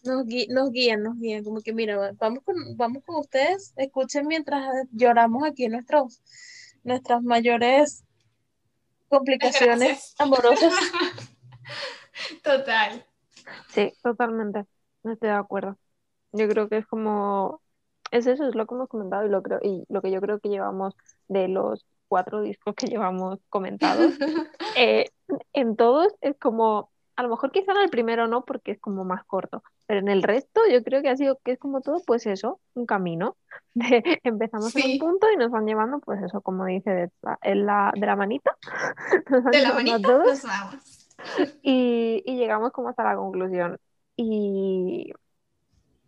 [0.05, 3.72] Nos, gui- nos guían, nos guían, como que mira, va- vamos con, vamos con ustedes,
[3.76, 4.62] escuchen mientras
[4.93, 6.22] lloramos aquí nuestros,
[6.85, 8.03] nuestras mayores
[9.14, 10.74] complicaciones amorosas.
[12.42, 13.04] Total.
[13.68, 14.64] Sí, totalmente.
[15.04, 15.78] Estoy de acuerdo.
[16.32, 17.60] Yo creo que es como,
[18.10, 20.40] es eso, es lo que hemos comentado y lo creo, y lo que yo creo
[20.40, 20.94] que llevamos
[21.28, 24.14] de los cuatro discos que llevamos comentados,
[24.76, 25.10] eh,
[25.52, 29.04] en todos es como, a lo mejor quizá en el primero no, porque es como
[29.04, 32.02] más corto, pero en el resto yo creo que ha sido que es como todo,
[32.06, 33.36] pues eso, un camino.
[33.74, 37.38] De, empezamos en un punto y nos van llevando, pues eso, como dice, de la,
[37.42, 38.56] en la, de la manita,
[39.52, 40.76] De la manita todos nos vamos.
[41.62, 43.78] y, y llegamos como hasta la conclusión.
[44.16, 45.12] Y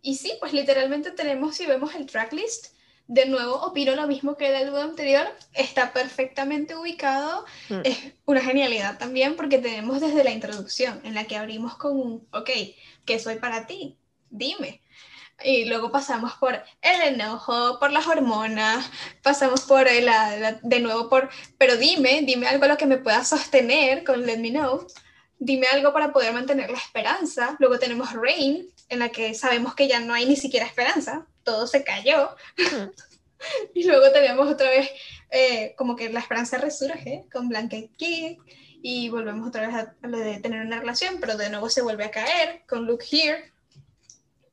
[0.01, 2.76] Y sí, pues literalmente tenemos, si vemos el tracklist,
[3.07, 7.81] de nuevo opino lo mismo que el álbum anterior, está perfectamente ubicado, Mm.
[7.85, 12.27] es una genialidad también porque tenemos desde la introducción en la que abrimos con un,
[12.33, 12.49] ok,
[13.05, 13.97] ¿qué soy para ti?
[14.29, 14.81] Dime.
[15.43, 18.89] Y luego pasamos por el enojo, por las hormonas,
[19.21, 21.29] pasamos por el- la, la- de nuevo por,
[21.59, 24.87] pero dime, dime algo a lo que me pueda sostener con Let Me Know,
[25.39, 27.55] dime algo para poder mantener la esperanza.
[27.59, 31.65] Luego tenemos Rain, en la que sabemos que ya no hay ni siquiera esperanza, todo
[31.65, 32.35] se cayó.
[32.57, 32.89] Mm.
[33.73, 34.89] y luego tenemos otra vez
[35.31, 38.37] eh, como que la esperanza resurge con Blanket Kid
[38.81, 41.81] y volvemos otra vez a, a lo de tener una relación, pero de nuevo se
[41.81, 43.53] vuelve a caer con Look Here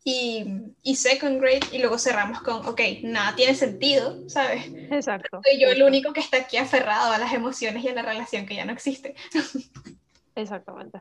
[0.04, 0.44] y,
[0.82, 4.66] y Second Grade y luego cerramos con, ok, nada tiene sentido, ¿sabes?
[4.90, 5.40] exacto.
[5.42, 8.46] Soy yo el único que está aquí aferrado a las emociones y a la relación
[8.46, 9.16] que ya no existe.
[10.36, 11.00] Exactamente.